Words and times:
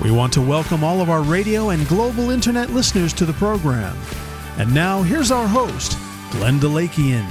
We 0.00 0.12
want 0.12 0.32
to 0.34 0.40
welcome 0.40 0.84
all 0.84 1.00
of 1.00 1.10
our 1.10 1.22
radio 1.22 1.70
and 1.70 1.88
global 1.88 2.30
internet 2.30 2.70
listeners 2.70 3.12
to 3.14 3.24
the 3.24 3.32
program. 3.32 3.96
And 4.56 4.72
now, 4.72 5.02
here's 5.02 5.32
our 5.32 5.48
host, 5.48 5.98
Glenn 6.30 6.60
Delakian. 6.60 7.26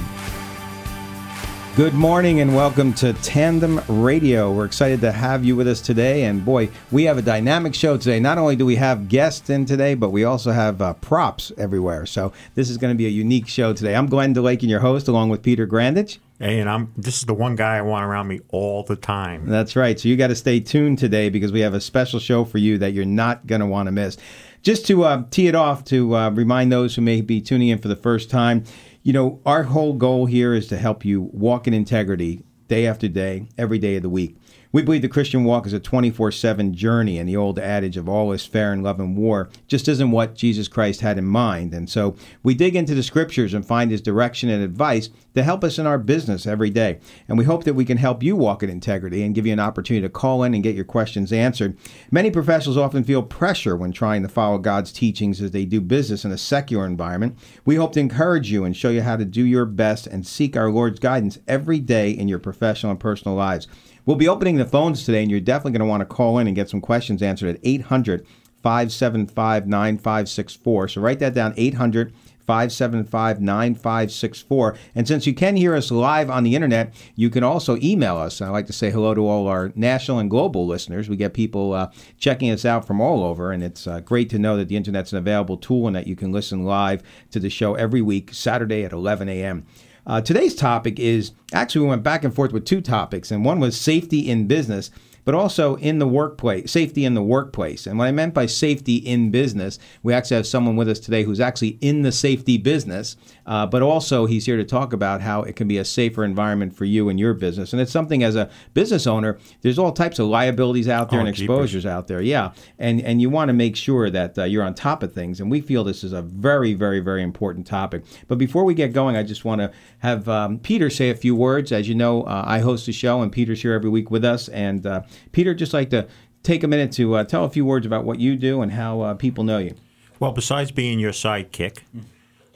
Good 1.78 1.94
morning 1.94 2.40
and 2.40 2.56
welcome 2.56 2.92
to 2.94 3.12
Tandem 3.12 3.80
Radio. 3.86 4.50
We're 4.50 4.64
excited 4.64 5.00
to 5.02 5.12
have 5.12 5.44
you 5.44 5.54
with 5.54 5.68
us 5.68 5.80
today. 5.80 6.24
And 6.24 6.44
boy, 6.44 6.70
we 6.90 7.04
have 7.04 7.18
a 7.18 7.22
dynamic 7.22 7.72
show 7.72 7.96
today. 7.96 8.18
Not 8.18 8.36
only 8.36 8.56
do 8.56 8.66
we 8.66 8.74
have 8.74 9.08
guests 9.08 9.48
in 9.48 9.64
today, 9.64 9.94
but 9.94 10.10
we 10.10 10.24
also 10.24 10.50
have 10.50 10.82
uh, 10.82 10.94
props 10.94 11.52
everywhere. 11.56 12.04
So 12.04 12.32
this 12.56 12.68
is 12.68 12.78
going 12.78 12.92
to 12.92 12.98
be 12.98 13.06
a 13.06 13.10
unique 13.10 13.46
show 13.46 13.72
today. 13.72 13.94
I'm 13.94 14.08
Glenn 14.08 14.34
DeLake 14.34 14.62
and 14.62 14.70
your 14.70 14.80
host, 14.80 15.06
along 15.06 15.28
with 15.28 15.40
Peter 15.40 15.68
Grandich. 15.68 16.18
Hey, 16.40 16.58
and 16.58 16.68
I'm 16.68 16.92
this 16.96 17.18
is 17.18 17.26
the 17.26 17.34
one 17.34 17.54
guy 17.54 17.76
I 17.76 17.82
want 17.82 18.04
around 18.04 18.26
me 18.26 18.40
all 18.48 18.82
the 18.82 18.96
time. 18.96 19.46
That's 19.46 19.76
right. 19.76 20.00
So 20.00 20.08
you 20.08 20.16
got 20.16 20.28
to 20.28 20.36
stay 20.36 20.58
tuned 20.58 20.98
today 20.98 21.28
because 21.28 21.52
we 21.52 21.60
have 21.60 21.74
a 21.74 21.80
special 21.80 22.18
show 22.18 22.44
for 22.44 22.58
you 22.58 22.78
that 22.78 22.92
you're 22.92 23.04
not 23.04 23.46
going 23.46 23.60
to 23.60 23.68
want 23.68 23.86
to 23.86 23.92
miss. 23.92 24.16
Just 24.62 24.84
to 24.88 25.04
uh, 25.04 25.22
tee 25.30 25.46
it 25.46 25.54
off, 25.54 25.84
to 25.84 26.16
uh, 26.16 26.30
remind 26.30 26.72
those 26.72 26.96
who 26.96 27.02
may 27.02 27.20
be 27.20 27.40
tuning 27.40 27.68
in 27.68 27.78
for 27.78 27.86
the 27.86 27.94
first 27.94 28.30
time, 28.30 28.64
you 29.08 29.14
know, 29.14 29.40
our 29.46 29.62
whole 29.62 29.94
goal 29.94 30.26
here 30.26 30.52
is 30.52 30.66
to 30.66 30.76
help 30.76 31.02
you 31.02 31.22
walk 31.32 31.66
in 31.66 31.72
integrity 31.72 32.44
day 32.66 32.86
after 32.86 33.08
day, 33.08 33.48
every 33.56 33.78
day 33.78 33.96
of 33.96 34.02
the 34.02 34.10
week. 34.10 34.36
We 34.70 34.82
believe 34.82 35.00
the 35.00 35.08
Christian 35.08 35.44
walk 35.44 35.66
is 35.66 35.72
a 35.72 35.80
24 35.80 36.30
7 36.30 36.74
journey, 36.74 37.18
and 37.18 37.28
the 37.28 37.36
old 37.36 37.58
adage 37.58 37.96
of 37.96 38.08
all 38.08 38.32
is 38.32 38.44
fair 38.44 38.72
in 38.72 38.82
love 38.82 39.00
and 39.00 39.16
war 39.16 39.48
just 39.66 39.88
isn't 39.88 40.10
what 40.10 40.34
Jesus 40.34 40.68
Christ 40.68 41.00
had 41.00 41.16
in 41.16 41.24
mind. 41.24 41.72
And 41.72 41.88
so 41.88 42.16
we 42.42 42.54
dig 42.54 42.76
into 42.76 42.94
the 42.94 43.02
scriptures 43.02 43.54
and 43.54 43.66
find 43.66 43.90
his 43.90 44.02
direction 44.02 44.50
and 44.50 44.62
advice 44.62 45.08
to 45.34 45.42
help 45.42 45.64
us 45.64 45.78
in 45.78 45.86
our 45.86 45.98
business 45.98 46.46
every 46.46 46.68
day. 46.68 46.98
And 47.28 47.38
we 47.38 47.44
hope 47.44 47.64
that 47.64 47.74
we 47.74 47.84
can 47.84 47.96
help 47.96 48.22
you 48.22 48.36
walk 48.36 48.62
in 48.62 48.68
integrity 48.68 49.22
and 49.22 49.34
give 49.34 49.46
you 49.46 49.52
an 49.52 49.60
opportunity 49.60 50.02
to 50.02 50.10
call 50.10 50.42
in 50.42 50.52
and 50.52 50.62
get 50.62 50.74
your 50.74 50.84
questions 50.84 51.32
answered. 51.32 51.76
Many 52.10 52.30
professionals 52.30 52.76
often 52.76 53.04
feel 53.04 53.22
pressure 53.22 53.76
when 53.76 53.92
trying 53.92 54.22
to 54.22 54.28
follow 54.28 54.58
God's 54.58 54.92
teachings 54.92 55.40
as 55.40 55.52
they 55.52 55.64
do 55.64 55.80
business 55.80 56.24
in 56.24 56.32
a 56.32 56.38
secular 56.38 56.84
environment. 56.84 57.38
We 57.64 57.76
hope 57.76 57.92
to 57.92 58.00
encourage 58.00 58.50
you 58.50 58.64
and 58.64 58.76
show 58.76 58.90
you 58.90 59.02
how 59.02 59.16
to 59.16 59.24
do 59.24 59.44
your 59.46 59.64
best 59.64 60.06
and 60.06 60.26
seek 60.26 60.56
our 60.56 60.70
Lord's 60.70 61.00
guidance 61.00 61.38
every 61.48 61.78
day 61.78 62.10
in 62.10 62.28
your 62.28 62.38
professional 62.38 62.90
and 62.90 63.00
personal 63.00 63.36
lives. 63.36 63.66
We'll 64.08 64.16
be 64.16 64.26
opening 64.26 64.56
the 64.56 64.64
phones 64.64 65.04
today, 65.04 65.20
and 65.20 65.30
you're 65.30 65.38
definitely 65.38 65.72
going 65.72 65.86
to 65.86 65.90
want 65.90 66.00
to 66.00 66.06
call 66.06 66.38
in 66.38 66.46
and 66.46 66.56
get 66.56 66.70
some 66.70 66.80
questions 66.80 67.20
answered 67.20 67.54
at 67.54 67.60
800 67.62 68.26
575 68.62 69.66
9564. 69.66 70.88
So 70.88 71.02
write 71.02 71.18
that 71.18 71.34
down 71.34 71.52
800 71.58 72.14
575 72.46 73.42
9564. 73.42 74.78
And 74.94 75.06
since 75.06 75.26
you 75.26 75.34
can 75.34 75.56
hear 75.56 75.74
us 75.74 75.90
live 75.90 76.30
on 76.30 76.42
the 76.42 76.54
internet, 76.54 76.94
you 77.16 77.28
can 77.28 77.44
also 77.44 77.76
email 77.82 78.16
us. 78.16 78.40
I 78.40 78.48
like 78.48 78.66
to 78.68 78.72
say 78.72 78.90
hello 78.90 79.12
to 79.12 79.28
all 79.28 79.46
our 79.46 79.72
national 79.74 80.20
and 80.20 80.30
global 80.30 80.66
listeners. 80.66 81.10
We 81.10 81.16
get 81.16 81.34
people 81.34 81.74
uh, 81.74 81.90
checking 82.16 82.50
us 82.50 82.64
out 82.64 82.86
from 82.86 83.02
all 83.02 83.22
over, 83.22 83.52
and 83.52 83.62
it's 83.62 83.86
uh, 83.86 84.00
great 84.00 84.30
to 84.30 84.38
know 84.38 84.56
that 84.56 84.68
the 84.68 84.76
internet's 84.76 85.12
an 85.12 85.18
available 85.18 85.58
tool 85.58 85.86
and 85.86 85.94
that 85.94 86.06
you 86.06 86.16
can 86.16 86.32
listen 86.32 86.64
live 86.64 87.02
to 87.32 87.38
the 87.38 87.50
show 87.50 87.74
every 87.74 88.00
week, 88.00 88.32
Saturday 88.32 88.84
at 88.84 88.92
11 88.92 89.28
a.m. 89.28 89.66
Uh, 90.08 90.22
today's 90.22 90.54
topic 90.54 90.98
is 90.98 91.32
actually, 91.52 91.82
we 91.82 91.88
went 91.88 92.02
back 92.02 92.24
and 92.24 92.34
forth 92.34 92.50
with 92.50 92.64
two 92.64 92.80
topics, 92.80 93.30
and 93.30 93.44
one 93.44 93.60
was 93.60 93.78
safety 93.78 94.30
in 94.30 94.46
business 94.46 94.90
but 95.28 95.34
also 95.34 95.76
in 95.76 95.98
the 95.98 96.08
workplace, 96.08 96.72
safety 96.72 97.04
in 97.04 97.12
the 97.12 97.22
workplace. 97.22 97.86
And 97.86 97.98
what 97.98 98.06
I 98.06 98.12
meant 98.12 98.32
by 98.32 98.46
safety 98.46 98.96
in 98.96 99.30
business, 99.30 99.78
we 100.02 100.14
actually 100.14 100.36
have 100.36 100.46
someone 100.46 100.74
with 100.74 100.88
us 100.88 100.98
today 100.98 101.22
who's 101.22 101.38
actually 101.38 101.76
in 101.82 102.00
the 102.00 102.12
safety 102.12 102.56
business, 102.56 103.14
uh, 103.44 103.66
but 103.66 103.82
also 103.82 104.24
he's 104.24 104.46
here 104.46 104.56
to 104.56 104.64
talk 104.64 104.94
about 104.94 105.20
how 105.20 105.42
it 105.42 105.54
can 105.54 105.68
be 105.68 105.76
a 105.76 105.84
safer 105.84 106.24
environment 106.24 106.74
for 106.74 106.86
you 106.86 107.10
and 107.10 107.20
your 107.20 107.34
business. 107.34 107.74
And 107.74 107.82
it's 107.82 107.92
something 107.92 108.22
as 108.22 108.36
a 108.36 108.48
business 108.72 109.06
owner, 109.06 109.38
there's 109.60 109.78
all 109.78 109.92
types 109.92 110.18
of 110.18 110.28
liabilities 110.28 110.88
out 110.88 111.10
there 111.10 111.18
Oh, 111.20 111.26
and 111.26 111.28
exposures 111.28 111.84
out 111.84 112.08
there. 112.08 112.22
Yeah, 112.22 112.52
and 112.78 113.02
and 113.02 113.20
you 113.20 113.28
want 113.28 113.50
to 113.50 113.52
make 113.52 113.76
sure 113.76 114.08
that 114.08 114.38
uh, 114.38 114.44
you're 114.44 114.64
on 114.64 114.72
top 114.72 115.02
of 115.02 115.12
things. 115.12 115.40
And 115.40 115.50
we 115.50 115.60
feel 115.60 115.84
this 115.84 116.04
is 116.04 116.14
a 116.14 116.22
very, 116.22 116.72
very, 116.72 117.00
very 117.00 117.22
important 117.22 117.66
topic. 117.66 118.02
But 118.28 118.38
before 118.38 118.64
we 118.64 118.72
get 118.72 118.94
going, 118.94 119.14
I 119.14 119.24
just 119.24 119.44
want 119.44 119.60
to 119.60 119.72
have 119.98 120.28
um, 120.28 120.58
Peter 120.58 120.90
say 120.90 121.10
a 121.10 121.14
few 121.14 121.34
words. 121.34 121.72
As 121.72 121.88
you 121.88 121.94
know, 121.94 122.22
uh, 122.22 122.44
I 122.46 122.60
host 122.60 122.86
the 122.86 122.92
show, 122.92 123.22
and 123.22 123.32
Peter's 123.32 123.62
here 123.62 123.72
every 123.72 123.90
week 123.90 124.10
with 124.10 124.24
us. 124.24 124.48
And 124.48 124.86
uh, 124.86 125.02
Peter, 125.32 125.54
just 125.54 125.72
like 125.72 125.90
to 125.90 126.06
take 126.42 126.62
a 126.62 126.68
minute 126.68 126.92
to 126.92 127.16
uh, 127.16 127.24
tell 127.24 127.44
a 127.44 127.50
few 127.50 127.64
words 127.64 127.84
about 127.86 128.04
what 128.04 128.20
you 128.20 128.36
do 128.36 128.62
and 128.62 128.72
how 128.72 129.00
uh, 129.00 129.14
people 129.14 129.44
know 129.44 129.58
you. 129.58 129.74
Well, 130.20 130.32
besides 130.32 130.70
being 130.70 130.98
your 130.98 131.12
sidekick, 131.12 131.78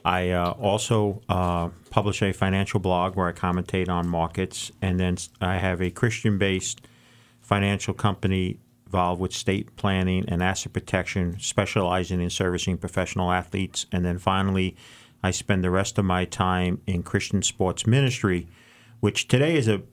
I 0.03 0.31
uh, 0.31 0.51
also 0.51 1.21
publish 1.89 2.21
a 2.21 2.33
financial 2.33 2.79
blog 2.79 3.15
where 3.15 3.27
I 3.27 3.31
commentate 3.31 3.89
on 3.89 4.07
markets, 4.07 4.71
and 4.81 4.99
then 4.99 5.17
I 5.39 5.57
have 5.57 5.81
a 5.81 5.89
Christian-based 5.89 6.81
financial 7.41 7.93
company 7.93 8.57
involved 8.85 9.19
with 9.19 9.33
state 9.33 9.75
planning 9.75 10.23
and 10.27 10.43
asset 10.43 10.71
protection, 10.71 11.39
specializing 11.39 12.21
in 12.21 12.29
servicing 12.29 12.77
professional 12.77 13.31
athletes, 13.31 13.85
and 13.91 14.05
then 14.05 14.19
finally, 14.19 14.75
I 15.23 15.31
spend 15.31 15.63
the 15.63 15.71
rest 15.71 15.97
of 15.97 16.05
my 16.05 16.25
time 16.25 16.81
in 16.85 17.01
Christian 17.01 17.41
sports 17.41 17.87
ministry, 17.87 18.47
which 18.99 19.27
today 19.27 19.55
is 19.55 19.67
a 19.67 19.83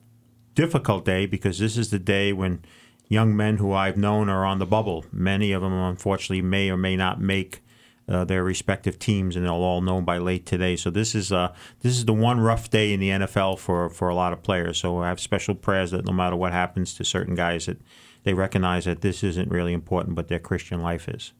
difficult 0.53 1.05
day 1.05 1.25
because 1.25 1.57
this 1.59 1.77
is 1.77 1.89
the 1.89 1.99
day 1.99 2.33
when 2.33 2.63
young 3.07 3.35
men 3.35 3.57
who 3.57 3.71
I've 3.71 3.97
known 3.97 4.29
are 4.29 4.45
on 4.45 4.59
the 4.59 4.65
bubble. 4.65 5.05
Many 5.11 5.53
of 5.53 5.61
them, 5.61 5.73
unfortunately, 5.73 6.41
may 6.41 6.69
or 6.69 6.77
may 6.77 6.95
not 6.95 7.21
make 7.21 7.63
uh, 8.09 8.25
their 8.25 8.43
respective 8.43 8.99
teams, 8.99 9.35
and 9.35 9.45
they'll 9.45 9.53
all 9.53 9.79
know 9.79 10.01
by 10.01 10.17
late 10.17 10.45
today. 10.45 10.75
So 10.75 10.89
this 10.89 11.15
is 11.15 11.31
uh, 11.31 11.53
this 11.79 11.93
is 11.93 12.05
the 12.05 12.13
one 12.13 12.41
rough 12.41 12.69
day 12.69 12.93
in 12.93 12.99
the 12.99 13.09
NFL 13.09 13.59
for 13.59 13.89
for 13.89 14.09
a 14.09 14.15
lot 14.15 14.33
of 14.33 14.43
players. 14.43 14.77
So 14.79 14.99
I 14.99 15.07
have 15.07 15.19
special 15.19 15.55
prayers 15.55 15.91
that 15.91 16.05
no 16.05 16.11
matter 16.11 16.35
what 16.35 16.51
happens 16.51 16.93
to 16.95 17.05
certain 17.05 17.35
guys, 17.35 17.67
that 17.67 17.77
they 18.23 18.33
recognize 18.33 18.85
that 18.85 19.01
this 19.01 19.23
isn't 19.23 19.49
really 19.49 19.73
important, 19.73 20.15
but 20.15 20.27
their 20.27 20.39
Christian 20.39 20.81
life 20.81 21.07
is. 21.07 21.31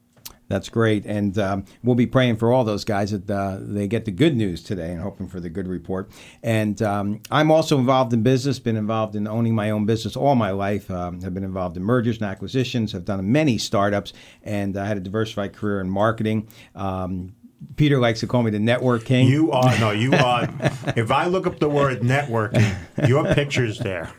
That's 0.52 0.68
great. 0.68 1.06
And 1.06 1.38
um, 1.38 1.64
we'll 1.82 1.94
be 1.94 2.06
praying 2.06 2.36
for 2.36 2.52
all 2.52 2.62
those 2.62 2.84
guys 2.84 3.10
that 3.12 3.30
uh, 3.30 3.56
they 3.58 3.88
get 3.88 4.04
the 4.04 4.10
good 4.10 4.36
news 4.36 4.62
today 4.62 4.90
and 4.90 5.00
hoping 5.00 5.26
for 5.26 5.40
the 5.40 5.48
good 5.48 5.66
report. 5.66 6.10
And 6.42 6.82
um, 6.82 7.22
I'm 7.30 7.50
also 7.50 7.78
involved 7.78 8.12
in 8.12 8.22
business, 8.22 8.58
been 8.58 8.76
involved 8.76 9.16
in 9.16 9.26
owning 9.26 9.54
my 9.54 9.70
own 9.70 9.86
business 9.86 10.14
all 10.14 10.34
my 10.34 10.50
life. 10.50 10.90
Um, 10.90 11.22
have 11.22 11.32
been 11.32 11.42
involved 11.42 11.78
in 11.78 11.82
mergers 11.82 12.18
and 12.18 12.26
acquisitions, 12.26 12.92
have 12.92 13.06
done 13.06 13.32
many 13.32 13.56
startups, 13.56 14.12
and 14.42 14.76
I 14.76 14.84
had 14.84 14.98
a 14.98 15.00
diversified 15.00 15.54
career 15.54 15.80
in 15.80 15.88
marketing. 15.88 16.48
Um, 16.74 17.32
Peter 17.76 17.98
likes 17.98 18.20
to 18.20 18.26
call 18.26 18.42
me 18.42 18.50
the 18.50 18.58
network 18.58 19.04
king. 19.04 19.28
You 19.28 19.52
are 19.52 19.78
no, 19.78 19.90
you 19.90 20.12
are. 20.12 20.48
if 20.96 21.10
I 21.10 21.26
look 21.26 21.46
up 21.46 21.58
the 21.58 21.68
word 21.68 22.00
networking, 22.00 22.76
your 23.08 23.32
picture's 23.34 23.78
there. 23.78 24.12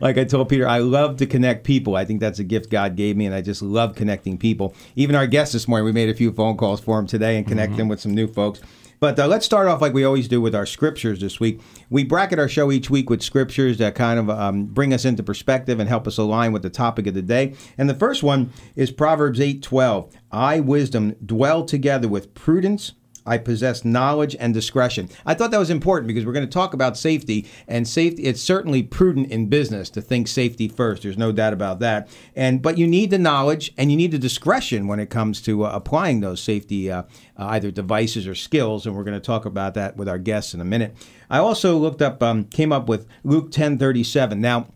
like 0.00 0.18
I 0.18 0.24
told 0.24 0.48
Peter, 0.48 0.66
I 0.66 0.78
love 0.78 1.16
to 1.18 1.26
connect 1.26 1.64
people. 1.64 1.96
I 1.96 2.04
think 2.04 2.20
that's 2.20 2.38
a 2.38 2.44
gift 2.44 2.70
God 2.70 2.96
gave 2.96 3.16
me, 3.16 3.26
and 3.26 3.34
I 3.34 3.40
just 3.40 3.62
love 3.62 3.94
connecting 3.94 4.38
people. 4.38 4.74
Even 4.96 5.14
our 5.14 5.26
guest 5.26 5.52
this 5.52 5.68
morning, 5.68 5.84
we 5.84 5.92
made 5.92 6.08
a 6.08 6.14
few 6.14 6.32
phone 6.32 6.56
calls 6.56 6.80
for 6.80 6.98
him 6.98 7.06
today 7.06 7.36
and 7.36 7.46
connect 7.46 7.72
mm-hmm. 7.72 7.82
him 7.82 7.88
with 7.88 8.00
some 8.00 8.14
new 8.14 8.26
folks. 8.26 8.60
But 9.00 9.18
uh, 9.18 9.26
let's 9.28 9.46
start 9.46 9.68
off 9.68 9.80
like 9.80 9.92
we 9.92 10.04
always 10.04 10.28
do 10.28 10.40
with 10.40 10.54
our 10.54 10.66
scriptures 10.66 11.20
this 11.20 11.38
week. 11.38 11.60
We 11.88 12.04
bracket 12.04 12.38
our 12.38 12.48
show 12.48 12.72
each 12.72 12.90
week 12.90 13.08
with 13.10 13.22
scriptures 13.22 13.78
that 13.78 13.94
kind 13.94 14.18
of 14.18 14.28
um, 14.28 14.66
bring 14.66 14.92
us 14.92 15.04
into 15.04 15.22
perspective 15.22 15.78
and 15.78 15.88
help 15.88 16.06
us 16.06 16.18
align 16.18 16.52
with 16.52 16.62
the 16.62 16.70
topic 16.70 17.06
of 17.06 17.14
the 17.14 17.22
day. 17.22 17.54
And 17.76 17.88
the 17.88 17.94
first 17.94 18.22
one 18.22 18.50
is 18.74 18.90
Proverbs 18.90 19.40
eight 19.40 19.62
twelve. 19.62 20.12
I 20.32 20.60
wisdom 20.60 21.14
dwell 21.24 21.64
together 21.64 22.08
with 22.08 22.34
prudence. 22.34 22.94
I 23.28 23.38
possess 23.38 23.84
knowledge 23.84 24.34
and 24.40 24.54
discretion. 24.54 25.08
I 25.26 25.34
thought 25.34 25.50
that 25.50 25.58
was 25.58 25.70
important 25.70 26.08
because 26.08 26.24
we're 26.24 26.32
going 26.32 26.46
to 26.46 26.52
talk 26.52 26.74
about 26.74 26.96
safety 26.96 27.46
and 27.66 27.86
safety. 27.86 28.24
It's 28.24 28.40
certainly 28.40 28.82
prudent 28.82 29.30
in 29.30 29.48
business 29.48 29.90
to 29.90 30.00
think 30.00 30.28
safety 30.28 30.66
first. 30.68 31.02
There's 31.02 31.18
no 31.18 31.30
doubt 31.30 31.52
about 31.52 31.78
that. 31.80 32.08
And 32.34 32.62
but 32.62 32.78
you 32.78 32.86
need 32.86 33.10
the 33.10 33.18
knowledge 33.18 33.72
and 33.76 33.90
you 33.90 33.96
need 33.96 34.12
the 34.12 34.18
discretion 34.18 34.86
when 34.86 34.98
it 34.98 35.10
comes 35.10 35.40
to 35.42 35.66
uh, 35.66 35.70
applying 35.72 36.20
those 36.20 36.40
safety 36.40 36.90
uh, 36.90 37.02
uh, 37.36 37.46
either 37.46 37.70
devices 37.70 38.26
or 38.26 38.34
skills. 38.34 38.86
And 38.86 38.96
we're 38.96 39.04
going 39.04 39.20
to 39.20 39.24
talk 39.24 39.44
about 39.44 39.74
that 39.74 39.96
with 39.96 40.08
our 40.08 40.18
guests 40.18 40.54
in 40.54 40.60
a 40.60 40.64
minute. 40.64 40.96
I 41.30 41.38
also 41.38 41.76
looked 41.76 42.00
up, 42.00 42.22
um, 42.22 42.44
came 42.44 42.72
up 42.72 42.88
with 42.88 43.06
Luke 43.24 43.50
10:37. 43.50 44.38
Now 44.38 44.68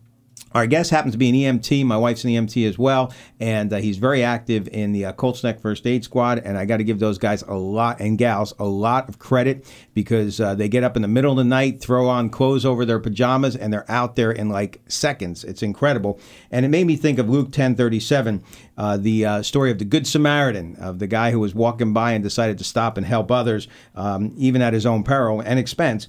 our 0.53 0.67
guest 0.67 0.91
happens 0.91 1.13
to 1.13 1.17
be 1.17 1.29
an 1.29 1.59
EMT. 1.59 1.85
My 1.85 1.97
wife's 1.97 2.23
an 2.23 2.31
EMT 2.31 2.67
as 2.67 2.77
well, 2.77 3.13
and 3.39 3.71
uh, 3.73 3.77
he's 3.77 3.97
very 3.97 4.23
active 4.23 4.67
in 4.67 4.91
the 4.91 5.05
uh, 5.05 5.13
Colts 5.13 5.43
Neck 5.43 5.59
First 5.59 5.87
Aid 5.87 6.03
Squad. 6.03 6.39
And 6.39 6.57
I 6.57 6.65
got 6.65 6.77
to 6.77 6.83
give 6.83 6.99
those 6.99 7.17
guys 7.17 7.41
a 7.43 7.55
lot 7.55 7.99
and 7.99 8.17
gals 8.17 8.53
a 8.59 8.65
lot 8.65 9.09
of 9.09 9.19
credit 9.19 9.65
because 9.93 10.39
uh, 10.39 10.55
they 10.55 10.69
get 10.69 10.83
up 10.83 10.95
in 10.95 11.01
the 11.01 11.07
middle 11.07 11.31
of 11.31 11.37
the 11.37 11.43
night, 11.43 11.81
throw 11.81 12.07
on 12.07 12.29
clothes 12.29 12.65
over 12.65 12.85
their 12.85 12.99
pajamas, 12.99 13.55
and 13.55 13.73
they're 13.73 13.89
out 13.89 14.15
there 14.15 14.31
in 14.31 14.49
like 14.49 14.81
seconds. 14.87 15.43
It's 15.43 15.63
incredible, 15.63 16.19
and 16.51 16.65
it 16.65 16.69
made 16.69 16.85
me 16.85 16.95
think 16.95 17.19
of 17.19 17.29
Luke 17.29 17.51
ten 17.51 17.75
thirty 17.75 17.99
seven, 17.99 18.43
uh, 18.77 18.97
the 18.97 19.25
uh, 19.25 19.41
story 19.41 19.71
of 19.71 19.79
the 19.79 19.85
Good 19.85 20.07
Samaritan, 20.07 20.75
of 20.77 20.99
the 20.99 21.07
guy 21.07 21.31
who 21.31 21.39
was 21.39 21.55
walking 21.55 21.93
by 21.93 22.11
and 22.11 22.23
decided 22.23 22.57
to 22.59 22.63
stop 22.63 22.97
and 22.97 23.05
help 23.05 23.31
others, 23.31 23.67
um, 23.95 24.33
even 24.37 24.61
at 24.61 24.73
his 24.73 24.85
own 24.85 25.03
peril 25.03 25.41
and 25.41 25.59
expense. 25.59 26.07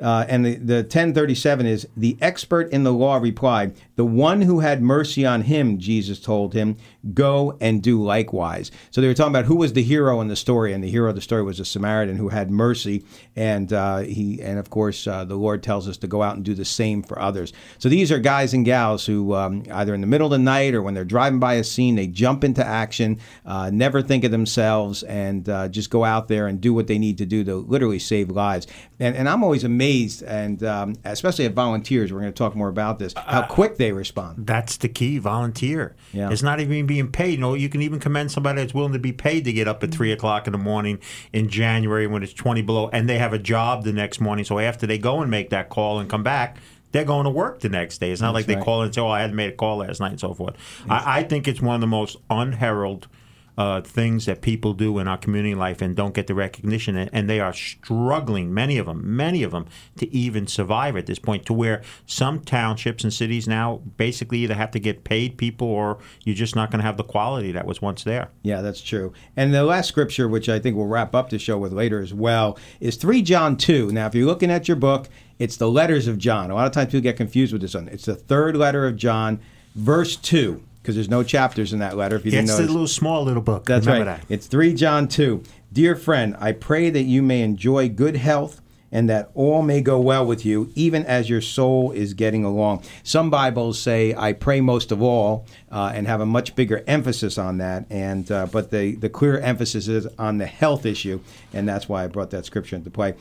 Uh, 0.00 0.24
and 0.28 0.44
the, 0.44 0.56
the 0.56 0.76
1037 0.76 1.66
is 1.66 1.88
the 1.96 2.16
expert 2.20 2.70
in 2.72 2.82
the 2.82 2.92
law 2.92 3.16
replied, 3.16 3.76
The 3.96 4.04
one 4.04 4.42
who 4.42 4.60
had 4.60 4.82
mercy 4.82 5.24
on 5.24 5.42
him, 5.42 5.78
Jesus 5.78 6.20
told 6.20 6.52
him, 6.52 6.76
go 7.12 7.56
and 7.60 7.82
do 7.82 8.02
likewise. 8.02 8.70
So 8.90 9.00
they 9.00 9.06
were 9.08 9.14
talking 9.14 9.32
about 9.32 9.44
who 9.44 9.56
was 9.56 9.72
the 9.72 9.82
hero 9.82 10.20
in 10.20 10.28
the 10.28 10.36
story, 10.36 10.72
and 10.72 10.82
the 10.82 10.90
hero 10.90 11.10
of 11.10 11.14
the 11.16 11.20
story 11.20 11.42
was 11.42 11.60
a 11.60 11.64
Samaritan 11.64 12.16
who 12.16 12.28
had 12.30 12.50
mercy, 12.50 13.04
and 13.36 13.72
uh, 13.72 13.98
he, 13.98 14.40
and 14.40 14.58
of 14.58 14.70
course, 14.70 15.06
uh, 15.06 15.24
the 15.24 15.34
Lord 15.36 15.62
tells 15.62 15.88
us 15.88 15.96
to 15.98 16.06
go 16.06 16.22
out 16.22 16.36
and 16.36 16.44
do 16.44 16.54
the 16.54 16.64
same 16.64 17.02
for 17.02 17.18
others. 17.18 17.52
So 17.78 17.88
these 17.88 18.10
are 18.10 18.18
guys 18.18 18.54
and 18.54 18.64
gals 18.64 19.04
who, 19.04 19.34
um, 19.34 19.64
either 19.70 19.94
in 19.94 20.00
the 20.00 20.06
middle 20.06 20.26
of 20.26 20.30
the 20.30 20.38
night 20.38 20.74
or 20.74 20.82
when 20.82 20.94
they're 20.94 21.04
driving 21.04 21.40
by 21.40 21.54
a 21.54 21.64
scene, 21.64 21.96
they 21.96 22.06
jump 22.06 22.44
into 22.44 22.64
action, 22.64 23.18
uh, 23.44 23.70
never 23.72 24.00
think 24.00 24.24
of 24.24 24.30
themselves, 24.30 25.02
and 25.02 25.48
uh, 25.48 25.68
just 25.68 25.90
go 25.90 26.04
out 26.04 26.28
there 26.28 26.46
and 26.46 26.60
do 26.60 26.72
what 26.72 26.86
they 26.86 26.98
need 26.98 27.18
to 27.18 27.26
do 27.26 27.44
to 27.44 27.56
literally 27.56 27.98
save 27.98 28.30
lives. 28.30 28.66
And, 29.00 29.16
and 29.16 29.28
I'm 29.28 29.42
always 29.42 29.64
amazed 29.64 30.22
and 30.22 30.62
um, 30.62 30.96
especially 31.04 31.44
at 31.46 31.52
volunteers, 31.54 32.12
we're 32.12 32.20
going 32.20 32.32
to 32.32 32.36
talk 32.36 32.54
more 32.54 32.68
about 32.68 32.98
this, 32.98 33.14
how 33.14 33.40
Uh, 33.40 33.46
quick 33.46 33.76
they 33.76 33.92
respond. 33.92 34.46
That's 34.46 34.76
the 34.76 34.88
key. 34.88 35.18
Volunteer. 35.18 35.96
Yeah. 36.12 36.30
It's 36.30 36.42
not 36.42 36.60
even 36.60 36.86
being 36.94 37.10
paid. 37.10 37.32
You 37.32 37.38
know, 37.38 37.54
you 37.54 37.68
can 37.68 37.82
even 37.82 37.98
commend 37.98 38.30
somebody 38.30 38.60
that's 38.60 38.74
willing 38.74 38.92
to 38.92 38.98
be 38.98 39.12
paid 39.12 39.44
to 39.44 39.52
get 39.52 39.66
up 39.68 39.82
at 39.82 39.90
three 39.90 40.08
mm-hmm. 40.08 40.18
o'clock 40.18 40.46
in 40.46 40.52
the 40.52 40.58
morning 40.58 41.00
in 41.32 41.48
January 41.48 42.06
when 42.06 42.22
it's 42.22 42.32
twenty 42.32 42.62
below, 42.62 42.88
and 42.92 43.08
they 43.08 43.18
have 43.18 43.32
a 43.32 43.38
job 43.38 43.84
the 43.84 43.92
next 43.92 44.20
morning. 44.20 44.44
So 44.44 44.58
after 44.58 44.86
they 44.86 44.98
go 44.98 45.20
and 45.20 45.30
make 45.30 45.50
that 45.50 45.68
call 45.68 45.98
and 45.98 46.08
come 46.08 46.22
back. 46.22 46.56
They're 46.92 47.04
going 47.04 47.24
to 47.24 47.30
work 47.30 47.58
the 47.58 47.68
next 47.68 47.98
day. 47.98 48.12
It's 48.12 48.20
not 48.22 48.34
like 48.34 48.46
they 48.46 48.54
right. 48.54 48.64
call 48.64 48.82
and 48.82 48.94
say, 48.94 49.00
"Oh, 49.00 49.08
I 49.08 49.22
hadn't 49.22 49.34
made 49.34 49.52
a 49.52 49.56
call 49.56 49.78
last 49.78 49.98
night," 49.98 50.12
and 50.12 50.20
so 50.20 50.32
forth. 50.32 50.54
I, 50.88 51.18
I 51.18 51.22
think 51.24 51.48
it's 51.48 51.60
one 51.60 51.74
of 51.74 51.80
the 51.80 51.88
most 51.88 52.18
unheralded 52.30 53.08
uh, 53.56 53.80
things 53.80 54.26
that 54.26 54.40
people 54.40 54.72
do 54.72 54.98
in 54.98 55.06
our 55.08 55.16
community 55.16 55.54
life 55.54 55.80
and 55.80 55.94
don't 55.94 56.14
get 56.14 56.26
the 56.26 56.34
recognition, 56.34 56.96
and, 56.96 57.24
they 57.24 57.40
are 57.40 57.54
struggling. 57.54 58.52
Many 58.52 58.76
of 58.76 58.84
them, 58.84 59.16
many 59.16 59.42
of 59.42 59.52
them, 59.52 59.64
to 59.96 60.14
even 60.14 60.46
survive 60.46 60.94
at 60.94 61.06
this 61.06 61.18
point. 61.18 61.46
To 61.46 61.54
where 61.54 61.80
some 62.04 62.40
townships 62.40 63.02
and 63.02 63.12
cities 63.12 63.48
now 63.48 63.80
basically 63.96 64.40
either 64.40 64.54
have 64.54 64.70
to 64.72 64.78
get 64.78 65.04
paid 65.04 65.38
people, 65.38 65.68
or 65.68 65.98
you're 66.22 66.34
just 66.34 66.54
not 66.54 66.70
going 66.70 66.80
to 66.80 66.86
have 66.86 66.98
the 66.98 67.04
quality 67.04 67.50
that 67.52 67.66
was 67.66 67.80
once 67.80 68.04
there. 68.04 68.28
Yeah, 68.42 68.60
that's 68.60 68.82
true. 68.82 69.12
And 69.36 69.54
the 69.54 69.64
last 69.64 69.88
scripture, 69.88 70.28
which 70.28 70.50
I 70.50 70.58
think 70.58 70.76
we'll 70.76 70.86
wrap 70.86 71.14
up 71.14 71.30
the 71.30 71.38
show 71.38 71.56
with 71.56 71.72
later 71.72 72.00
as 72.00 72.12
well, 72.12 72.58
is 72.80 72.96
3 72.96 73.22
John 73.22 73.56
2. 73.56 73.90
Now, 73.92 74.06
if 74.06 74.14
you're 74.14 74.26
looking 74.26 74.50
at 74.50 74.68
your 74.68 74.76
book, 74.76 75.08
it's 75.38 75.56
the 75.56 75.70
letters 75.70 76.06
of 76.06 76.18
John. 76.18 76.50
A 76.50 76.54
lot 76.54 76.66
of 76.66 76.72
times 76.72 76.88
people 76.88 77.00
get 77.00 77.16
confused 77.16 77.52
with 77.52 77.62
this 77.62 77.74
one. 77.74 77.88
It's 77.88 78.04
the 78.04 78.14
third 78.14 78.56
letter 78.56 78.86
of 78.86 78.96
John, 78.96 79.40
verse 79.74 80.16
2, 80.16 80.62
because 80.84 80.96
there's 80.96 81.08
no 81.08 81.22
chapters 81.22 81.72
in 81.72 81.78
that 81.78 81.96
letter. 81.96 82.14
If 82.16 82.26
you 82.26 82.30
didn't 82.30 82.50
It's 82.50 82.58
know, 82.58 82.64
a 82.66 82.66
little 82.66 82.86
small 82.86 83.24
little 83.24 83.40
book. 83.40 83.64
That's 83.64 83.86
Remember 83.86 84.10
right. 84.10 84.20
that. 84.20 84.26
It's 84.28 84.46
3 84.46 84.74
John 84.74 85.08
2. 85.08 85.42
Dear 85.72 85.96
friend, 85.96 86.36
I 86.38 86.52
pray 86.52 86.90
that 86.90 87.04
you 87.04 87.22
may 87.22 87.40
enjoy 87.40 87.88
good 87.88 88.16
health 88.16 88.60
and 88.92 89.08
that 89.08 89.30
all 89.34 89.62
may 89.62 89.80
go 89.80 89.98
well 89.98 90.26
with 90.26 90.44
you, 90.44 90.70
even 90.74 91.02
as 91.06 91.30
your 91.30 91.40
soul 91.40 91.90
is 91.92 92.12
getting 92.12 92.44
along. 92.44 92.84
Some 93.02 93.30
Bibles 93.30 93.78
say, 93.80 94.14
I 94.14 94.34
pray 94.34 94.60
most 94.60 94.92
of 94.92 95.00
all, 95.02 95.46
uh, 95.72 95.90
and 95.94 96.06
have 96.06 96.20
a 96.20 96.26
much 96.26 96.54
bigger 96.54 96.84
emphasis 96.86 97.38
on 97.38 97.56
that. 97.58 97.86
And 97.88 98.30
uh, 98.30 98.46
But 98.52 98.70
the, 98.70 98.94
the 98.94 99.08
clear 99.08 99.38
emphasis 99.40 99.88
is 99.88 100.06
on 100.18 100.36
the 100.36 100.46
health 100.46 100.84
issue, 100.84 101.20
and 101.54 101.66
that's 101.66 101.88
why 101.88 102.04
I 102.04 102.08
brought 102.08 102.30
that 102.30 102.44
scripture 102.44 102.76
into 102.76 102.90
play. 102.90 103.14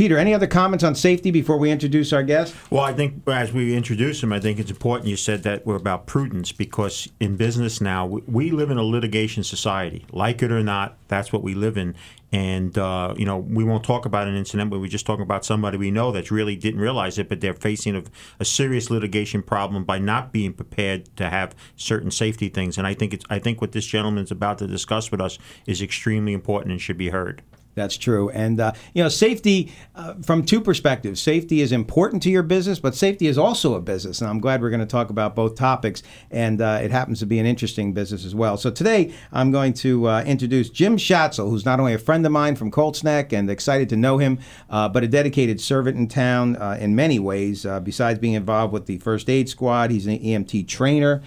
Peter, 0.00 0.16
any 0.16 0.32
other 0.32 0.46
comments 0.46 0.82
on 0.82 0.94
safety 0.94 1.30
before 1.30 1.58
we 1.58 1.70
introduce 1.70 2.10
our 2.10 2.22
guest? 2.22 2.54
Well, 2.70 2.82
I 2.82 2.94
think 2.94 3.28
as 3.28 3.52
we 3.52 3.76
introduce 3.76 4.22
him, 4.22 4.32
I 4.32 4.40
think 4.40 4.58
it's 4.58 4.70
important 4.70 5.10
you 5.10 5.16
said 5.16 5.42
that 5.42 5.66
we're 5.66 5.76
about 5.76 6.06
prudence 6.06 6.52
because 6.52 7.06
in 7.20 7.36
business 7.36 7.82
now, 7.82 8.06
we, 8.06 8.50
live 8.50 8.70
in 8.70 8.78
a 8.78 8.82
litigation 8.82 9.44
society. 9.44 10.06
Like 10.10 10.42
it 10.42 10.50
or 10.50 10.62
not, 10.62 10.96
that's 11.08 11.34
what 11.34 11.42
we 11.42 11.52
live 11.52 11.76
in. 11.76 11.96
And, 12.32 12.78
uh, 12.78 13.12
you 13.18 13.26
know, 13.26 13.36
we 13.36 13.62
won't 13.62 13.84
talk 13.84 14.06
about 14.06 14.26
an 14.26 14.36
incident, 14.36 14.70
but 14.70 14.78
we 14.78 14.88
just 14.88 15.04
talk 15.04 15.20
about 15.20 15.44
somebody 15.44 15.76
we 15.76 15.90
know 15.90 16.12
that 16.12 16.30
really 16.30 16.56
didn't 16.56 16.80
realize 16.80 17.18
it, 17.18 17.28
but 17.28 17.42
they're 17.42 17.52
facing 17.52 17.94
a, 17.94 18.04
a 18.38 18.46
serious 18.46 18.88
litigation 18.88 19.42
problem 19.42 19.84
by 19.84 19.98
not 19.98 20.32
being 20.32 20.54
prepared 20.54 21.14
to 21.18 21.28
have 21.28 21.54
certain 21.76 22.10
safety 22.10 22.48
things. 22.48 22.78
And 22.78 22.86
I 22.86 22.94
think 22.94 23.12
it's, 23.12 23.26
I 23.28 23.38
think 23.38 23.60
what 23.60 23.72
this 23.72 23.84
gentleman's 23.84 24.30
about 24.30 24.56
to 24.58 24.66
discuss 24.66 25.10
with 25.10 25.20
us 25.20 25.38
is 25.66 25.82
extremely 25.82 26.32
important 26.32 26.72
and 26.72 26.80
should 26.80 26.96
be 26.96 27.10
heard. 27.10 27.42
That's 27.74 27.96
true. 27.96 28.30
And, 28.30 28.60
uh, 28.60 28.72
you 28.94 29.02
know, 29.02 29.08
safety 29.08 29.72
uh, 29.94 30.14
from 30.22 30.44
two 30.44 30.60
perspectives. 30.60 31.20
Safety 31.20 31.60
is 31.60 31.70
important 31.70 32.22
to 32.24 32.30
your 32.30 32.42
business, 32.42 32.80
but 32.80 32.94
safety 32.94 33.28
is 33.28 33.38
also 33.38 33.74
a 33.74 33.80
business. 33.80 34.20
And 34.20 34.28
I'm 34.28 34.40
glad 34.40 34.60
we're 34.60 34.70
going 34.70 34.80
to 34.80 34.86
talk 34.86 35.10
about 35.10 35.36
both 35.36 35.54
topics. 35.54 36.02
And 36.30 36.60
uh, 36.60 36.80
it 36.82 36.90
happens 36.90 37.20
to 37.20 37.26
be 37.26 37.38
an 37.38 37.46
interesting 37.46 37.92
business 37.92 38.24
as 38.24 38.34
well. 38.34 38.56
So 38.56 38.70
today 38.70 39.14
I'm 39.32 39.52
going 39.52 39.72
to 39.74 40.08
uh, 40.08 40.24
introduce 40.24 40.68
Jim 40.68 40.96
Schatzel, 40.96 41.48
who's 41.48 41.64
not 41.64 41.78
only 41.78 41.94
a 41.94 41.98
friend 41.98 42.26
of 42.26 42.32
mine 42.32 42.56
from 42.56 42.70
Colts 42.72 43.04
Neck 43.04 43.32
and 43.32 43.48
excited 43.48 43.88
to 43.90 43.96
know 43.96 44.18
him, 44.18 44.40
uh, 44.68 44.88
but 44.88 45.04
a 45.04 45.08
dedicated 45.08 45.60
servant 45.60 45.96
in 45.96 46.08
town 46.08 46.56
uh, 46.56 46.76
in 46.80 46.96
many 46.96 47.18
ways. 47.18 47.66
Besides 47.84 48.18
being 48.18 48.34
involved 48.34 48.72
with 48.72 48.86
the 48.86 48.98
first 48.98 49.30
aid 49.30 49.48
squad, 49.48 49.90
he's 49.90 50.06
an 50.06 50.18
EMT 50.18 50.66
trainer. 50.66 51.22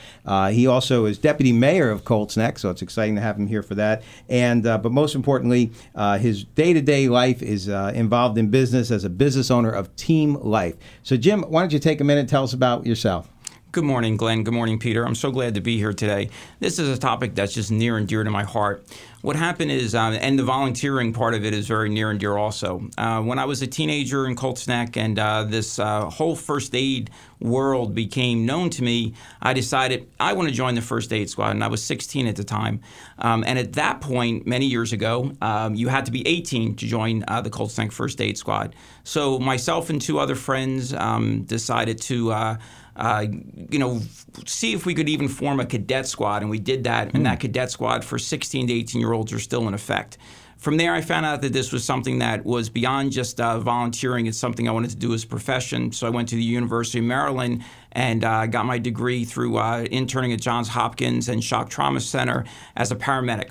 He 0.51 0.67
also 0.67 1.05
is 1.05 1.17
deputy 1.17 1.53
mayor 1.53 1.89
of 1.89 2.03
Colts 2.03 2.35
Neck, 2.35 2.59
so 2.59 2.69
it's 2.69 2.81
exciting 2.81 3.15
to 3.15 3.21
have 3.21 3.37
him 3.37 3.47
here 3.47 3.63
for 3.63 3.75
that. 3.75 4.03
And 4.27 4.63
but 4.63 4.91
most 4.91 5.15
importantly, 5.15 5.71
uh, 5.95 6.17
his 6.33 6.45
day-to-day 6.45 7.09
life 7.09 7.43
is 7.43 7.69
uh, 7.69 7.91
involved 7.93 8.39
in 8.39 8.49
business 8.49 8.89
as 8.89 9.03
a 9.03 9.09
business 9.09 9.51
owner 9.51 9.69
of 9.69 9.95
Team 9.95 10.33
Life. 10.33 10.75
So, 11.03 11.15
Jim, 11.15 11.43
why 11.43 11.61
don't 11.61 11.71
you 11.71 11.77
take 11.77 12.01
a 12.01 12.03
minute 12.03 12.21
and 12.21 12.29
tell 12.29 12.43
us 12.43 12.53
about 12.53 12.87
yourself? 12.87 13.29
Good 13.71 13.83
morning, 13.83 14.17
Glenn. 14.17 14.43
Good 14.43 14.53
morning, 14.53 14.79
Peter. 14.79 15.05
I'm 15.05 15.13
so 15.13 15.29
glad 15.29 15.53
to 15.53 15.61
be 15.61 15.77
here 15.77 15.93
today. 15.93 16.29
This 16.59 16.79
is 16.79 16.89
a 16.89 16.99
topic 16.99 17.35
that's 17.35 17.53
just 17.53 17.71
near 17.71 17.97
and 17.97 18.07
dear 18.07 18.23
to 18.23 18.31
my 18.31 18.43
heart. 18.43 18.83
What 19.23 19.37
happened 19.37 19.71
is, 19.71 19.95
uh, 19.95 20.17
and 20.19 20.37
the 20.37 20.43
volunteering 20.43 21.13
part 21.13 21.33
of 21.33 21.45
it 21.45 21.53
is 21.53 21.65
very 21.65 21.87
near 21.87 22.11
and 22.11 22.19
dear 22.19 22.35
also. 22.35 22.89
Uh, 22.97 23.21
when 23.21 23.39
I 23.39 23.45
was 23.45 23.61
a 23.61 23.67
teenager 23.67 24.27
in 24.27 24.35
Colts 24.35 24.67
Neck 24.67 24.97
and 24.97 25.17
uh, 25.17 25.45
this 25.45 25.79
uh, 25.79 26.09
whole 26.09 26.35
first 26.35 26.75
aid 26.75 27.09
world 27.39 27.95
became 27.95 28.45
known 28.45 28.69
to 28.71 28.83
me, 28.83 29.13
I 29.41 29.53
decided 29.53 30.11
I 30.19 30.33
want 30.33 30.49
to 30.49 30.53
join 30.53 30.75
the 30.75 30.81
first 30.81 31.13
aid 31.13 31.29
squad, 31.29 31.51
and 31.51 31.63
I 31.63 31.67
was 31.67 31.81
16 31.81 32.27
at 32.27 32.35
the 32.35 32.43
time. 32.43 32.81
Um, 33.17 33.45
and 33.47 33.57
at 33.57 33.71
that 33.73 34.01
point, 34.01 34.45
many 34.45 34.65
years 34.65 34.91
ago, 34.91 35.31
um, 35.41 35.73
you 35.73 35.87
had 35.87 36.05
to 36.07 36.11
be 36.11 36.27
18 36.27 36.75
to 36.75 36.85
join 36.85 37.23
uh, 37.29 37.39
the 37.39 37.49
Colts 37.49 37.77
Neck 37.77 37.93
First 37.93 38.19
Aid 38.19 38.37
Squad. 38.37 38.75
So 39.05 39.39
myself 39.39 39.89
and 39.89 40.01
two 40.01 40.19
other 40.19 40.35
friends 40.35 40.93
um, 40.93 41.43
decided 41.43 42.01
to. 42.01 42.57
Uh, 42.95 43.25
you 43.69 43.79
know, 43.79 43.99
see 44.45 44.73
if 44.73 44.85
we 44.85 44.93
could 44.93 45.09
even 45.09 45.27
form 45.27 45.59
a 45.59 45.65
cadet 45.65 46.07
squad, 46.07 46.41
and 46.41 46.49
we 46.49 46.59
did 46.59 46.83
that. 46.83 47.13
And 47.13 47.25
that 47.25 47.39
cadet 47.39 47.71
squad 47.71 48.03
for 48.05 48.19
16 48.19 48.67
to 48.67 48.73
18 48.73 49.01
year 49.01 49.13
olds 49.13 49.33
are 49.33 49.39
still 49.39 49.67
in 49.67 49.73
effect. 49.73 50.17
From 50.63 50.77
there, 50.77 50.93
I 50.93 51.01
found 51.01 51.25
out 51.25 51.41
that 51.41 51.51
this 51.51 51.73
was 51.73 51.83
something 51.83 52.19
that 52.19 52.45
was 52.45 52.69
beyond 52.69 53.11
just 53.11 53.41
uh, 53.41 53.59
volunteering. 53.59 54.27
It's 54.27 54.37
something 54.37 54.69
I 54.69 54.71
wanted 54.71 54.91
to 54.91 54.95
do 54.95 55.13
as 55.13 55.25
a 55.25 55.27
profession. 55.27 55.91
So 55.91 56.07
I 56.07 56.09
went 56.09 56.29
to 56.29 56.35
the 56.35 56.43
University 56.43 56.99
of 56.99 57.03
Maryland 57.03 57.65
and 57.91 58.23
uh, 58.23 58.45
got 58.45 58.65
my 58.65 58.79
degree 58.79 59.25
through 59.25 59.57
uh, 59.57 59.85
interning 59.91 60.31
at 60.31 60.39
Johns 60.39 60.69
Hopkins 60.69 61.27
and 61.27 61.43
Shock 61.43 61.69
Trauma 61.69 61.99
Center 61.99 62.45
as 62.77 62.93
a 62.93 62.95
paramedic. 62.95 63.49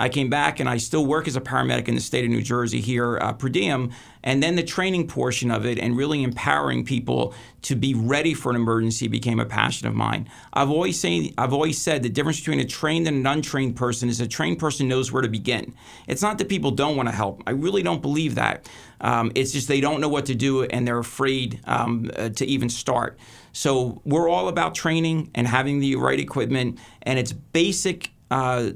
I 0.00 0.08
came 0.08 0.30
back 0.30 0.60
and 0.60 0.68
I 0.68 0.78
still 0.78 1.04
work 1.04 1.28
as 1.28 1.36
a 1.36 1.42
paramedic 1.42 1.86
in 1.86 1.94
the 1.94 2.00
state 2.00 2.24
of 2.24 2.30
New 2.30 2.40
Jersey 2.40 2.80
here 2.80 3.18
uh, 3.18 3.34
per 3.34 3.50
diem. 3.50 3.92
And 4.22 4.42
then 4.42 4.56
the 4.56 4.62
training 4.62 5.08
portion 5.08 5.50
of 5.50 5.66
it 5.66 5.78
and 5.78 5.94
really 5.94 6.22
empowering 6.22 6.86
people 6.86 7.34
to 7.62 7.76
be 7.76 7.92
ready 7.92 8.32
for 8.32 8.48
an 8.48 8.56
emergency 8.56 9.08
became 9.08 9.38
a 9.38 9.44
passion 9.44 9.86
of 9.86 9.94
mine. 9.94 10.26
I've 10.54 10.70
always 10.70 10.98
say, 10.98 11.34
I've 11.36 11.52
always 11.52 11.80
said 11.80 12.02
the 12.02 12.08
difference 12.08 12.40
between 12.40 12.60
a 12.60 12.64
trained 12.64 13.08
and 13.08 13.18
an 13.18 13.26
untrained 13.26 13.76
person 13.76 14.08
is 14.08 14.20
a 14.20 14.26
trained 14.26 14.58
person 14.58 14.88
knows 14.88 15.12
where 15.12 15.20
to 15.20 15.28
begin. 15.28 15.74
It's 16.08 16.22
not 16.22 16.38
that 16.38 16.48
people 16.48 16.70
don't 16.70 16.96
want 16.96 17.10
to 17.10 17.14
help. 17.14 17.42
I 17.46 17.50
really 17.50 17.82
don't 17.82 18.00
believe 18.00 18.36
that. 18.36 18.70
Um, 19.02 19.32
it's 19.34 19.52
just 19.52 19.68
they 19.68 19.82
don't 19.82 20.00
know 20.00 20.08
what 20.08 20.26
to 20.26 20.34
do 20.34 20.64
and 20.64 20.88
they're 20.88 20.98
afraid 20.98 21.60
um, 21.64 22.10
uh, 22.16 22.30
to 22.30 22.46
even 22.46 22.70
start. 22.70 23.18
So 23.52 24.00
we're 24.06 24.30
all 24.30 24.48
about 24.48 24.74
training 24.74 25.30
and 25.34 25.46
having 25.46 25.80
the 25.80 25.96
right 25.96 26.18
equipment, 26.18 26.78
and 27.02 27.18
it's 27.18 27.32
basic. 27.32 28.12
Uh, 28.30 28.70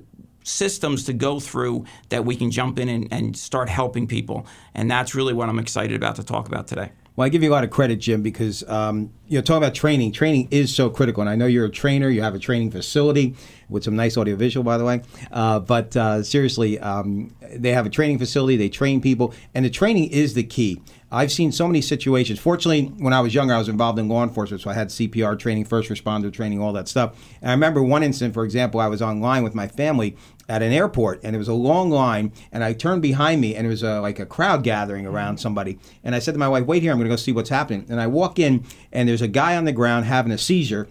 systems 0.44 1.04
to 1.04 1.12
go 1.12 1.40
through 1.40 1.84
that 2.10 2.24
we 2.24 2.36
can 2.36 2.50
jump 2.50 2.78
in 2.78 2.88
and, 2.88 3.08
and 3.10 3.36
start 3.36 3.68
helping 3.68 4.06
people. 4.06 4.46
And 4.74 4.88
that's 4.88 5.14
really 5.14 5.32
what 5.34 5.48
I'm 5.48 5.58
excited 5.58 5.96
about 5.96 6.16
to 6.16 6.22
talk 6.22 6.46
about 6.46 6.68
today. 6.68 6.92
Well, 7.16 7.24
I 7.24 7.28
give 7.28 7.44
you 7.44 7.50
a 7.50 7.54
lot 7.54 7.62
of 7.62 7.70
credit, 7.70 8.00
Jim, 8.00 8.22
because 8.22 8.68
um, 8.68 9.12
you 9.28 9.38
know 9.38 9.42
talking 9.42 9.62
about 9.62 9.74
training. 9.74 10.10
Training 10.10 10.48
is 10.50 10.74
so 10.74 10.90
critical, 10.90 11.20
and 11.20 11.30
I 11.30 11.36
know 11.36 11.46
you're 11.46 11.66
a 11.66 11.70
trainer. 11.70 12.08
You 12.08 12.22
have 12.22 12.34
a 12.34 12.40
training 12.40 12.72
facility 12.72 13.36
with 13.68 13.84
some 13.84 13.94
nice 13.94 14.16
audiovisual, 14.16 14.64
by 14.64 14.78
the 14.78 14.84
way. 14.84 15.00
Uh, 15.30 15.60
but 15.60 15.96
uh, 15.96 16.24
seriously, 16.24 16.76
um, 16.80 17.32
they 17.52 17.70
have 17.70 17.86
a 17.86 17.90
training 17.90 18.18
facility. 18.18 18.56
They 18.56 18.68
train 18.68 19.00
people, 19.00 19.32
and 19.54 19.64
the 19.64 19.70
training 19.70 20.10
is 20.10 20.34
the 20.34 20.42
key. 20.42 20.80
I've 21.12 21.30
seen 21.30 21.52
so 21.52 21.68
many 21.68 21.80
situations. 21.80 22.40
Fortunately, 22.40 22.86
when 22.98 23.12
I 23.12 23.20
was 23.20 23.32
younger, 23.32 23.54
I 23.54 23.58
was 23.58 23.68
involved 23.68 24.00
in 24.00 24.08
law 24.08 24.24
enforcement, 24.24 24.62
so 24.62 24.70
I 24.70 24.74
had 24.74 24.88
CPR 24.88 25.38
training, 25.38 25.66
first 25.66 25.88
responder 25.88 26.32
training, 26.32 26.60
all 26.60 26.72
that 26.72 26.88
stuff. 26.88 27.16
And 27.40 27.50
I 27.50 27.54
remember 27.54 27.84
one 27.84 28.02
incident, 28.02 28.34
for 28.34 28.44
example, 28.44 28.80
I 28.80 28.88
was 28.88 29.00
online 29.00 29.44
with 29.44 29.54
my 29.54 29.68
family 29.68 30.16
at 30.48 30.62
an 30.62 30.72
airport, 30.72 31.20
and 31.24 31.34
it 31.34 31.38
was 31.38 31.48
a 31.48 31.54
long 31.54 31.90
line, 31.90 32.32
and 32.52 32.62
I 32.62 32.72
turned 32.72 33.02
behind 33.02 33.40
me, 33.40 33.54
and 33.54 33.66
it 33.66 33.70
was 33.70 33.82
a, 33.82 34.00
like 34.00 34.18
a 34.18 34.26
crowd 34.26 34.62
gathering 34.62 35.06
around 35.06 35.34
mm-hmm. 35.34 35.42
somebody. 35.42 35.78
And 36.02 36.14
I 36.14 36.18
said 36.18 36.32
to 36.32 36.38
my 36.38 36.48
wife, 36.48 36.66
"Wait 36.66 36.82
here, 36.82 36.92
I'm 36.92 36.98
going 36.98 37.08
to 37.08 37.12
go 37.12 37.16
see 37.16 37.32
what's 37.32 37.50
happening." 37.50 37.86
And 37.88 38.00
I 38.00 38.06
walk 38.06 38.38
in, 38.38 38.64
and 38.92 39.08
there's 39.08 39.22
a 39.22 39.28
guy 39.28 39.56
on 39.56 39.64
the 39.64 39.72
ground 39.72 40.06
having 40.06 40.32
a 40.32 40.38
seizure 40.38 40.88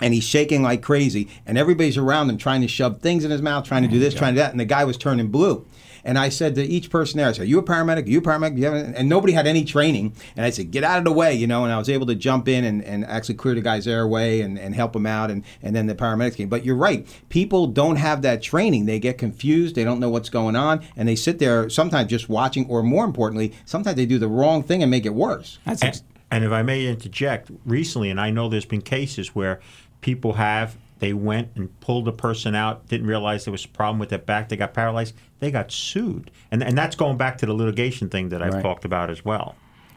and 0.00 0.14
he's 0.14 0.24
shaking 0.24 0.62
like 0.62 0.82
crazy, 0.82 1.28
and 1.46 1.58
everybody's 1.58 1.98
around 1.98 2.30
him 2.30 2.38
trying 2.38 2.62
to 2.62 2.68
shove 2.68 3.00
things 3.00 3.24
in 3.24 3.30
his 3.30 3.42
mouth, 3.42 3.66
trying 3.66 3.82
to 3.82 3.88
oh 3.88 3.92
do 3.92 3.98
this, 3.98 4.14
trying 4.14 4.34
to 4.34 4.40
do 4.40 4.42
that, 4.42 4.50
and 4.50 4.58
the 4.58 4.64
guy 4.64 4.84
was 4.84 4.96
turning 4.96 5.28
blue. 5.28 5.66
And 6.04 6.18
I 6.18 6.28
said 6.28 6.54
to 6.56 6.62
each 6.62 6.90
person 6.90 7.18
there, 7.18 7.28
I 7.28 7.32
said, 7.32 7.42
"Are 7.42 7.46
you 7.46 7.58
a 7.58 7.62
paramedic? 7.62 8.06
Are 8.06 8.10
you 8.10 8.18
a 8.18 8.22
paramedic? 8.22 8.58
You 8.58 8.68
and 8.68 9.08
nobody 9.08 9.32
had 9.32 9.46
any 9.46 9.64
training. 9.64 10.14
And 10.36 10.44
I 10.44 10.50
said, 10.50 10.70
"Get 10.70 10.84
out 10.84 10.98
of 10.98 11.04
the 11.04 11.12
way," 11.12 11.34
you 11.34 11.46
know. 11.46 11.64
And 11.64 11.72
I 11.72 11.78
was 11.78 11.88
able 11.88 12.06
to 12.06 12.14
jump 12.14 12.48
in 12.48 12.64
and, 12.64 12.82
and 12.84 13.04
actually 13.04 13.36
clear 13.36 13.54
the 13.54 13.60
guy's 13.60 13.86
airway 13.86 14.40
and, 14.40 14.58
and 14.58 14.74
help 14.74 14.94
him 14.94 15.06
out. 15.06 15.30
And, 15.30 15.44
and 15.62 15.74
then 15.74 15.86
the 15.86 15.94
paramedics 15.94 16.36
came. 16.36 16.48
But 16.48 16.64
you're 16.64 16.76
right. 16.76 17.06
People 17.28 17.66
don't 17.66 17.96
have 17.96 18.22
that 18.22 18.42
training. 18.42 18.86
They 18.86 18.98
get 18.98 19.18
confused. 19.18 19.74
They 19.74 19.84
don't 19.84 20.00
know 20.00 20.10
what's 20.10 20.30
going 20.30 20.56
on, 20.56 20.84
and 20.96 21.08
they 21.08 21.16
sit 21.16 21.38
there 21.38 21.68
sometimes 21.68 22.10
just 22.10 22.28
watching, 22.28 22.66
or 22.68 22.82
more 22.82 23.04
importantly, 23.04 23.52
sometimes 23.64 23.96
they 23.96 24.06
do 24.06 24.18
the 24.18 24.28
wrong 24.28 24.62
thing 24.62 24.82
and 24.82 24.90
make 24.90 25.06
it 25.06 25.14
worse. 25.14 25.58
That's 25.64 25.82
And, 25.82 26.02
and 26.30 26.44
if 26.44 26.52
I 26.52 26.62
may 26.62 26.86
interject, 26.86 27.50
recently, 27.64 28.10
and 28.10 28.20
I 28.20 28.30
know 28.30 28.48
there's 28.48 28.64
been 28.64 28.82
cases 28.82 29.34
where 29.34 29.60
people 30.00 30.34
have 30.34 30.76
they 31.00 31.12
went 31.12 31.48
and 31.56 31.78
pulled 31.80 32.06
a 32.06 32.12
person 32.12 32.54
out, 32.54 32.86
didn't 32.88 33.06
realize 33.06 33.44
there 33.44 33.52
was 33.52 33.64
a 33.64 33.68
problem 33.68 33.98
with 33.98 34.10
their 34.10 34.18
back, 34.18 34.48
they 34.48 34.56
got 34.56 34.72
paralyzed, 34.74 35.14
they 35.40 35.50
got 35.50 35.72
sued, 35.72 36.30
and 36.50 36.62
and 36.62 36.78
that's 36.78 36.94
going 36.96 37.16
back 37.16 37.38
to 37.38 37.46
the 37.46 37.54
litigation 37.54 38.08
thing 38.08 38.28
that 38.28 38.42
I've 38.42 38.54
Right. 38.54 38.62
talked 38.62 38.84
about 38.84 39.10
as 39.10 39.24
well. 39.24 39.56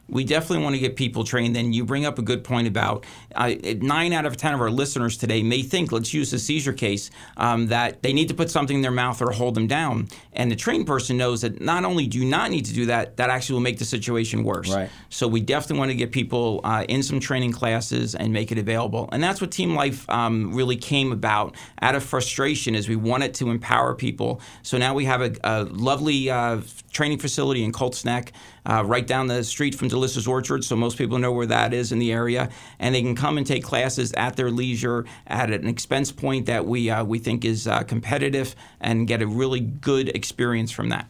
We 0.10 0.24
definitely 0.24 0.64
want 0.64 0.76
to 0.76 0.80
get 0.80 0.96
people 0.96 1.24
trained. 1.24 1.56
And 1.58 1.74
you 1.74 1.86
bring 1.86 2.06
up 2.06 2.20
a 2.20 2.22
good 2.22 2.44
point 2.44 2.68
about 2.68 3.06
uh, 3.36 3.54
nine 3.82 4.14
out 4.14 4.26
of 4.26 4.38
ten 4.38 4.54
of 4.54 4.62
our 4.62 4.72
listeners 4.72 5.18
today 5.18 5.44
may 5.44 5.62
think, 5.62 5.92
let's 5.92 6.14
use 6.14 6.34
a 6.34 6.40
seizure 6.40 6.74
case, 6.74 7.10
um, 7.38 7.68
that 7.68 8.02
they 8.04 8.14
need 8.14 8.28
to 8.28 8.34
put 8.34 8.50
something 8.52 8.76
in 8.76 8.82
their 8.82 8.92
mouth 8.92 9.22
or 9.22 9.32
hold 9.32 9.56
them 9.56 9.68
down. 9.68 10.08
And 10.34 10.52
the 10.52 10.56
trained 10.56 10.88
person 10.88 11.18
knows 11.18 11.42
that 11.42 11.62
not 11.62 11.86
only 11.86 12.08
do 12.08 12.20
you 12.20 12.26
not 12.26 12.52
need 12.52 12.66
to 12.66 12.74
do 12.74 12.86
that, 12.88 13.18
that 13.18 13.30
actually 13.30 13.54
will 13.54 13.62
make 13.62 13.80
the 13.80 13.86
situation 13.86 14.44
worse. 14.44 14.74
Right. 14.74 14.90
So 15.10 15.28
we 15.28 15.42
definitely 15.42 15.80
want 15.80 15.92
to 15.92 15.98
get 15.98 16.12
people 16.12 16.62
uh, 16.64 16.86
in 16.90 17.04
some 17.04 17.20
training 17.20 17.54
classes 17.54 18.16
and 18.16 18.34
make 18.34 18.52
it 18.52 18.58
available. 18.58 19.10
And 19.12 19.24
that's 19.24 19.42
what 19.42 19.52
Team 19.52 19.76
Life 19.76 20.10
um, 20.10 20.54
really 20.54 20.76
came 20.76 21.12
about 21.12 21.56
out 21.82 21.96
of 21.96 22.04
frustration 22.04 22.76
is 22.76 22.90
we 22.90 22.96
wanted 22.96 23.34
to 23.36 23.50
empower 23.50 23.96
people. 23.96 24.42
So 24.64 24.78
now 24.78 24.94
we 24.94 25.06
have 25.06 25.22
a, 25.22 25.36
a 25.44 25.64
lovely 25.64 26.30
uh, 26.30 26.62
training 26.94 27.20
facility 27.20 27.64
in 27.64 27.72
Colts 27.72 28.06
Neck. 28.06 28.32
Uh, 28.66 28.82
right 28.86 29.06
down 29.06 29.28
the 29.28 29.44
street 29.44 29.76
from 29.76 29.90
Delicious 29.90 30.26
Orchard, 30.26 30.64
so 30.64 30.76
most 30.78 30.98
people 30.98 31.18
know 31.18 31.34
where 31.34 31.48
that 31.48 31.74
is 31.74 31.92
in 31.92 32.00
the 32.00 32.14
area, 32.14 32.50
and 32.80 32.96
they 32.96 33.02
can 33.02 33.14
come 33.14 33.38
and 33.38 33.46
take 33.46 33.62
classes 33.62 34.14
at 34.14 34.38
their 34.38 34.50
leisure 34.50 35.06
at 35.28 35.52
an 35.52 35.68
expense 35.68 36.14
point 36.14 36.46
that 36.46 36.66
we 36.66 36.90
uh, 36.90 37.04
we 37.04 37.20
think 37.20 37.44
is 37.44 37.68
uh, 37.68 37.84
competitive 37.84 38.56
and 38.80 39.06
get 39.06 39.22
a 39.22 39.28
really 39.28 39.60
good 39.60 40.08
experience 40.16 40.72
from 40.72 40.90
that. 40.90 41.10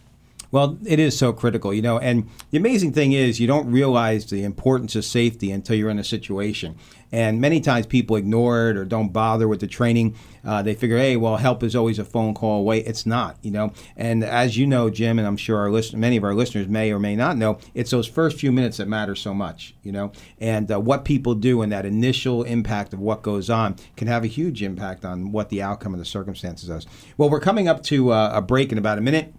Well, 0.54 0.78
it 0.86 1.00
is 1.00 1.18
so 1.18 1.34
critical, 1.34 1.74
you 1.74 1.82
know. 1.82 1.98
And 1.98 2.30
the 2.52 2.60
amazing 2.60 2.94
thing 2.94 3.12
is, 3.12 3.40
you 3.40 3.48
don't 3.48 3.72
realize 3.72 4.28
the 4.28 4.44
importance 4.44 4.96
of 4.96 5.04
safety 5.04 5.50
until 5.50 5.76
you're 5.76 5.90
in 5.90 5.98
a 5.98 6.04
situation. 6.04 6.76
And 7.12 7.42
many 7.42 7.60
times 7.60 7.88
people 7.88 8.18
ignore 8.18 8.70
it 8.70 8.78
or 8.78 8.86
don't 8.86 9.12
bother 9.12 9.48
with 9.48 9.62
the 9.62 9.68
training. 9.68 10.16
Uh, 10.46 10.62
they 10.62 10.76
figure, 10.76 11.00
hey, 11.00 11.18
well, 11.18 11.38
help 11.38 11.64
is 11.64 11.76
always 11.76 11.98
a 11.98 12.06
phone 12.06 12.36
call 12.36 12.60
away. 12.60 12.82
It's 12.82 13.04
not, 13.04 13.38
you 13.42 13.50
know. 13.50 13.74
And 13.98 14.24
as 14.24 14.56
you 14.56 14.68
know, 14.68 14.92
Jim, 14.92 15.18
and 15.18 15.28
I'm 15.28 15.38
sure 15.38 15.58
our 15.58 15.72
listen- 15.72 16.00
many 16.00 16.18
of 16.18 16.24
our 16.24 16.36
listeners 16.36 16.68
may 16.68 16.92
or 16.92 17.00
may 17.00 17.16
not 17.16 17.36
know, 17.36 17.58
it's 17.74 17.90
those 17.90 18.08
first 18.08 18.38
few 18.38 18.52
minutes 18.52 18.78
that 18.78 18.88
matter 18.88 19.16
so 19.16 19.34
much, 19.34 19.74
you 19.82 19.92
know. 19.92 20.12
And 20.40 20.72
uh, 20.72 20.80
what 20.80 21.04
people 21.04 21.34
do 21.34 21.64
and 21.64 21.72
that 21.72 21.88
initial 21.88 22.44
impact 22.44 22.94
of 22.94 23.00
what 23.00 23.24
goes 23.24 23.50
on 23.50 23.76
can 23.98 24.08
have 24.08 24.24
a 24.24 24.28
huge 24.28 24.62
impact 24.62 25.04
on 25.04 25.32
what 25.32 25.50
the 25.50 25.64
outcome 25.64 25.94
of 25.94 26.00
the 26.00 26.06
circumstances 26.06 26.70
is. 26.70 26.86
Well, 27.18 27.32
we're 27.32 27.40
coming 27.40 27.68
up 27.68 27.82
to 27.86 28.12
uh, 28.12 28.34
a 28.36 28.42
break 28.44 28.72
in 28.72 28.78
about 28.78 29.00
a 29.00 29.02
minute. 29.02 29.34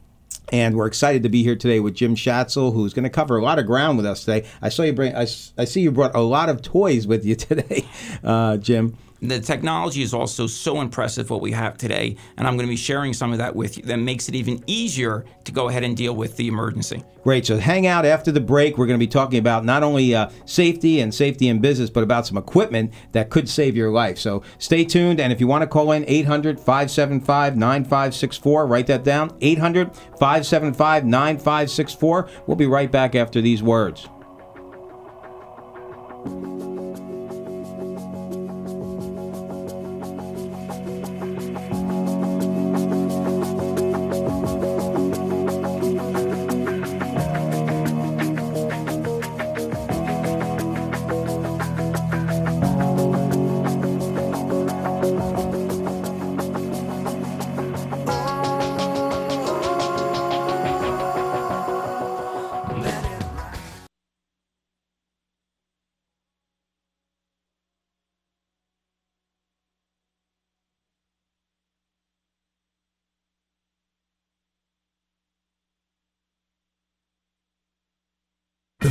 And 0.50 0.76
we're 0.76 0.86
excited 0.86 1.22
to 1.22 1.28
be 1.28 1.42
here 1.42 1.56
today 1.56 1.80
with 1.80 1.94
Jim 1.94 2.14
Schatzel, 2.14 2.72
who's 2.74 2.92
going 2.92 3.04
to 3.04 3.10
cover 3.10 3.38
a 3.38 3.42
lot 3.42 3.58
of 3.58 3.66
ground 3.66 3.96
with 3.96 4.06
us 4.06 4.24
today. 4.24 4.46
I 4.60 4.68
saw 4.68 4.82
you 4.82 4.92
bring, 4.92 5.14
I, 5.16 5.22
I 5.22 5.64
see 5.64 5.80
you 5.80 5.90
brought 5.90 6.14
a 6.14 6.20
lot 6.20 6.48
of 6.48 6.62
toys 6.62 7.06
with 7.06 7.24
you 7.24 7.34
today, 7.34 7.84
uh, 8.22 8.58
Jim. 8.58 8.96
The 9.24 9.40
technology 9.40 10.02
is 10.02 10.12
also 10.12 10.46
so 10.46 10.82
impressive 10.82 11.30
what 11.30 11.40
we 11.40 11.50
have 11.52 11.78
today, 11.78 12.16
and 12.36 12.46
I'm 12.46 12.56
going 12.56 12.66
to 12.66 12.70
be 12.72 12.76
sharing 12.76 13.14
some 13.14 13.32
of 13.32 13.38
that 13.38 13.56
with 13.56 13.78
you. 13.78 13.82
That 13.84 13.96
makes 13.96 14.28
it 14.28 14.34
even 14.34 14.62
easier 14.66 15.24
to 15.44 15.52
go 15.52 15.68
ahead 15.68 15.82
and 15.82 15.96
deal 15.96 16.14
with 16.14 16.36
the 16.36 16.46
emergency. 16.46 17.02
Great. 17.22 17.46
So 17.46 17.56
hang 17.56 17.86
out 17.86 18.04
after 18.04 18.30
the 18.30 18.40
break. 18.40 18.76
We're 18.76 18.86
going 18.86 18.98
to 18.98 19.06
be 19.06 19.10
talking 19.10 19.38
about 19.38 19.64
not 19.64 19.82
only 19.82 20.14
uh, 20.14 20.28
safety 20.44 21.00
and 21.00 21.14
safety 21.14 21.48
in 21.48 21.58
business, 21.58 21.88
but 21.88 22.02
about 22.02 22.26
some 22.26 22.36
equipment 22.36 22.92
that 23.12 23.30
could 23.30 23.48
save 23.48 23.76
your 23.76 23.90
life. 23.90 24.18
So 24.18 24.42
stay 24.58 24.84
tuned. 24.84 25.20
And 25.20 25.32
if 25.32 25.40
you 25.40 25.46
want 25.46 25.62
to 25.62 25.66
call 25.66 25.92
in, 25.92 26.04
800 26.06 26.60
575 26.60 27.56
9564, 27.56 28.66
write 28.66 28.86
that 28.88 29.04
down 29.04 29.34
800 29.40 29.96
575 29.96 31.06
9564. 31.06 32.28
We'll 32.46 32.56
be 32.56 32.66
right 32.66 32.92
back 32.92 33.14
after 33.14 33.40
these 33.40 33.62
words. 33.62 34.06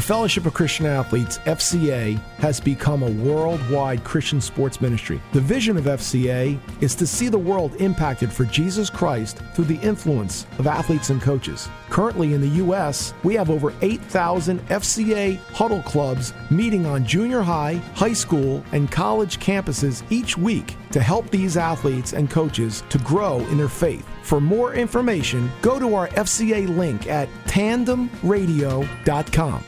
Fellowship 0.04 0.46
of 0.46 0.54
Christian 0.54 0.86
Athletes, 0.86 1.38
FCA, 1.46 2.20
has 2.40 2.60
become 2.60 3.04
a 3.04 3.12
worldwide 3.24 4.04
Christian 4.04 4.42
sports 4.42 4.82
ministry. 4.82 5.22
The 5.32 5.40
vision 5.40 5.78
of 5.78 5.86
FCA 5.86 6.60
is 6.82 6.94
to 6.96 7.08
see 7.08 7.30
the 7.30 7.38
world 7.38 7.76
impacted 7.76 8.30
for 8.30 8.44
Jesus 8.44 8.90
Christ 8.90 9.38
through 9.54 9.64
the 9.64 9.78
influence 9.78 10.46
of 10.60 10.68
athletes 10.68 11.10
and 11.10 11.22
coaches. 11.22 11.70
Currently 11.90 12.34
in 12.34 12.42
the 12.42 12.50
U.S., 12.50 13.14
we 13.24 13.34
have 13.36 13.50
over 13.50 13.74
8,000 13.82 14.60
FCA 14.68 15.38
huddle 15.54 15.82
clubs 15.84 16.34
meeting 16.50 16.86
on 16.86 17.06
junior 17.06 17.42
high, 17.42 17.76
high 17.96 18.12
school, 18.12 18.62
and 18.74 18.92
college 18.92 19.40
campuses 19.40 20.04
each 20.12 20.38
week 20.38 20.76
to 20.92 21.00
help 21.00 21.30
these 21.30 21.56
athletes 21.56 22.12
and 22.12 22.30
coaches 22.30 22.84
to 22.90 22.98
grow 23.00 23.40
in 23.48 23.58
their 23.58 23.70
faith. 23.70 24.06
For 24.24 24.42
more 24.42 24.74
information, 24.74 25.50
go 25.62 25.80
to 25.80 25.96
our 25.96 26.10
FCA 26.10 26.68
link 26.76 27.08
at 27.08 27.30
tandemradio.com. 27.46 29.64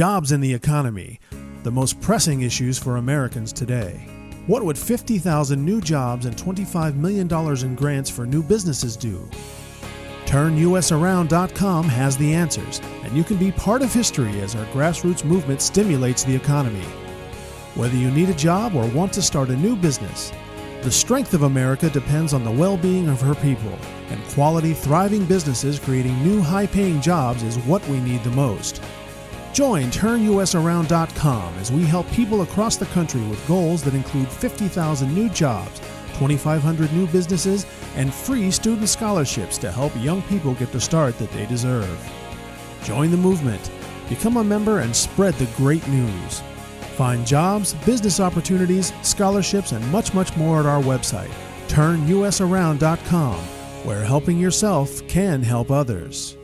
Jobs 0.00 0.32
in 0.32 0.40
the 0.40 0.54
economy, 0.54 1.20
the 1.62 1.70
most 1.70 2.00
pressing 2.00 2.40
issues 2.40 2.78
for 2.78 2.96
Americans 2.96 3.52
today. 3.52 4.08
What 4.46 4.64
would 4.64 4.78
50,000 4.78 5.62
new 5.62 5.78
jobs 5.82 6.24
and 6.24 6.34
$25 6.34 6.94
million 6.94 7.30
in 7.62 7.74
grants 7.74 8.08
for 8.08 8.24
new 8.24 8.42
businesses 8.42 8.96
do? 8.96 9.28
TurnUSAround.com 10.24 11.84
has 11.84 12.16
the 12.16 12.32
answers, 12.32 12.80
and 13.04 13.14
you 13.14 13.22
can 13.22 13.36
be 13.36 13.52
part 13.52 13.82
of 13.82 13.92
history 13.92 14.40
as 14.40 14.54
our 14.54 14.64
grassroots 14.68 15.22
movement 15.22 15.60
stimulates 15.60 16.24
the 16.24 16.34
economy. 16.34 16.86
Whether 17.74 17.98
you 17.98 18.10
need 18.10 18.30
a 18.30 18.34
job 18.34 18.74
or 18.74 18.88
want 18.92 19.12
to 19.12 19.20
start 19.20 19.50
a 19.50 19.56
new 19.56 19.76
business, 19.76 20.32
the 20.80 20.90
strength 20.90 21.34
of 21.34 21.42
America 21.42 21.90
depends 21.90 22.32
on 22.32 22.42
the 22.42 22.50
well 22.50 22.78
being 22.78 23.10
of 23.10 23.20
her 23.20 23.34
people, 23.34 23.78
and 24.08 24.24
quality, 24.28 24.72
thriving 24.72 25.26
businesses 25.26 25.78
creating 25.78 26.22
new 26.22 26.40
high 26.40 26.66
paying 26.66 27.02
jobs 27.02 27.42
is 27.42 27.58
what 27.66 27.86
we 27.88 28.00
need 28.00 28.24
the 28.24 28.30
most. 28.30 28.80
Join 29.52 29.86
TurnUSAround.com 29.90 31.54
as 31.58 31.72
we 31.72 31.82
help 31.82 32.08
people 32.12 32.42
across 32.42 32.76
the 32.76 32.86
country 32.86 33.20
with 33.22 33.46
goals 33.48 33.82
that 33.82 33.94
include 33.94 34.28
50,000 34.28 35.12
new 35.12 35.28
jobs, 35.30 35.80
2,500 36.14 36.92
new 36.92 37.06
businesses, 37.08 37.66
and 37.96 38.14
free 38.14 38.50
student 38.52 38.88
scholarships 38.88 39.58
to 39.58 39.72
help 39.72 39.92
young 39.98 40.22
people 40.22 40.54
get 40.54 40.70
the 40.70 40.80
start 40.80 41.18
that 41.18 41.32
they 41.32 41.46
deserve. 41.46 41.98
Join 42.84 43.10
the 43.10 43.16
movement, 43.16 43.70
become 44.08 44.36
a 44.36 44.44
member, 44.44 44.80
and 44.80 44.94
spread 44.94 45.34
the 45.34 45.50
great 45.56 45.86
news. 45.88 46.42
Find 46.96 47.26
jobs, 47.26 47.74
business 47.86 48.20
opportunities, 48.20 48.92
scholarships, 49.02 49.72
and 49.72 49.84
much, 49.90 50.14
much 50.14 50.36
more 50.36 50.60
at 50.60 50.66
our 50.66 50.82
website, 50.82 51.30
turnusaround.com, 51.66 53.40
where 53.84 54.04
helping 54.04 54.38
yourself 54.38 55.06
can 55.08 55.42
help 55.42 55.70
others. 55.72 56.36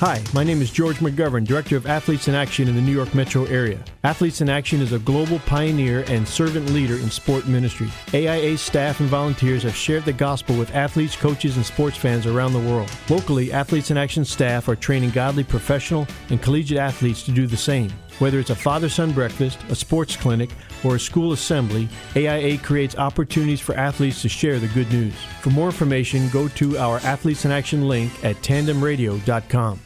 Hi, 0.00 0.22
my 0.34 0.44
name 0.44 0.60
is 0.60 0.70
George 0.70 0.98
McGovern, 0.98 1.46
Director 1.46 1.74
of 1.74 1.86
Athletes 1.86 2.28
in 2.28 2.34
Action 2.34 2.68
in 2.68 2.76
the 2.76 2.82
New 2.82 2.92
York 2.92 3.14
metro 3.14 3.44
area. 3.46 3.82
Athletes 4.04 4.42
in 4.42 4.50
Action 4.50 4.82
is 4.82 4.92
a 4.92 4.98
global 4.98 5.38
pioneer 5.46 6.04
and 6.08 6.28
servant 6.28 6.68
leader 6.68 6.96
in 6.96 7.10
sport 7.10 7.48
ministry. 7.48 7.88
AIA 8.12 8.58
staff 8.58 9.00
and 9.00 9.08
volunteers 9.08 9.62
have 9.62 9.74
shared 9.74 10.04
the 10.04 10.12
gospel 10.12 10.54
with 10.54 10.74
athletes, 10.74 11.16
coaches, 11.16 11.56
and 11.56 11.64
sports 11.64 11.96
fans 11.96 12.26
around 12.26 12.52
the 12.52 12.58
world. 12.58 12.90
Locally, 13.08 13.50
Athletes 13.54 13.90
in 13.90 13.96
Action 13.96 14.26
staff 14.26 14.68
are 14.68 14.76
training 14.76 15.12
godly 15.12 15.44
professional 15.44 16.06
and 16.28 16.42
collegiate 16.42 16.76
athletes 16.76 17.22
to 17.22 17.30
do 17.30 17.46
the 17.46 17.56
same. 17.56 17.90
Whether 18.18 18.38
it's 18.40 18.50
a 18.50 18.54
father 18.54 18.88
son 18.88 19.12
breakfast, 19.12 19.58
a 19.68 19.74
sports 19.74 20.16
clinic, 20.16 20.50
or 20.84 20.96
a 20.96 21.00
school 21.00 21.32
assembly, 21.32 21.88
AIA 22.14 22.58
creates 22.58 22.96
opportunities 22.96 23.60
for 23.60 23.74
athletes 23.74 24.22
to 24.22 24.28
share 24.28 24.58
the 24.58 24.68
good 24.68 24.90
news. 24.90 25.14
For 25.42 25.50
more 25.50 25.66
information, 25.66 26.28
go 26.30 26.48
to 26.48 26.78
our 26.78 26.98
Athletes 27.00 27.44
in 27.44 27.50
Action 27.50 27.88
link 27.88 28.12
at 28.24 28.36
tandemradio.com. 28.36 29.80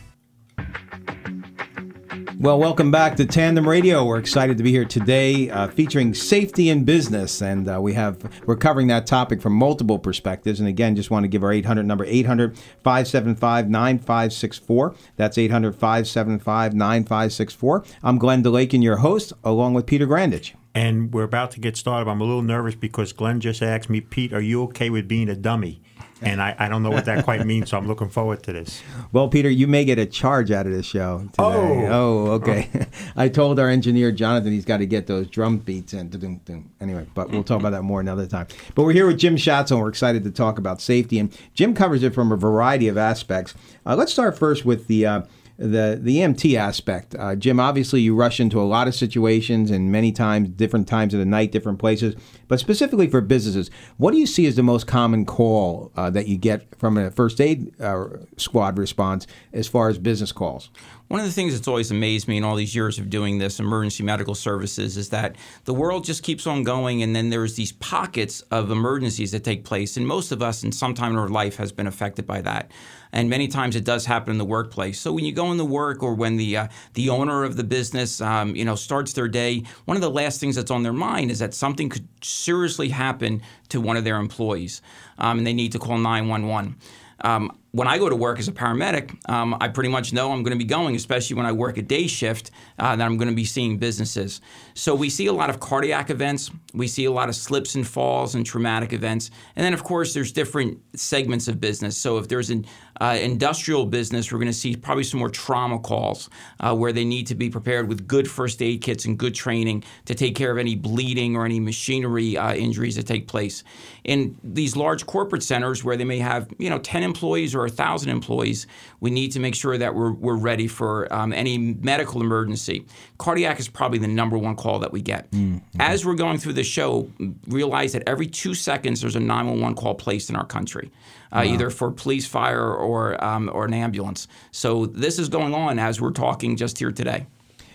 Well, 2.40 2.58
welcome 2.58 2.90
back 2.90 3.14
to 3.16 3.26
Tandem 3.26 3.68
Radio. 3.68 4.02
We're 4.02 4.16
excited 4.16 4.56
to 4.56 4.62
be 4.62 4.70
here 4.70 4.86
today, 4.86 5.50
uh, 5.50 5.68
featuring 5.68 6.14
safety 6.14 6.70
in 6.70 6.84
business, 6.84 7.42
and 7.42 7.68
uh, 7.68 7.78
we 7.82 7.92
have 7.92 8.16
we're 8.46 8.56
covering 8.56 8.86
that 8.86 9.06
topic 9.06 9.42
from 9.42 9.52
multiple 9.52 9.98
perspectives. 9.98 10.58
And 10.58 10.66
again, 10.66 10.96
just 10.96 11.10
want 11.10 11.24
to 11.24 11.28
give 11.28 11.44
our 11.44 11.52
800 11.52 11.82
number 11.82 12.06
800-575-9564. 12.06 14.96
That's 15.16 15.36
800-575-9564. 15.36 17.86
I'm 18.02 18.16
Glenn 18.16 18.42
DeLakin, 18.42 18.82
your 18.82 18.96
host, 18.96 19.34
along 19.44 19.74
with 19.74 19.84
Peter 19.84 20.06
Grandich. 20.06 20.54
And 20.74 21.12
we're 21.12 21.24
about 21.24 21.50
to 21.50 21.60
get 21.60 21.76
started. 21.76 22.08
I'm 22.08 22.22
a 22.22 22.24
little 22.24 22.40
nervous 22.40 22.74
because 22.74 23.12
Glenn 23.12 23.40
just 23.40 23.60
asked 23.60 23.90
me, 23.90 24.00
Pete, 24.00 24.32
are 24.32 24.40
you 24.40 24.62
okay 24.62 24.88
with 24.88 25.06
being 25.06 25.28
a 25.28 25.36
dummy? 25.36 25.82
And 26.22 26.40
I, 26.40 26.54
I 26.58 26.68
don't 26.68 26.82
know 26.82 26.90
what 26.90 27.04
that 27.06 27.24
quite 27.24 27.46
means, 27.46 27.70
so 27.70 27.78
I'm 27.78 27.86
looking 27.86 28.08
forward 28.08 28.42
to 28.44 28.52
this. 28.52 28.82
Well, 29.12 29.28
Peter, 29.28 29.48
you 29.48 29.66
may 29.66 29.84
get 29.84 29.98
a 29.98 30.06
charge 30.06 30.50
out 30.50 30.66
of 30.66 30.72
this 30.72 30.86
show 30.86 31.18
today. 31.18 31.32
Oh, 31.38 31.86
oh 31.86 32.30
okay. 32.32 32.68
I 33.16 33.28
told 33.28 33.58
our 33.58 33.68
engineer 33.68 34.12
Jonathan 34.12 34.52
he's 34.52 34.64
got 34.64 34.78
to 34.78 34.86
get 34.86 35.06
those 35.06 35.26
drum 35.28 35.58
beats 35.58 35.92
in. 35.92 36.68
Anyway, 36.80 37.06
but 37.14 37.30
we'll 37.30 37.44
talk 37.44 37.60
about 37.60 37.70
that 37.70 37.82
more 37.82 38.00
another 38.00 38.26
time. 38.26 38.46
But 38.74 38.84
we're 38.84 38.92
here 38.92 39.06
with 39.06 39.18
Jim 39.18 39.36
Schatz, 39.36 39.70
and 39.70 39.80
we're 39.80 39.88
excited 39.88 40.24
to 40.24 40.30
talk 40.30 40.58
about 40.58 40.80
safety. 40.80 41.18
And 41.18 41.36
Jim 41.54 41.74
covers 41.74 42.02
it 42.02 42.14
from 42.14 42.32
a 42.32 42.36
variety 42.36 42.88
of 42.88 42.98
aspects. 42.98 43.54
Uh, 43.86 43.96
let's 43.96 44.12
start 44.12 44.38
first 44.38 44.64
with 44.64 44.86
the. 44.86 45.06
Uh, 45.06 45.22
the 45.60 45.98
the 46.00 46.16
EMT 46.16 46.56
aspect, 46.56 47.14
uh, 47.18 47.36
Jim. 47.36 47.60
Obviously, 47.60 48.00
you 48.00 48.14
rush 48.14 48.40
into 48.40 48.58
a 48.58 48.64
lot 48.64 48.88
of 48.88 48.94
situations, 48.94 49.70
and 49.70 49.92
many 49.92 50.10
times, 50.10 50.48
different 50.48 50.88
times 50.88 51.12
of 51.12 51.20
the 51.20 51.26
night, 51.26 51.52
different 51.52 51.78
places. 51.78 52.14
But 52.48 52.60
specifically 52.60 53.08
for 53.08 53.20
businesses, 53.20 53.70
what 53.98 54.12
do 54.12 54.18
you 54.18 54.26
see 54.26 54.46
as 54.46 54.56
the 54.56 54.62
most 54.62 54.86
common 54.86 55.26
call 55.26 55.92
uh, 55.96 56.08
that 56.10 56.26
you 56.28 56.38
get 56.38 56.74
from 56.78 56.96
a 56.96 57.10
first 57.10 57.42
aid 57.42 57.78
uh, 57.78 58.06
squad 58.38 58.78
response 58.78 59.26
as 59.52 59.68
far 59.68 59.90
as 59.90 59.98
business 59.98 60.32
calls? 60.32 60.70
One 61.08 61.20
of 61.20 61.26
the 61.26 61.32
things 61.32 61.52
that's 61.52 61.68
always 61.68 61.90
amazed 61.90 62.26
me 62.26 62.38
in 62.38 62.44
all 62.44 62.56
these 62.56 62.74
years 62.74 62.98
of 62.98 63.10
doing 63.10 63.38
this, 63.38 63.60
emergency 63.60 64.02
medical 64.02 64.34
services, 64.34 64.96
is 64.96 65.10
that 65.10 65.36
the 65.64 65.74
world 65.74 66.04
just 66.04 66.22
keeps 66.22 66.46
on 66.46 66.62
going, 66.62 67.02
and 67.02 67.14
then 67.14 67.28
there's 67.28 67.56
these 67.56 67.72
pockets 67.72 68.40
of 68.50 68.70
emergencies 68.70 69.32
that 69.32 69.44
take 69.44 69.64
place, 69.64 69.98
and 69.98 70.06
most 70.06 70.32
of 70.32 70.40
us, 70.40 70.64
in 70.64 70.72
some 70.72 70.94
time 70.94 71.12
in 71.12 71.18
our 71.18 71.28
life, 71.28 71.56
has 71.56 71.70
been 71.70 71.86
affected 71.86 72.26
by 72.26 72.40
that 72.40 72.70
and 73.12 73.28
many 73.28 73.48
times 73.48 73.76
it 73.76 73.84
does 73.84 74.06
happen 74.06 74.32
in 74.32 74.38
the 74.38 74.44
workplace. 74.44 75.00
So 75.00 75.12
when 75.12 75.24
you 75.24 75.32
go 75.32 75.50
into 75.50 75.64
work 75.64 76.02
or 76.02 76.14
when 76.14 76.36
the 76.36 76.56
uh, 76.56 76.68
the 76.94 77.08
owner 77.10 77.44
of 77.44 77.56
the 77.56 77.64
business 77.64 78.20
um, 78.20 78.54
you 78.56 78.64
know 78.64 78.74
starts 78.74 79.12
their 79.12 79.28
day, 79.28 79.64
one 79.84 79.96
of 79.96 80.00
the 80.00 80.10
last 80.10 80.40
things 80.40 80.56
that's 80.56 80.70
on 80.70 80.82
their 80.82 80.92
mind 80.92 81.30
is 81.30 81.38
that 81.38 81.54
something 81.54 81.88
could 81.88 82.08
seriously 82.22 82.88
happen 82.88 83.42
to 83.68 83.80
one 83.80 83.96
of 83.96 84.04
their 84.04 84.16
employees, 84.16 84.82
um, 85.18 85.38
and 85.38 85.46
they 85.46 85.54
need 85.54 85.72
to 85.72 85.78
call 85.78 85.98
911. 85.98 86.76
Um, 87.22 87.59
when 87.72 87.86
I 87.86 87.98
go 87.98 88.08
to 88.08 88.16
work 88.16 88.38
as 88.40 88.48
a 88.48 88.52
paramedic, 88.52 89.16
um, 89.28 89.56
I 89.60 89.68
pretty 89.68 89.90
much 89.90 90.12
know 90.12 90.32
I'm 90.32 90.42
going 90.42 90.58
to 90.58 90.62
be 90.62 90.68
going, 90.68 90.96
especially 90.96 91.36
when 91.36 91.46
I 91.46 91.52
work 91.52 91.76
a 91.78 91.82
day 91.82 92.08
shift, 92.08 92.50
uh, 92.78 92.96
that 92.96 93.04
I'm 93.04 93.16
going 93.16 93.28
to 93.28 93.34
be 93.34 93.44
seeing 93.44 93.78
businesses. 93.78 94.40
So 94.74 94.94
we 94.94 95.08
see 95.08 95.26
a 95.26 95.32
lot 95.32 95.50
of 95.50 95.60
cardiac 95.60 96.10
events, 96.10 96.50
we 96.74 96.88
see 96.88 97.04
a 97.04 97.12
lot 97.12 97.28
of 97.28 97.36
slips 97.36 97.76
and 97.76 97.86
falls 97.86 98.34
and 98.34 98.44
traumatic 98.44 98.92
events, 98.92 99.30
and 99.54 99.64
then 99.64 99.72
of 99.72 99.84
course 99.84 100.14
there's 100.14 100.32
different 100.32 100.80
segments 100.98 101.46
of 101.46 101.60
business. 101.60 101.96
So 101.96 102.18
if 102.18 102.26
there's 102.26 102.50
an 102.50 102.66
uh, 103.00 103.18
industrial 103.20 103.86
business, 103.86 104.30
we're 104.30 104.38
going 104.38 104.46
to 104.48 104.52
see 104.52 104.76
probably 104.76 105.04
some 105.04 105.20
more 105.20 105.30
trauma 105.30 105.78
calls 105.78 106.28
uh, 106.60 106.74
where 106.74 106.92
they 106.92 107.04
need 107.04 107.26
to 107.28 107.34
be 107.34 107.48
prepared 107.48 107.88
with 107.88 108.06
good 108.06 108.28
first 108.28 108.60
aid 108.60 108.82
kits 108.82 109.04
and 109.04 109.18
good 109.18 109.34
training 109.34 109.84
to 110.04 110.14
take 110.14 110.34
care 110.34 110.50
of 110.50 110.58
any 110.58 110.74
bleeding 110.74 111.36
or 111.36 111.44
any 111.44 111.60
machinery 111.60 112.36
uh, 112.36 112.52
injuries 112.52 112.96
that 112.96 113.06
take 113.06 113.26
place. 113.26 113.64
In 114.04 114.36
these 114.42 114.76
large 114.76 115.06
corporate 115.06 115.42
centers 115.42 115.84
where 115.84 115.96
they 115.96 116.04
may 116.04 116.18
have 116.18 116.48
you 116.58 116.68
know 116.68 116.78
10 116.78 117.02
employees 117.02 117.54
or 117.54 117.59
or 117.60 117.66
a 117.66 117.70
thousand 117.70 118.10
employees, 118.10 118.66
we 119.00 119.10
need 119.10 119.32
to 119.32 119.40
make 119.40 119.54
sure 119.54 119.76
that 119.76 119.94
we're, 119.94 120.12
we're 120.12 120.36
ready 120.36 120.66
for 120.66 121.12
um, 121.12 121.32
any 121.32 121.58
medical 121.58 122.20
emergency. 122.20 122.86
Cardiac 123.18 123.58
is 123.60 123.68
probably 123.68 123.98
the 123.98 124.08
number 124.08 124.38
one 124.38 124.56
call 124.56 124.78
that 124.78 124.92
we 124.92 125.02
get. 125.02 125.30
Mm-hmm. 125.30 125.58
As 125.78 126.04
we're 126.04 126.14
going 126.14 126.38
through 126.38 126.54
the 126.54 126.64
show, 126.64 127.10
realize 127.48 127.92
that 127.92 128.02
every 128.06 128.26
two 128.26 128.54
seconds 128.54 129.02
there's 129.02 129.16
a 129.16 129.20
911 129.20 129.76
call 129.76 129.94
placed 129.94 130.30
in 130.30 130.36
our 130.36 130.46
country, 130.46 130.90
uh, 131.32 131.42
wow. 131.44 131.52
either 131.52 131.70
for 131.70 131.90
police, 131.90 132.26
fire, 132.26 132.72
or 132.72 133.22
um, 133.22 133.50
or 133.52 133.66
an 133.66 133.74
ambulance. 133.74 134.26
So 134.50 134.86
this 134.86 135.18
is 135.18 135.28
going 135.28 135.54
on 135.54 135.78
as 135.78 136.00
we're 136.00 136.12
talking 136.12 136.56
just 136.56 136.78
here 136.78 136.92
today. 136.92 137.26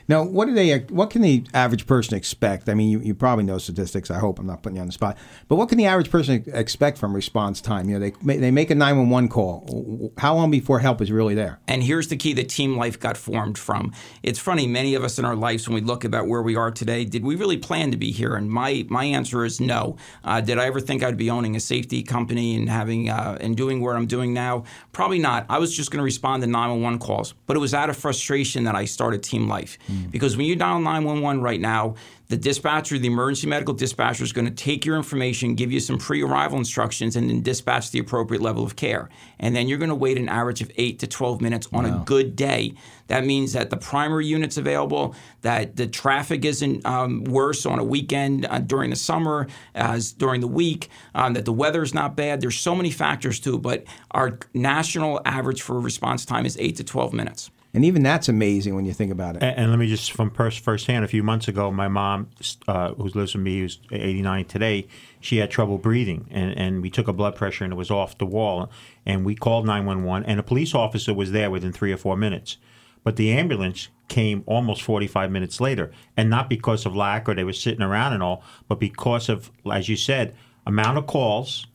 Now, 0.08 0.24
what 0.24 0.46
do 0.46 0.54
they? 0.54 0.78
What 0.90 1.10
can 1.10 1.24
the 1.24 1.44
average 1.54 1.88
person 1.88 2.16
expect? 2.16 2.70
I 2.70 2.76
mean, 2.76 2.90
you, 2.90 3.00
you 3.00 3.16
probably 3.16 3.44
know 3.44 3.58
statistics. 3.58 4.12
I 4.12 4.20
hope 4.20 4.38
I'm 4.38 4.46
not 4.46 4.62
putting 4.62 4.76
you 4.76 4.82
on 4.82 4.88
the 4.88 4.94
spot. 4.94 5.18
But 5.48 5.56
what 5.56 5.70
can 5.70 5.80
the 5.80 5.86
average 5.86 6.12
person 6.12 6.44
expect 6.54 6.98
from 7.00 7.16
response 7.16 7.60
time? 7.60 7.90
You 7.90 7.98
know, 7.98 8.12
they 8.24 8.38
they 8.38 8.52
make 8.52 8.70
a 8.70 8.76
911 8.76 9.30
call. 9.30 10.14
How 10.20 10.36
long 10.36 10.52
before 10.52 10.80
help 10.80 11.02
is 11.02 11.12
really 11.12 11.34
there? 11.34 11.60
And 11.68 11.82
here's 11.82 12.10
the 12.10 12.18
key 12.18 12.34
that 12.34 12.50
Team 12.50 12.78
Life 12.78 13.00
got 13.00 13.18
formed 13.18 13.58
from. 13.58 13.94
It's 14.22 14.38
funny. 14.38 14.68
Many 14.68 14.94
of 14.94 15.04
us 15.04 15.18
in 15.18 15.26
our 15.26 15.36
lives, 15.36 15.68
when 15.68 15.76
we 15.76 15.82
look 15.82 16.04
about 16.04 16.28
where 16.28 16.42
we 16.42 16.56
are 16.56 16.70
today, 16.70 17.04
did 17.04 17.24
we 17.24 17.36
really 17.36 17.58
plan 17.58 17.90
to 17.92 17.98
be 17.98 18.12
here? 18.12 18.36
And 18.36 18.50
my 18.50 18.86
my 18.90 19.06
answer 19.06 19.44
is 19.44 19.60
no. 19.60 19.98
Uh, 20.24 20.40
did 20.40 20.60
I 20.60 20.66
ever 20.66 20.80
think 20.80 21.04
I'd 21.04 21.18
be 21.18 21.32
owning 21.32 21.56
a 21.56 21.60
safety 21.60 22.04
company 22.04 22.56
and 22.56 22.70
having 22.70 23.10
uh, 23.10 23.40
and 23.42 23.58
doing 23.58 23.82
what 23.82 23.96
I'm 23.96 24.06
doing 24.06 24.34
now? 24.34 24.66
Probably 24.92 25.20
not. 25.20 25.48
I 25.50 25.58
was 25.58 25.76
just 25.76 25.90
going 25.90 26.00
to 26.00 26.04
respond 26.04 26.44
to 26.44 26.48
911 26.48 27.00
calls. 27.00 27.34
But 27.48 27.58
it 27.58 27.60
was 27.60 27.74
out 27.74 27.90
of 27.90 27.98
frustration 27.98 28.66
that 28.66 28.76
I 28.76 28.86
started 28.86 29.24
Team 29.24 29.48
Life. 29.48 29.80
Mm. 29.90 29.95
Mm. 29.96 30.12
Because 30.12 30.38
when 30.38 30.46
you 30.46 30.56
dial 30.56 30.80
911 30.80 31.42
right 31.42 31.60
now, 31.60 31.96
the 32.28 32.38
dispatcher, 32.38 32.98
the 32.98 33.08
emergency 33.08 33.48
medical 33.48 33.74
dispatcher, 33.74 34.24
is 34.24 34.34
going 34.34 34.46
to 34.46 34.54
take 34.54 34.84
your 34.84 34.96
information, 34.96 35.54
give 35.54 35.72
you 35.72 35.80
some 35.80 36.00
pre 36.00 36.24
arrival 36.24 36.58
instructions, 36.58 37.16
and 37.16 37.30
then 37.30 37.42
dispatch 37.42 37.92
the 37.92 38.00
appropriate 38.00 38.42
level 38.42 38.64
of 38.64 38.76
care. 38.76 39.10
And 39.40 39.56
then 39.56 39.68
you're 39.68 39.78
going 39.78 39.90
to 39.90 39.96
wait 39.96 40.18
an 40.18 40.28
average 40.28 40.62
of 40.62 40.72
8 40.76 41.00
to 41.00 41.08
12 41.08 41.42
minutes 41.42 41.68
on 41.72 41.84
wow. 41.84 42.02
a 42.02 42.06
good 42.06 42.36
day. 42.36 42.74
That 43.08 43.26
means 43.26 43.54
that 43.54 43.70
the 43.70 43.78
primary 43.78 44.26
unit's 44.26 44.58
available, 44.58 45.16
that 45.42 45.76
the 45.76 45.86
traffic 45.86 46.44
isn't 46.46 46.84
um, 46.86 47.24
worse 47.26 47.68
on 47.68 47.78
a 47.78 47.84
weekend 47.84 48.48
uh, 48.48 48.58
during 48.58 48.90
the 48.90 48.96
summer 48.96 49.46
as 49.76 50.12
during 50.12 50.42
the 50.42 50.48
week, 50.48 50.90
um, 51.14 51.34
that 51.34 51.46
the 51.46 51.54
weather 51.54 51.84
is 51.84 51.94
not 51.94 52.16
bad. 52.16 52.42
There's 52.42 52.60
so 52.60 52.74
many 52.74 52.90
factors 52.90 53.40
too, 53.40 53.60
but 53.60 53.84
our 54.12 54.40
national 54.56 55.22
average 55.26 55.62
for 55.62 55.80
response 55.80 56.26
time 56.26 56.48
is 56.48 56.58
8 56.60 56.78
to 56.78 56.84
12 56.84 57.14
minutes. 57.14 57.52
And 57.76 57.84
even 57.84 58.04
that's 58.04 58.30
amazing 58.30 58.74
when 58.74 58.86
you 58.86 58.94
think 58.94 59.12
about 59.12 59.36
it. 59.36 59.44
And, 59.44 59.58
and 59.58 59.70
let 59.70 59.78
me 59.78 59.88
just 59.88 60.14
from 60.14 60.32
first 60.32 60.62
firsthand, 60.62 61.04
a 61.04 61.10
few 61.10 61.22
months 61.22 61.50
ago, 61.50 61.70
my 61.72 61.90
mom, 61.90 62.30
uh, 62.70 62.94
who 62.94 63.10
lives 63.10 63.36
with 63.36 63.44
me, 63.44 63.60
who's 63.60 63.80
89 63.92 64.46
today, 64.46 64.88
she 65.20 65.38
had 65.38 65.52
trouble 65.52 65.78
breathing, 65.78 66.26
and, 66.32 66.58
and 66.58 66.82
we 66.82 66.90
took 66.90 67.10
a 67.10 67.14
blood 67.14 67.36
pressure, 67.36 67.66
and 67.66 67.74
it 67.74 67.76
was 67.76 67.92
off 67.92 68.18
the 68.18 68.26
wall. 68.26 68.72
And 69.06 69.26
we 69.26 69.36
called 69.36 69.66
911, 69.66 70.26
and 70.26 70.40
a 70.40 70.44
police 70.44 70.74
officer 70.74 71.14
was 71.14 71.34
there 71.34 71.52
within 71.52 71.74
three 71.74 71.92
or 71.92 71.98
four 71.98 72.16
minutes. 72.16 72.56
But 73.04 73.18
the 73.18 73.34
ambulance 73.34 73.90
came 74.08 74.46
almost 74.46 74.82
45 74.82 75.30
minutes 75.30 75.60
later, 75.60 75.92
and 76.16 76.30
not 76.30 76.50
because 76.50 76.86
of 76.86 76.96
lack 76.96 77.28
or 77.28 77.36
they 77.36 77.44
were 77.44 77.52
sitting 77.52 77.82
around 77.82 78.14
and 78.14 78.24
all, 78.24 78.42
but 78.70 78.80
because 78.80 79.28
of, 79.28 79.52
as 79.70 79.90
you 79.90 79.98
said, 79.98 80.34
amount 80.66 80.98
of 80.98 81.08
calls, 81.08 81.68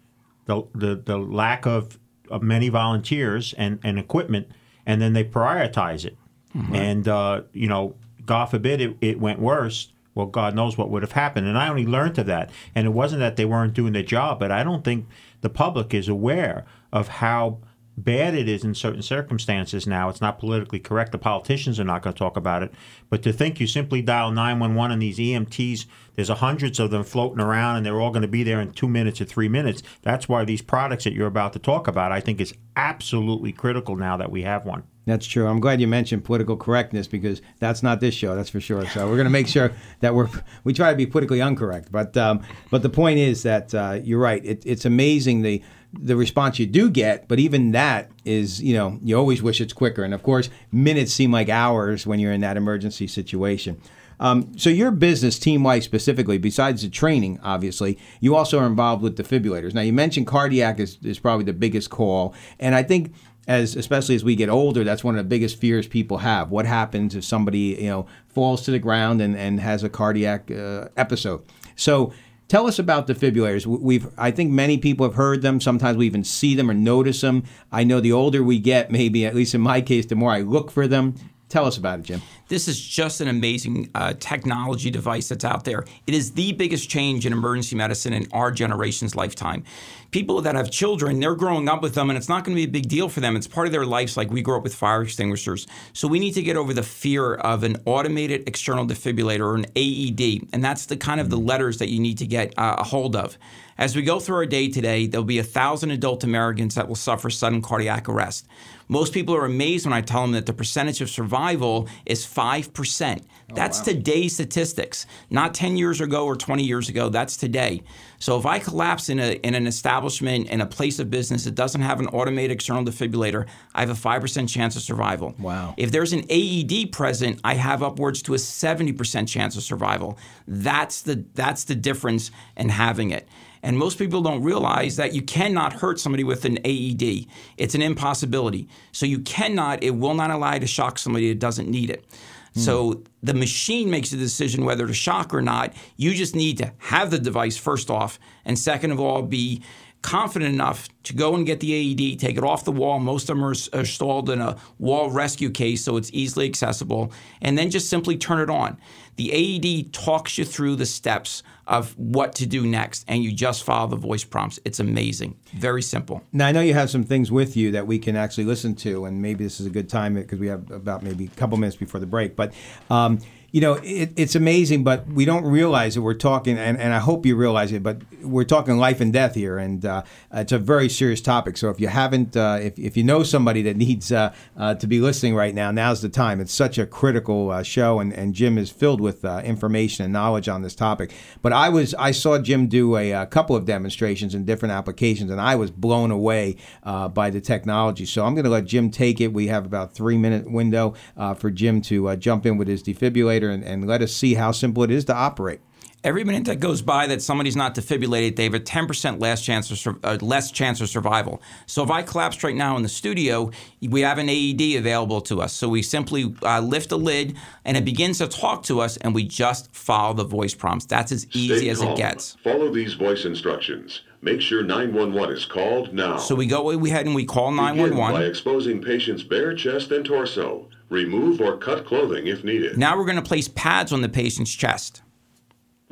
the 0.47 0.63
the, 0.75 0.97
the 0.97 1.19
lack 1.19 1.67
of, 1.67 1.99
of 2.31 2.43
many 2.43 2.71
volunteers 2.71 3.53
and, 3.59 3.81
and 3.85 3.99
equipment– 3.99 4.49
and 4.87 5.01
then 5.01 5.13
they 5.13 5.25
prioritize 5.25 6.05
it. 6.05 6.17
Mm-hmm. 6.57 6.75
And 6.75 7.09
uh, 7.09 7.43
you 7.53 7.69
know, 7.69 7.95
God 8.25 8.47
forbid 8.47 8.81
it, 8.81 8.97
it 9.01 9.21
went 9.21 9.39
worse. 9.39 9.93
Well, 10.15 10.27
God 10.27 10.55
knows 10.55 10.77
what 10.77 10.91
would 10.91 11.03
have 11.03 11.13
happened. 11.13 11.47
And 11.47 11.57
I 11.57 11.69
only 11.69 11.87
learned 11.87 12.19
of 12.19 12.27
that. 12.27 12.51
And 12.75 12.87
it 12.87 12.91
wasn't 12.91 13.21
that 13.21 13.37
they 13.37 13.45
weren't 13.45 13.75
doing 13.75 13.93
their 13.93 14.03
job, 14.03 14.41
but 14.41 14.51
I 14.51 14.65
don't 14.65 14.85
think 14.85 15.07
the 15.41 15.49
public 15.49 15.95
is 15.95 16.09
aware 16.09 16.67
of 16.93 17.09
how 17.09 17.59
bad 18.05 18.35
it 18.35 18.49
is 18.49 18.65
in 18.65 18.75
certain 18.75 19.03
circumstances 19.03 19.87
now. 19.87 20.09
It's 20.09 20.21
not 20.21 20.39
politically 20.39 20.79
correct. 20.79 21.13
The 21.13 21.19
politicians 21.19 21.79
are 21.79 21.85
not 21.85 22.03
going 22.03 22.15
to 22.15 22.19
talk 22.19 22.37
about 22.37 22.63
it. 22.63 22.73
But 23.09 23.23
to 23.23 23.33
think 23.33 23.61
you 23.61 23.67
simply 23.67 24.03
dial 24.03 24.31
911 24.31 24.93
and 24.93 25.03
these 25.03 25.19
EMTs, 25.19 25.87
there's 26.15 26.29
hundreds 26.29 26.81
of 26.81 26.91
them 26.91 27.05
floating 27.05 27.41
around 27.41 27.77
and 27.77 27.87
they're 27.87 28.01
all 28.01 28.11
going 28.11 28.23
to 28.23 28.29
be 28.29 28.43
there 28.43 28.61
in 28.61 28.73
two 28.73 28.89
minutes 28.89 29.21
or 29.21 29.25
three 29.25 29.49
minutes. 29.49 29.83
That's 30.03 30.29
why 30.29 30.45
these 30.45 30.63
products 30.63 31.05
that 31.05 31.13
you're 31.13 31.27
about 31.27 31.53
to 31.55 31.59
talk 31.59 31.89
about, 31.89 32.13
I 32.13 32.21
think, 32.21 32.41
is 32.41 32.55
absolutely 32.77 33.53
critical 33.53 33.97
now 33.97 34.17
that 34.17 34.31
we 34.31 34.43
have 34.43 34.65
one. 34.65 34.85
That's 35.07 35.27
true. 35.27 35.47
I'm 35.47 35.61
glad 35.61 35.81
you 35.81 35.89
mentioned 35.89 36.25
political 36.25 36.57
correctness 36.57 37.09
because 37.09 37.43
that's 37.59 37.83
not 37.83 38.01
this 38.01 38.15
show. 38.15 38.37
That's 38.37 38.51
for 38.51 38.61
sure. 38.61 38.87
So 38.87 39.09
we're 39.09 39.17
going 39.17 39.25
to 39.25 39.31
make 39.31 39.49
sure 39.49 39.73
that 40.01 40.15
we're 40.15 40.29
we 40.63 40.73
try 40.73 40.91
to 40.91 40.97
be 40.97 41.07
politically 41.07 41.41
incorrect. 41.41 41.91
But 41.91 42.17
um, 42.17 42.43
but 42.71 42.83
the 42.83 42.91
point 42.91 43.19
is 43.19 43.43
that 43.43 43.75
uh, 43.75 43.99
you're 44.03 44.21
right. 44.21 44.45
It, 44.45 44.63
it's 44.67 44.85
amazing 44.85 45.43
the 45.43 45.63
the 45.93 46.17
response 46.17 46.59
you 46.59 46.67
do 46.67 46.91
get, 46.91 47.27
but 47.29 47.39
even 47.39 47.73
that 47.73 48.11
is, 48.25 48.63
you 48.63 48.75
know, 48.75 48.99
you 49.03 49.17
always 49.17 49.43
wish 49.43 49.61
it's 49.61 49.73
quicker. 49.73 50.05
And 50.05 50.15
of 50.15 50.23
course, 50.23 50.49
minutes 50.71 51.13
seem 51.13 51.33
like 51.33 51.49
hours 51.49 52.07
when 52.07 52.21
you're 52.21 52.33
in 52.33 52.41
that 52.43 52.57
emergency 52.57 53.07
situation. 53.07 53.81
Um, 54.21 54.57
so 54.59 54.69
your 54.69 54.91
business, 54.91 55.39
Team 55.39 55.65
Life 55.65 55.83
specifically, 55.83 56.37
besides 56.37 56.83
the 56.83 56.91
training, 56.91 57.41
obviously, 57.43 57.99
you 58.21 58.37
also 58.37 58.59
are 58.59 58.67
involved 58.67 59.03
with 59.03 59.17
defibrillators. 59.17 59.73
Now 59.73 59.81
you 59.81 59.95
mentioned 59.95 60.27
cardiac 60.27 60.79
is, 60.79 60.99
is 61.03 61.19
probably 61.19 61.47
the 61.47 61.55
biggest 61.55 61.89
call, 61.89 62.35
and 62.59 62.75
I 62.75 62.83
think 62.83 63.15
as 63.49 63.75
especially 63.75 64.15
as 64.15 64.23
we 64.23 64.37
get 64.37 64.51
older, 64.51 64.85
that's 64.85 65.03
one 65.03 65.17
of 65.17 65.25
the 65.25 65.29
biggest 65.29 65.59
fears 65.59 65.89
people 65.89 66.19
have. 66.19 66.51
What 66.51 66.67
happens 66.67 67.17
if 67.17 67.25
somebody 67.25 67.79
you 67.81 67.89
know 67.89 68.07
falls 68.29 68.63
to 68.67 68.71
the 68.71 68.79
ground 68.79 69.23
and, 69.23 69.35
and 69.37 69.59
has 69.59 69.83
a 69.83 69.89
cardiac 69.89 70.51
uh, 70.51 70.89
episode? 70.99 71.43
So 71.75 72.13
Tell 72.51 72.67
us 72.67 72.81
about 72.81 73.07
defibrillators. 73.07 73.65
We've, 73.65 74.09
I 74.19 74.33
think 74.33 74.51
many 74.51 74.77
people 74.77 75.07
have 75.07 75.15
heard 75.15 75.41
them. 75.41 75.61
Sometimes 75.61 75.97
we 75.97 76.07
even 76.07 76.25
see 76.25 76.57
them 76.57 76.69
or 76.69 76.75
notice 76.75 77.21
them. 77.21 77.45
I 77.71 77.85
know 77.85 78.01
the 78.01 78.11
older 78.11 78.43
we 78.43 78.59
get, 78.59 78.91
maybe 78.91 79.25
at 79.25 79.37
least 79.37 79.55
in 79.55 79.61
my 79.61 79.81
case, 79.81 80.07
the 80.07 80.17
more 80.17 80.33
I 80.33 80.41
look 80.41 80.73
for 80.73 80.89
them. 80.89 81.15
Tell 81.49 81.65
us 81.65 81.79
about 81.79 82.01
it, 82.01 82.07
Jim. 82.07 82.23
This 82.51 82.67
is 82.67 82.81
just 82.81 83.21
an 83.21 83.29
amazing 83.29 83.91
uh, 83.95 84.15
technology 84.19 84.91
device 84.91 85.29
that's 85.29 85.45
out 85.45 85.63
there. 85.63 85.85
It 86.09 86.15
is 86.15 86.33
the 86.33 86.51
biggest 86.51 86.91
change 86.91 87.25
in 87.25 87.33
emergency 87.33 87.77
medicine 87.77 88.13
in 88.13 88.27
our 88.33 88.51
generation's 88.51 89.15
lifetime. 89.15 89.63
People 90.11 90.43
that 90.43 90.57
have 90.57 90.69
children, 90.69 91.21
they're 91.21 91.37
growing 91.37 91.69
up 91.69 91.81
with 91.81 91.95
them, 91.95 92.11
and 92.11 92.17
it's 92.17 92.29
not 92.29 92.43
going 92.43 92.57
to 92.57 92.61
be 92.61 92.69
a 92.69 92.73
big 92.73 92.89
deal 92.89 93.09
for 93.09 93.21
them. 93.21 93.37
It's 93.37 93.47
part 93.47 93.69
of 93.69 93.73
their 93.73 93.87
lives, 93.87 94.17
like 94.17 94.33
we 94.33 94.43
grew 94.43 94.57
up 94.57 94.65
with 94.65 94.75
fire 94.75 95.03
extinguishers. 95.03 95.69
So 95.93 96.09
we 96.09 96.19
need 96.19 96.33
to 96.33 96.43
get 96.43 96.57
over 96.57 96.75
the 96.75 96.83
fear 96.83 97.35
of 97.35 97.63
an 97.63 97.77
automated 97.85 98.49
external 98.49 98.85
defibrillator 98.85 99.43
or 99.43 99.55
an 99.55 99.67
AED, 99.77 100.49
and 100.53 100.65
that's 100.65 100.87
the 100.87 100.97
kind 100.97 101.21
of 101.21 101.31
the 101.31 101.39
letters 101.39 101.79
that 101.79 101.89
you 101.89 102.01
need 102.01 102.19
to 102.19 102.27
get 102.27 102.53
uh, 102.59 102.75
a 102.79 102.83
hold 102.83 103.15
of. 103.15 103.39
As 103.81 103.97
we 103.97 104.03
go 104.03 104.21
through 104.21 104.37
our 104.37 104.47
day 104.47 104.69
today, 104.69 105.07
there'll 105.07 105.25
be 105.25 105.39
a 105.39 105.43
thousand 105.43 105.91
adult 105.93 106.23
Americans 106.23 106.75
that 106.75 106.87
will 106.87 106.97
suffer 106.97 107.31
sudden 107.31 107.63
cardiac 107.63 108.11
arrest. 108.11 108.47
Most 108.89 109.15
people 109.15 109.35
are 109.35 109.47
amazed 109.47 109.87
when 109.87 109.93
I 109.95 110.03
tell 110.03 110.21
them 110.21 110.33
that 110.33 110.45
the 110.45 110.53
percentage 110.53 111.01
of 111.01 111.09
survival 111.09 111.89
is 112.05 112.27
5%. 112.41 113.23
That's 113.53 113.79
wow. 113.79 113.85
today's 113.85 114.35
statistics, 114.35 115.07
not 115.29 115.55
10 115.55 115.77
years 115.77 116.01
ago 116.01 116.25
or 116.25 116.37
20 116.37 116.63
years 116.63 116.89
ago. 116.89 117.09
That's 117.09 117.37
today. 117.37 117.83
So 118.19 118.39
if 118.39 118.47
I 118.47 118.59
collapse 118.59 119.09
in, 119.09 119.19
a, 119.19 119.33
in 119.33 119.55
an 119.55 119.67
establishment, 119.67 120.49
in 120.49 120.61
a 120.61 120.67
place 120.67 120.99
of 121.01 121.11
business 121.11 121.45
that 121.45 121.55
doesn't 121.55 121.81
have 121.81 122.01
an 122.01 122.07
automated 122.09 122.53
external 122.53 122.85
defibrillator, 122.85 123.47
I 123.75 123.81
have 123.81 123.91
a 123.91 123.95
5% 123.95 124.49
chance 124.49 124.77
of 124.77 124.83
survival. 124.83 125.35
Wow. 125.39 125.75
If 125.77 125.91
there's 125.91 126.13
an 126.13 126.25
AED 126.31 126.93
present, 126.93 127.41
I 127.43 127.55
have 127.55 127.83
upwards 127.83 128.23
to 128.23 128.35
a 128.35 128.39
70% 128.39 129.29
chance 129.29 129.57
of 129.57 129.63
survival. 129.63 130.19
That's 130.47 131.03
the, 131.03 131.25
that's 131.35 131.65
the 131.65 131.75
difference 131.75 132.31
in 132.57 132.69
having 132.69 133.11
it. 133.11 133.29
And 133.63 133.77
most 133.77 133.99
people 133.99 134.23
don't 134.23 134.43
realize 134.43 134.97
that 134.97 135.13
you 135.13 135.23
cannot 135.23 135.75
hurt 135.75 136.01
somebody 136.01 136.25
with 136.25 136.45
an 136.45 136.59
AED. 136.65 137.27
It's 137.59 137.75
an 137.75 137.83
impossibility. 137.83 138.69
So 138.93 139.05
you 139.05 139.19
cannot, 139.19 139.83
it 139.83 139.91
will 139.91 140.15
not 140.15 140.31
allow 140.31 140.55
you 140.55 140.61
to 140.61 140.67
shock 140.67 140.99
somebody 140.99 141.29
that 141.29 141.39
doesn't 141.39 141.69
need 141.69 141.91
it. 141.91 142.07
Mm. 142.55 142.61
So 142.61 143.03
the 143.23 143.35
machine 143.35 143.91
makes 143.91 144.13
a 144.13 144.17
decision 144.17 144.65
whether 144.65 144.87
to 144.87 144.95
shock 144.95 145.33
or 145.35 145.43
not. 145.43 145.73
You 145.97 146.15
just 146.15 146.35
need 146.35 146.59
to 146.59 146.73
have 146.79 147.11
the 147.11 147.19
device 147.19 147.57
first 147.57 147.91
off, 147.91 148.19
and 148.45 148.59
second 148.59 148.91
of 148.91 149.01
all, 149.01 149.23
be 149.23 149.63
confident 150.03 150.55
enough 150.55 150.89
to 151.03 151.13
go 151.13 151.35
and 151.35 151.45
get 151.45 151.61
the 151.61 151.75
AED, 151.75 152.19
take 152.19 152.37
it 152.37 152.43
off 152.43 152.65
the 152.65 152.73
wall. 152.73 152.99
Most 152.99 153.29
of 153.29 153.37
them 153.37 153.45
are 153.45 153.55
installed 153.79 154.31
in 154.31 154.41
a 154.41 154.57
wall 154.79 155.11
rescue 155.11 155.51
case, 155.51 155.85
so 155.85 155.97
it's 155.97 156.11
easily 156.13 156.47
accessible, 156.47 157.13
and 157.43 157.59
then 157.59 157.71
just 157.71 157.91
simply 157.91 158.17
turn 158.17 158.41
it 158.41 158.51
on. 158.51 158.79
The 159.21 159.33
AED 159.35 159.93
talks 159.93 160.39
you 160.39 160.47
through 160.47 160.77
the 160.77 160.87
steps 160.87 161.43
of 161.67 161.93
what 161.99 162.35
to 162.37 162.47
do 162.47 162.67
next, 162.67 163.05
and 163.07 163.23
you 163.23 163.33
just 163.33 163.65
follow 163.65 163.87
the 163.87 163.97
voice 163.97 164.25
prompts. 164.25 164.59
It's 164.65 164.81
amazing. 164.81 165.37
Very 165.53 165.83
simple. 165.83 166.23
Now, 166.33 166.47
I 166.47 166.53
know 166.53 166.63
you 166.63 166.73
have 166.73 166.89
some 166.89 167.05
things 167.05 167.31
with 167.31 167.55
you 167.55 167.71
that 167.73 167.87
we 167.87 167.99
can 167.99 168.17
actually 168.17 168.45
listen 168.45 168.75
to, 168.77 169.05
and 169.05 169.21
maybe 169.21 169.45
this 169.45 169.61
is 169.61 169.67
a 169.67 169.71
good 169.71 169.91
time 169.91 170.15
because 170.15 170.39
we 170.39 170.47
have 170.47 170.71
about 170.71 171.03
maybe 171.03 171.27
a 171.27 171.37
couple 171.39 171.59
minutes 171.59 171.77
before 171.77 172.01
the 172.01 172.07
break, 172.07 172.35
but. 172.35 172.55
Um, 172.89 173.19
you 173.53 173.61
know, 173.61 173.75
it, 173.75 174.13
it's 174.17 174.35
amazing, 174.35 174.85
but 174.85 175.07
we 175.09 175.25
don't 175.25 175.45
realize 175.45 175.97
that 175.97 176.03
we're 176.03 176.15
talking, 176.15 176.57
and, 176.57 176.79
and 176.79 176.95
I 176.95 176.99
hope 176.99 177.27
you 177.27 177.35
realize 177.35 177.73
it, 177.73 177.83
but 177.83 178.03
we're 178.23 178.45
talking 178.45 178.79
life 178.79 179.01
and 179.01 179.13
death 179.13 179.35
here, 179.35 179.59
and 179.59 179.85
uh, 179.85 180.03
it's 180.33 180.53
a 180.53 180.59
very 180.59 180.89
serious 180.89 181.21
topic. 181.21 181.57
So 181.57 181.69
if 181.69 181.81
you 181.81 181.89
haven't, 181.89 182.37
uh, 182.37 182.59
if, 182.63 182.79
if 182.79 182.97
you 182.97 183.03
know 183.03 183.23
somebody 183.23 183.63
that 183.63 183.77
needs 183.77 184.13
uh, 184.13 184.33
uh 184.57 184.75
to 184.77 184.87
be 184.87 185.01
listening 185.01 185.35
right 185.35 185.55
now, 185.55 185.71
now's 185.71 186.01
the 186.01 186.09
time. 186.09 186.41
It's 186.41 186.53
such 186.53 186.79
a 186.79 186.87
critical 186.87 187.51
uh, 187.51 187.63
show, 187.63 187.99
and, 187.99 188.13
and 188.13 188.35
Jim 188.35 188.57
is 188.57 188.71
filled 188.71 189.01
with 189.01 189.25
uh, 189.25 189.43
information 189.45 190.05
and 190.05 190.13
knowledge 190.13 190.49
on 190.49 190.63
this 190.63 190.75
topic. 190.75 191.13
But 191.43 191.53
I 191.53 191.69
was, 191.71 191.95
I 191.95 192.13
saw 192.13 192.39
Jim 192.39 192.69
do 192.69 192.97
a, 192.97 193.11
a 193.13 193.27
couple 193.27 193.57
of 193.57 193.65
demonstrations 193.65 194.35
in 194.35 194.45
different 194.45 194.73
applications, 194.73 195.31
and 195.31 195.41
I 195.41 195.57
was 195.57 195.71
blown 195.71 196.11
away 196.11 196.57
by 196.85 197.31
the 197.31 197.41
technology. 197.41 198.07
So 198.07 198.25
I'm 198.25 198.35
going 198.35 198.45
to 198.45 198.51
let 198.51 198.67
Jim 198.67 198.91
take 198.91 199.21
it. 199.21 199.33
We 199.33 199.49
have 199.49 199.67
about 199.67 199.95
three 199.95 200.17
minute 200.17 200.51
window 200.51 200.95
for 201.37 201.51
Jim 201.51 201.81
to 201.83 202.15
jump 202.17 202.47
in 202.47 202.57
with 202.57 202.69
his 202.69 202.83
defibrillator 202.83 203.40
and, 203.49 203.65
and 203.65 203.87
let 203.87 204.03
us 204.03 204.13
see 204.13 204.35
how 204.35 204.53
simple 204.53 204.83
it 204.83 204.91
is 204.91 205.07
to 205.07 205.15
operate. 205.15 205.61
Every 206.03 206.25
minute 206.25 206.47
that 206.47 206.61
goes 206.61 206.81
by 206.81 207.07
that 207.09 207.21
somebody's 207.21 207.57
not 207.57 207.75
defibrillated, 207.75 208.37
they 208.37 208.45
have 208.45 208.55
a 208.55 208.61
10% 208.61 209.21
less 209.21 209.45
chance 209.45 209.87
of 209.87 209.99
uh, 210.03 210.17
less 210.23 210.51
chance 210.51 210.81
of 210.81 210.89
survival. 210.89 211.43
So 211.67 211.83
if 211.83 211.91
I 211.91 212.03
collapsed 212.03 212.43
right 212.43 212.57
now 212.57 212.75
in 212.79 212.83
the 212.83 212.89
studio, 212.89 213.51
we 213.87 214.01
have 214.01 214.17
an 214.17 214.31
AED 214.31 214.79
available 214.79 215.21
to 215.23 215.43
us. 215.43 215.53
So 215.53 215.69
we 215.69 215.83
simply 215.83 216.35
uh, 216.43 216.61
lift 216.61 216.89
the 216.89 216.99
lid 216.99 217.37
and 217.67 217.77
it 217.77 217.85
begins 217.85 218.17
to 218.19 218.29
talk 218.29 218.63
to 218.65 218.81
us, 218.81 218.97
and 218.97 219.15
we 219.15 219.25
just 219.25 219.75
follow 219.75 220.15
the 220.15 220.25
voice 220.25 220.55
prompts. 220.55 220.87
That's 220.87 221.13
as 221.13 221.27
easy 221.35 221.59
Stay 221.59 221.69
as 221.69 221.81
calm. 221.81 221.93
it 221.93 221.97
gets. 221.99 222.37
Follow 222.43 222.73
these 222.73 222.95
voice 222.95 223.27
instructions. 223.27 224.01
Make 224.23 224.41
sure 224.41 224.63
911 224.63 225.37
is 225.37 225.45
called 225.45 225.93
now. 225.93 226.17
So 226.17 226.35
we 226.35 226.47
go 226.47 226.75
we 226.77 226.91
ahead 226.91 227.05
and 227.05 227.15
we 227.15 227.27
call 227.27 227.51
911 227.51 227.97
Begin 227.97 228.13
by 228.13 228.25
exposing 228.25 228.83
patient's 228.83 229.23
bare 229.23 229.55
chest 229.55 229.93
and 229.93 230.05
torso. 230.05 230.69
Remove 230.91 231.41
or 231.41 231.57
cut 231.57 231.87
clothing 231.87 232.27
if 232.27 232.45
needed. 232.45 232.77
Now 232.77 232.99
we're 232.99 233.05
going 233.05 233.17
to 233.17 233.23
place 233.23 233.49
pads 233.49 233.93
on 233.93 234.03
the 234.03 234.09
patient's 234.09 234.53
chest. 234.53 235.03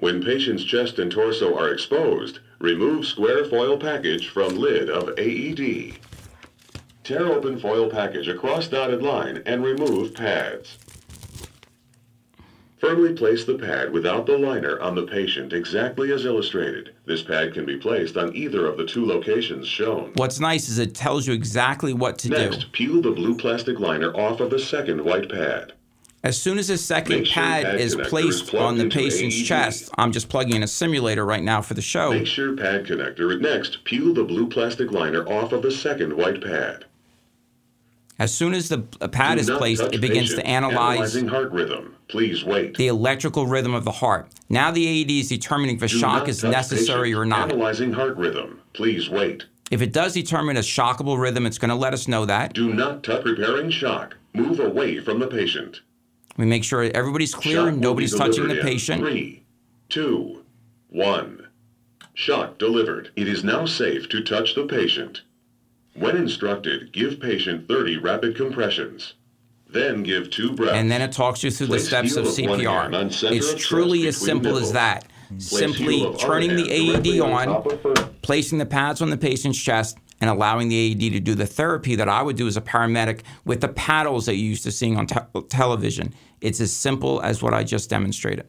When 0.01 0.23
patient's 0.23 0.65
chest 0.65 0.99
and 0.99 1.11
torso 1.11 1.57
are 1.57 1.73
exposed, 1.73 2.41
remove 2.59 3.07
square 3.07 3.45
foil 3.45 3.79
package 3.79 4.29
from 4.29 4.57
lid 4.57 4.91
of 4.91 5.19
AED. 5.19 5.99
Tear 7.05 7.27
open 7.27 7.59
foil 7.59 7.89
package 7.89 8.29
across 8.29 8.69
dotted 8.69 9.03
line 9.03 9.43
and 9.47 9.65
remove 9.65 10.15
pads. 10.15 10.79
Firmly 12.81 13.13
place 13.13 13.45
the 13.45 13.59
pad 13.59 13.93
without 13.93 14.27
the 14.27 14.39
liner 14.39 14.79
on 14.81 14.95
the 14.95 15.03
patient 15.03 15.53
exactly 15.53 16.13
as 16.13 16.25
illustrated. 16.25 16.95
This 17.07 17.23
pad 17.23 17.53
can 17.53 17.65
be 17.65 17.77
placed 17.77 18.17
on 18.17 18.35
either 18.37 18.67
of 18.67 18.77
the 18.77 18.87
two 18.87 19.05
locations 19.05 19.67
shown. 19.67 20.13
What's 20.15 20.39
nice 20.39 20.69
is 20.69 20.79
it 20.79 20.95
tells 20.95 21.27
you 21.27 21.33
exactly 21.33 21.93
what 21.93 22.19
to 22.21 22.29
Next, 22.29 22.41
do. 22.41 22.51
Next, 22.51 22.73
peel 22.73 23.03
the 23.03 23.11
blue 23.11 23.37
plastic 23.37 23.81
liner 23.81 24.15
off 24.15 24.39
of 24.39 24.51
the 24.51 24.61
second 24.61 25.05
white 25.05 25.29
pad. 25.29 25.73
As 26.23 26.41
soon 26.41 26.59
as 26.59 26.69
the 26.69 26.79
second 26.79 27.27
sure 27.27 27.35
pad, 27.35 27.65
pad 27.65 27.81
is 27.81 27.97
placed 27.97 28.49
is 28.49 28.55
on 28.55 28.77
the 28.77 28.89
patient's 28.89 29.41
AED. 29.41 29.47
chest, 29.47 29.91
I'm 29.99 30.13
just 30.13 30.29
plugging 30.29 30.57
in 30.57 30.63
a 30.63 30.69
simulator 30.69 31.25
right 31.25 31.43
now 31.43 31.63
for 31.63 31.75
the 31.75 31.83
show. 31.83 32.11
Make 32.11 32.27
sure 32.27 32.57
pad 32.57 32.87
connector. 32.87 33.41
Next, 33.41 33.85
peel 33.85 34.13
the 34.15 34.25
blue 34.25 34.49
plastic 34.49 34.93
liner 34.93 35.27
off 35.29 35.53
of 35.53 35.63
the 35.63 35.71
second 35.71 36.17
white 36.17 36.43
pad. 36.43 36.85
As 38.19 38.35
soon 38.35 38.53
as 38.53 38.69
the 38.69 38.81
pad 38.81 39.39
is 39.39 39.49
placed, 39.49 39.83
it 39.83 40.01
begins 40.01 40.35
to 40.35 40.45
analyze 40.45 41.15
heart 41.29 41.53
rhythm. 41.53 41.95
Please 42.09 42.43
wait. 42.43 42.77
the 42.77 42.89
electrical 42.89 43.47
rhythm 43.47 43.75
of 43.75 43.85
the 43.85 43.93
heart. 43.93 44.29
Now 44.49 44.71
the 44.71 45.03
AED 45.03 45.11
is 45.11 45.29
determining 45.29 45.77
if 45.77 45.83
a 45.83 45.89
Do 45.89 45.99
shock 45.99 46.27
is 46.27 46.43
necessary 46.43 47.11
patient. 47.11 47.21
or 47.21 47.25
not. 47.27 47.53
Analyzing 47.53 47.93
heart 47.93 48.17
rhythm. 48.17 48.61
Please 48.73 49.09
wait. 49.09 49.45
If 49.71 49.83
it 49.83 49.93
does 49.93 50.15
determine 50.15 50.57
a 50.57 50.61
shockable 50.61 51.19
rhythm, 51.19 51.45
it's 51.47 51.59
going 51.59 51.69
to 51.69 51.75
let 51.75 51.93
us 51.93 52.09
know 52.09 52.25
that. 52.25 52.55
Do 52.55 52.73
not 52.73 53.05
touch 53.05 53.23
preparing 53.23 53.71
shock. 53.71 54.17
Move 54.33 54.59
away 54.59 54.99
from 54.99 55.19
the 55.19 55.27
patient. 55.27 55.83
We 56.39 56.47
make 56.47 56.65
sure 56.65 56.83
everybody's 56.83 57.35
clear 57.35 57.57
shock 57.57 57.69
and 57.69 57.81
nobody's 57.81 58.15
touching 58.17 58.49
the 58.49 58.63
patient. 58.63 59.03
Three, 59.03 59.45
two, 59.89 60.45
one. 60.89 61.47
Shock 62.15 62.59
delivered. 62.59 63.11
It 63.15 63.29
is 63.29 63.45
now 63.45 63.67
safe 63.67 64.09
to 64.09 64.23
touch 64.25 64.55
the 64.55 64.67
patient. 64.67 65.23
When 65.99 66.17
instructed, 66.17 66.93
give 66.93 67.21
patient 67.21 67.69
30 67.69 67.99
rapid 67.99 68.37
compressions. 68.37 69.15
Then 69.71 70.03
give 70.03 70.31
two 70.31 70.53
breaths. 70.53 70.75
And 70.75 70.91
then 70.91 71.03
it 71.03 71.13
talks 71.13 71.43
you 71.43 71.51
through 71.51 71.67
the 71.67 71.79
steps 71.79 72.17
of 72.17 72.25
CPR. 72.27 73.33
It's 73.33 73.55
truly 73.67 74.07
as 74.07 74.17
simple 74.17 74.57
as 74.57 74.73
that. 74.73 75.07
Simply 75.37 76.15
turning 76.19 76.57
the 76.57 76.71
AED 76.71 77.21
on, 77.21 78.09
placing 78.23 78.57
the 78.59 78.65
pads 78.65 79.03
on 79.03 79.11
the 79.11 79.19
patient's 79.19 79.63
chest, 79.63 79.99
and 80.21 80.31
allowing 80.31 80.69
the 80.69 80.93
AED 80.93 81.13
to 81.13 81.21
do 81.21 81.35
the 81.35 81.47
therapy 81.47 81.95
that 81.97 82.09
I 82.09 82.23
would 82.23 82.37
do 82.37 82.47
as 82.47 82.57
a 82.57 82.61
paramedic 82.61 83.21
with 83.45 83.61
the 83.61 83.69
paddles 83.69 84.27
that 84.27 84.35
you 84.37 84.49
used 84.49 84.65
to 84.65 84.73
seeing 84.73 84.97
on 84.97 85.07
te- 85.07 85.43
television. 85.49 86.15
It's 86.41 86.61
as 86.61 86.73
simple 86.75 87.21
as 87.23 87.43
what 87.43 87.55
I 87.55 87.63
just 87.63 87.91
demonstrated. 87.91 88.49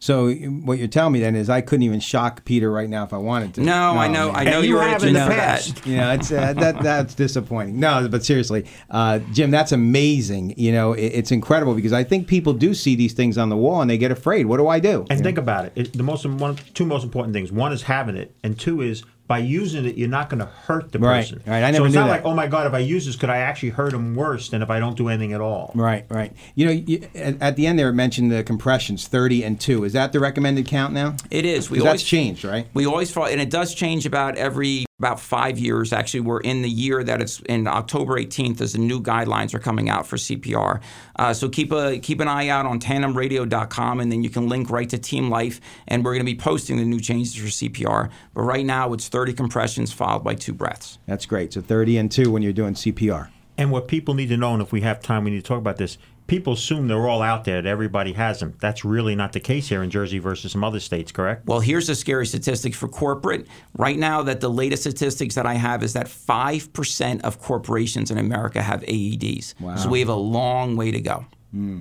So 0.00 0.32
what 0.32 0.78
you're 0.78 0.86
telling 0.86 1.12
me 1.12 1.20
then 1.20 1.34
is 1.34 1.50
I 1.50 1.60
couldn't 1.60 1.82
even 1.82 1.98
shock 1.98 2.44
Peter 2.44 2.70
right 2.70 2.88
now 2.88 3.02
if 3.04 3.12
I 3.12 3.16
wanted 3.16 3.54
to. 3.54 3.62
No, 3.62 3.74
I 3.92 4.06
know, 4.06 4.28
man. 4.32 4.36
I 4.36 4.44
know 4.44 4.58
And 4.58 4.64
you 4.66 4.74
you're 4.74 4.82
have 4.82 5.02
itching 5.02 5.08
in 5.08 5.14
the 5.14 5.20
for 5.22 5.28
that. 5.34 5.86
you 5.86 5.96
know, 5.96 6.12
it's 6.12 6.30
uh, 6.30 6.52
that 6.52 6.80
that's 6.82 7.14
disappointing. 7.14 7.80
No, 7.80 8.06
but 8.08 8.24
seriously, 8.24 8.64
uh, 8.90 9.18
Jim, 9.32 9.50
that's 9.50 9.72
amazing. 9.72 10.54
You 10.56 10.70
know, 10.72 10.92
it, 10.92 11.06
it's 11.06 11.32
incredible 11.32 11.74
because 11.74 11.92
I 11.92 12.04
think 12.04 12.28
people 12.28 12.52
do 12.52 12.74
see 12.74 12.94
these 12.94 13.12
things 13.12 13.36
on 13.36 13.48
the 13.48 13.56
wall 13.56 13.80
and 13.80 13.90
they 13.90 13.98
get 13.98 14.12
afraid. 14.12 14.46
What 14.46 14.58
do 14.58 14.68
I 14.68 14.78
do? 14.78 15.04
And 15.10 15.20
think 15.22 15.36
about 15.38 15.64
it. 15.66 15.72
it. 15.74 15.92
The 15.94 16.04
most 16.04 16.24
one, 16.24 16.56
two 16.74 16.86
most 16.86 17.02
important 17.02 17.34
things. 17.34 17.50
One 17.50 17.72
is 17.72 17.82
having 17.82 18.16
it, 18.16 18.34
and 18.44 18.58
two 18.58 18.80
is 18.82 19.02
by 19.28 19.38
using 19.38 19.84
it, 19.84 19.96
you're 19.96 20.08
not 20.08 20.30
going 20.30 20.40
to 20.40 20.46
hurt 20.46 20.90
the 20.90 20.98
Right, 20.98 21.20
person. 21.20 21.42
right. 21.46 21.62
I 21.62 21.70
never 21.70 21.76
so 21.76 21.84
it's 21.84 21.94
knew 21.94 22.00
not 22.00 22.06
that. 22.06 22.12
like, 22.12 22.24
oh 22.24 22.34
my 22.34 22.46
god, 22.46 22.66
if 22.66 22.72
I 22.72 22.78
use 22.78 23.06
this, 23.06 23.14
could 23.14 23.30
I 23.30 23.36
actually 23.38 23.68
hurt 23.70 23.92
him 23.92 24.14
worse 24.16 24.48
than 24.48 24.62
if 24.62 24.70
I 24.70 24.80
don't 24.80 24.96
do 24.96 25.08
anything 25.08 25.34
at 25.34 25.40
all? 25.40 25.70
Right, 25.74 26.04
right. 26.08 26.32
You 26.54 26.66
know, 26.66 26.72
you, 26.72 27.06
at, 27.14 27.40
at 27.40 27.56
the 27.56 27.66
end 27.66 27.78
there, 27.78 27.90
it 27.90 27.92
mentioned 27.92 28.32
the 28.32 28.42
compressions, 28.42 29.06
thirty 29.06 29.44
and 29.44 29.60
two. 29.60 29.84
Is 29.84 29.92
that 29.92 30.12
the 30.12 30.18
recommended 30.18 30.66
count 30.66 30.94
now? 30.94 31.14
It 31.30 31.44
is. 31.44 31.70
We 31.70 31.78
'Cause 31.78 31.86
always 31.86 32.00
that's 32.00 32.08
changed, 32.10 32.44
right? 32.44 32.66
We 32.74 32.86
always 32.86 33.12
follow, 33.12 33.26
and 33.28 33.40
it 33.40 33.50
does 33.50 33.74
change 33.74 34.06
about 34.06 34.36
every 34.36 34.86
about 34.98 35.20
five 35.20 35.60
years. 35.60 35.92
Actually, 35.92 36.20
we're 36.20 36.40
in 36.40 36.62
the 36.62 36.68
year 36.68 37.04
that 37.04 37.22
it's 37.22 37.38
in 37.42 37.68
October 37.68 38.14
18th 38.14 38.60
as 38.60 38.72
the 38.72 38.80
new 38.80 39.00
guidelines 39.00 39.54
are 39.54 39.60
coming 39.60 39.88
out 39.88 40.06
for 40.08 40.16
CPR. 40.16 40.80
Uh, 41.14 41.32
so 41.32 41.48
keep 41.48 41.70
a 41.70 42.00
keep 42.00 42.18
an 42.20 42.26
eye 42.26 42.48
out 42.48 42.66
on 42.66 42.80
tandemradio.com, 42.80 44.00
and 44.00 44.10
then 44.10 44.24
you 44.24 44.30
can 44.30 44.48
link 44.48 44.70
right 44.70 44.90
to 44.90 44.98
Team 44.98 45.30
Life, 45.30 45.60
and 45.86 46.04
we're 46.04 46.14
going 46.14 46.26
to 46.26 46.32
be 46.32 46.36
posting 46.36 46.78
the 46.78 46.84
new 46.84 46.98
changes 46.98 47.36
for 47.36 47.46
CPR. 47.46 48.10
But 48.34 48.42
right 48.42 48.66
now, 48.66 48.92
it's 48.92 49.06
30 49.08 49.34
compressions 49.34 49.92
followed 49.92 50.24
by 50.24 50.34
two 50.34 50.52
breaths. 50.52 50.98
That's 51.06 51.26
great. 51.26 51.52
So 51.52 51.60
thirty 51.60 51.96
and 51.96 52.10
two 52.10 52.32
when 52.32 52.42
you're 52.42 52.52
doing 52.52 52.74
CPR. 52.74 53.28
And 53.56 53.70
what 53.70 53.88
people 53.88 54.14
need 54.14 54.28
to 54.28 54.36
know, 54.36 54.52
and 54.52 54.62
if 54.62 54.72
we 54.72 54.80
have 54.80 55.00
time, 55.00 55.24
we 55.24 55.30
need 55.30 55.38
to 55.38 55.42
talk 55.42 55.58
about 55.58 55.76
this. 55.76 55.98
People 56.28 56.52
assume 56.52 56.86
they're 56.88 57.08
all 57.08 57.22
out 57.22 57.44
there; 57.44 57.60
that 57.60 57.68
everybody 57.68 58.12
has 58.12 58.38
them. 58.38 58.54
That's 58.60 58.84
really 58.84 59.16
not 59.16 59.32
the 59.32 59.40
case 59.40 59.68
here 59.68 59.82
in 59.82 59.90
Jersey 59.90 60.18
versus 60.18 60.52
some 60.52 60.62
other 60.62 60.78
states, 60.78 61.10
correct? 61.10 61.46
Well, 61.46 61.60
here's 61.60 61.88
the 61.88 61.94
scary 61.94 62.26
statistics 62.26 62.76
for 62.76 62.86
corporate. 62.86 63.48
Right 63.76 63.98
now, 63.98 64.22
that 64.22 64.40
the 64.40 64.50
latest 64.50 64.82
statistics 64.82 65.34
that 65.34 65.46
I 65.46 65.54
have 65.54 65.82
is 65.82 65.94
that 65.94 66.06
5% 66.06 67.22
of 67.22 67.40
corporations 67.40 68.10
in 68.10 68.18
America 68.18 68.62
have 68.62 68.82
AEDs. 68.82 69.58
Wow. 69.58 69.76
So 69.76 69.88
we 69.88 69.98
have 70.00 70.08
a 70.10 70.14
long 70.14 70.76
way 70.76 70.92
to 70.92 71.00
go. 71.00 71.26
Hmm. 71.50 71.80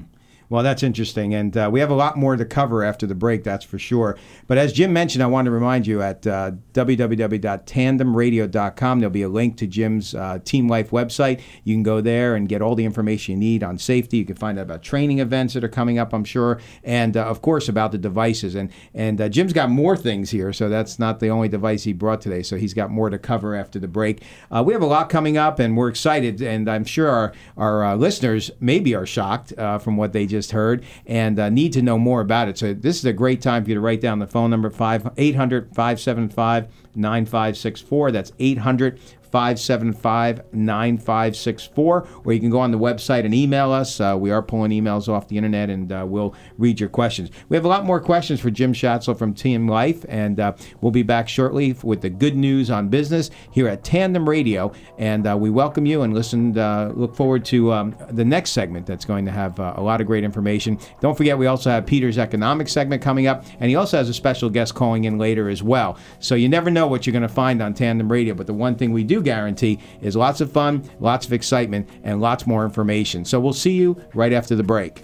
Well, 0.50 0.64
that's 0.64 0.82
interesting, 0.82 1.34
and 1.34 1.58
uh, 1.58 1.70
we 1.70 1.82
have 1.82 1.90
a 1.90 1.96
lot 1.96 2.16
more 2.16 2.38
to 2.38 2.46
cover 2.46 2.82
after 2.82 3.06
the 3.06 3.16
break. 3.16 3.44
That's 3.44 3.66
for 3.66 3.78
sure. 3.78 4.18
But 4.48 4.58
as 4.58 4.72
Jim 4.72 4.94
mentioned, 4.94 5.22
I 5.22 5.28
want 5.28 5.44
to 5.46 5.52
remind 5.52 5.86
you 5.86 6.02
at 6.02 6.26
uh, 6.26 6.52
www.tandemradio.com. 6.74 9.00
There'll 9.00 9.12
be 9.12 9.24
a 9.24 9.30
link 9.30 9.58
to 9.58 9.68
Jim's 9.68 10.16
uh, 10.16 10.40
Team 10.46 10.70
Life 10.70 10.92
website. 10.92 11.42
You 11.66 11.76
can 11.76 11.84
go 11.84 12.00
there 12.00 12.36
and 12.36 12.48
get 12.48 12.62
all 12.62 12.76
the 12.76 12.86
information 12.86 13.34
you 13.34 13.40
need 13.40 13.62
on 13.62 13.78
safety. 13.78 14.20
You 14.20 14.26
can 14.26 14.38
find 14.38 14.58
out 14.58 14.62
about 14.62 14.84
training 14.84 15.20
events 15.20 15.54
that 15.54 15.66
are 15.66 15.70
coming 15.70 16.00
up, 16.00 16.14
I'm 16.14 16.24
sure, 16.24 16.62
and 16.82 17.18
uh, 17.18 17.26
of 17.26 17.42
course 17.42 17.68
about 17.68 17.92
the 17.92 17.98
devices. 17.98 18.56
And 18.56 18.72
and 18.94 19.20
uh, 19.20 19.28
Jim's 19.28 19.52
got 19.52 19.70
more 19.70 19.98
things 19.98 20.30
here, 20.30 20.54
so 20.54 20.70
that's 20.70 20.98
not 20.98 21.20
the 21.20 21.28
only 21.28 21.50
device 21.50 21.84
he 21.84 21.92
brought 21.92 22.22
today. 22.22 22.42
So 22.42 22.56
he's 22.56 22.74
got 22.74 22.90
more 22.90 23.10
to 23.10 23.18
cover 23.18 23.54
after 23.54 23.80
the 23.80 23.90
break. 23.90 24.24
Uh, 24.50 24.64
we 24.66 24.72
have 24.72 24.82
a 24.82 24.88
lot 24.88 25.10
coming 25.10 25.38
up, 25.38 25.60
and 25.60 25.76
we're 25.76 25.90
excited. 25.90 26.42
And 26.42 26.70
I'm 26.70 26.86
sure 26.86 27.10
our 27.10 27.34
our 27.58 27.84
uh, 27.84 27.96
listeners 27.96 28.50
maybe 28.62 28.96
are 28.96 29.06
shocked 29.06 29.52
from 29.58 29.98
what 29.98 30.14
they 30.14 30.26
just 30.26 30.37
heard 30.52 30.84
and 31.06 31.40
uh, 31.40 31.50
need 31.50 31.74
to 31.74 31.82
know 31.82 31.98
more 31.98 32.22
about 32.22 32.48
it. 32.48 32.58
So 32.58 32.74
this 32.74 32.98
is 32.98 33.06
a 33.06 33.14
great 33.14 33.42
time 33.42 33.64
for 33.64 33.70
you 33.70 33.76
to 33.76 33.82
write 33.82 34.02
down 34.02 34.20
the 34.20 34.28
phone 34.28 34.50
number 34.50 34.70
5 34.70 35.12
800 35.18 35.68
575 35.76 36.68
9564. 36.96 38.12
That's 38.12 38.32
800 38.40 39.00
575 39.32 40.54
9564. 40.54 42.08
Or 42.26 42.34
you 42.34 42.40
can 42.40 42.50
go 42.50 42.60
on 42.60 42.72
the 42.72 42.80
website 42.80 43.26
and 43.26 43.34
email 43.34 43.72
us. 43.72 44.00
Uh, 44.00 44.16
we 44.20 44.32
are 44.32 44.42
pulling 44.42 44.72
emails 44.72 45.08
off 45.08 45.28
the 45.28 45.38
internet 45.38 45.70
and 45.70 45.92
uh, 45.92 46.06
we'll 46.08 46.36
read 46.58 46.80
your 46.80 46.90
questions. 46.90 47.30
We 47.50 47.58
have 47.58 47.66
a 47.66 47.68
lot 47.68 47.86
more 47.86 48.00
questions 48.00 48.40
for 48.40 48.50
Jim 48.50 48.74
Schatzel 48.74 49.18
from 49.18 49.34
Team 49.34 49.68
Life, 49.68 50.06
and 50.10 50.40
uh, 50.40 50.54
we'll 50.82 50.92
be 50.92 51.04
back 51.04 51.30
shortly 51.30 51.76
with 51.84 52.02
the 52.02 52.10
good 52.10 52.36
news 52.36 52.70
on 52.70 52.90
business 52.90 53.30
here 53.52 53.68
at 53.68 53.84
Tandem 53.84 54.28
Radio. 54.28 54.72
And 54.98 55.28
uh, 55.28 55.38
we 55.38 55.50
welcome 55.50 55.86
you 55.86 56.02
and 56.02 56.14
listen. 56.14 56.58
Uh, 56.58 56.92
look 56.96 57.16
forward 57.16 57.46
to 57.46 57.72
um, 57.74 57.96
the 58.12 58.26
next 58.26 58.52
segment 58.52 58.86
that's 58.86 59.06
going 59.06 59.26
to 59.26 59.32
have 59.32 59.60
uh, 59.60 59.74
a 59.78 59.82
lot 59.82 60.02
of 60.02 60.08
great 60.08 60.24
information. 60.24 60.80
Don't 61.02 61.16
forget, 61.16 61.38
we 61.38 61.48
also 61.48 61.70
have 61.70 61.86
Peter's 61.86 62.18
economic 62.18 62.68
segment 62.68 63.02
coming 63.02 63.28
up, 63.28 63.46
and 63.60 63.70
he 63.70 63.76
also 63.76 63.98
has 63.98 64.10
a 64.10 64.14
special 64.14 64.50
guest 64.50 64.76
calling 64.76 65.06
in 65.06 65.18
later 65.18 65.50
as 65.50 65.64
well. 65.64 65.98
So 66.20 66.36
you 66.36 66.50
never 66.50 66.70
know 66.70 66.88
what 66.88 67.06
you're 67.06 67.14
going 67.14 67.22
to 67.22 67.28
find 67.30 67.62
on 67.62 67.74
Tandem 67.74 68.12
Radio, 68.12 68.34
but 68.34 68.48
the 68.48 68.54
one 68.54 68.76
thing 68.76 68.92
we 68.92 69.04
do 69.04 69.17
guarantee 69.22 69.80
is 70.02 70.16
lots 70.16 70.42
of 70.42 70.52
fun, 70.52 70.90
lots 71.00 71.26
of 71.26 71.34
excitement, 71.34 71.90
and 72.04 72.22
lots 72.22 72.48
more 72.48 72.66
information. 72.66 73.26
So 73.26 73.40
we'll 73.40 73.54
see 73.54 73.74
you 73.74 74.02
right 74.14 74.34
after 74.34 74.56
the 74.56 74.64
break. 74.64 75.04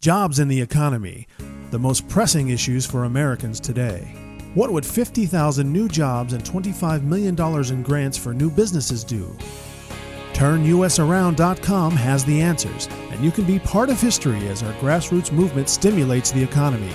Jobs 0.00 0.38
in 0.38 0.46
the 0.46 0.60
economy, 0.60 1.26
the 1.70 1.78
most 1.78 2.06
pressing 2.08 2.50
issues 2.50 2.86
for 2.86 3.04
Americans 3.04 3.58
today. 3.58 4.14
What 4.54 4.70
would 4.70 4.86
50,000 4.86 5.72
new 5.72 5.88
jobs 5.88 6.32
and 6.32 6.44
$25 6.44 7.02
million 7.02 7.34
in 7.72 7.82
grants 7.82 8.16
for 8.16 8.32
new 8.32 8.50
businesses 8.50 9.02
do? 9.02 9.36
TurnUSAround.com 10.34 11.92
has 11.92 12.24
the 12.24 12.40
answers, 12.40 12.88
and 13.10 13.24
you 13.24 13.30
can 13.30 13.44
be 13.44 13.58
part 13.58 13.88
of 13.88 14.00
history 14.00 14.46
as 14.48 14.62
our 14.62 14.72
grassroots 14.74 15.32
movement 15.32 15.68
stimulates 15.68 16.30
the 16.30 16.42
economy. 16.42 16.92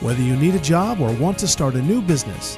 Whether 0.00 0.22
you 0.22 0.36
need 0.36 0.54
a 0.54 0.60
job 0.60 1.00
or 1.00 1.12
want 1.14 1.36
to 1.38 1.48
start 1.48 1.74
a 1.74 1.82
new 1.82 2.00
business, 2.00 2.56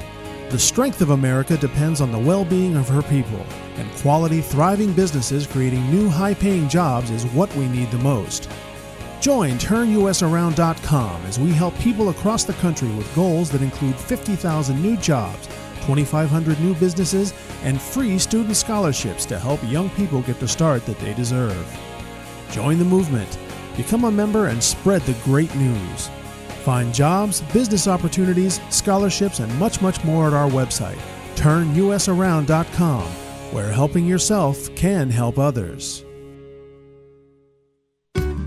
the 0.51 0.59
strength 0.59 1.01
of 1.01 1.11
America 1.11 1.57
depends 1.57 2.01
on 2.01 2.12
the 2.12 2.19
well 2.19 2.45
being 2.45 2.77
of 2.77 2.88
her 2.88 3.03
people, 3.03 3.45
and 3.77 3.90
quality, 3.97 4.42
thriving 4.42 4.92
businesses 4.92 5.47
creating 5.47 5.90
new 5.90 6.09
high 6.09 6.35
paying 6.35 6.69
jobs 6.69 7.11
is 7.11 7.25
what 7.27 7.53
we 7.57 7.66
need 7.69 7.90
the 7.90 7.99
most. 7.99 8.49
Join 9.20 9.52
TurnUSAround.com 9.52 11.22
as 11.22 11.40
we 11.40 11.50
help 11.50 11.76
people 11.79 12.11
across 12.11 12.44
the 12.44 12.52
country 12.55 12.88
with 12.94 13.14
goals 13.14 13.50
that 13.50 13.62
include 13.62 13.96
50,000 13.96 14.81
new 14.81 14.96
jobs, 14.98 15.46
2,500 15.87 16.61
new 16.61 16.74
businesses, 16.74 17.33
and 17.62 17.81
free 17.81 18.18
student 18.18 18.57
scholarships 18.57 19.24
to 19.26 19.38
help 19.38 19.61
young 19.64 19.88
people 19.90 20.20
get 20.22 20.38
the 20.38 20.46
start 20.46 20.85
that 20.87 20.98
they 20.98 21.14
deserve. 21.14 21.66
Join 22.50 22.79
the 22.79 22.85
movement, 22.85 23.38
become 23.76 24.05
a 24.05 24.11
member, 24.11 24.46
and 24.46 24.62
spread 24.62 25.02
the 25.02 25.16
great 25.24 25.55
news. 25.57 26.09
Find 26.62 26.92
jobs, 26.92 27.40
business 27.52 27.88
opportunities, 27.88 28.61
scholarships, 28.70 29.40
and 29.40 29.52
much, 29.59 29.81
much 29.81 30.02
more 30.05 30.26
at 30.26 30.35
our 30.35 30.50
website, 30.50 30.98
TurnUSAround.com, 31.37 33.02
where 33.52 33.72
helping 33.72 34.05
yourself 34.05 34.74
can 34.74 35.09
help 35.09 35.38
others. 35.38 36.06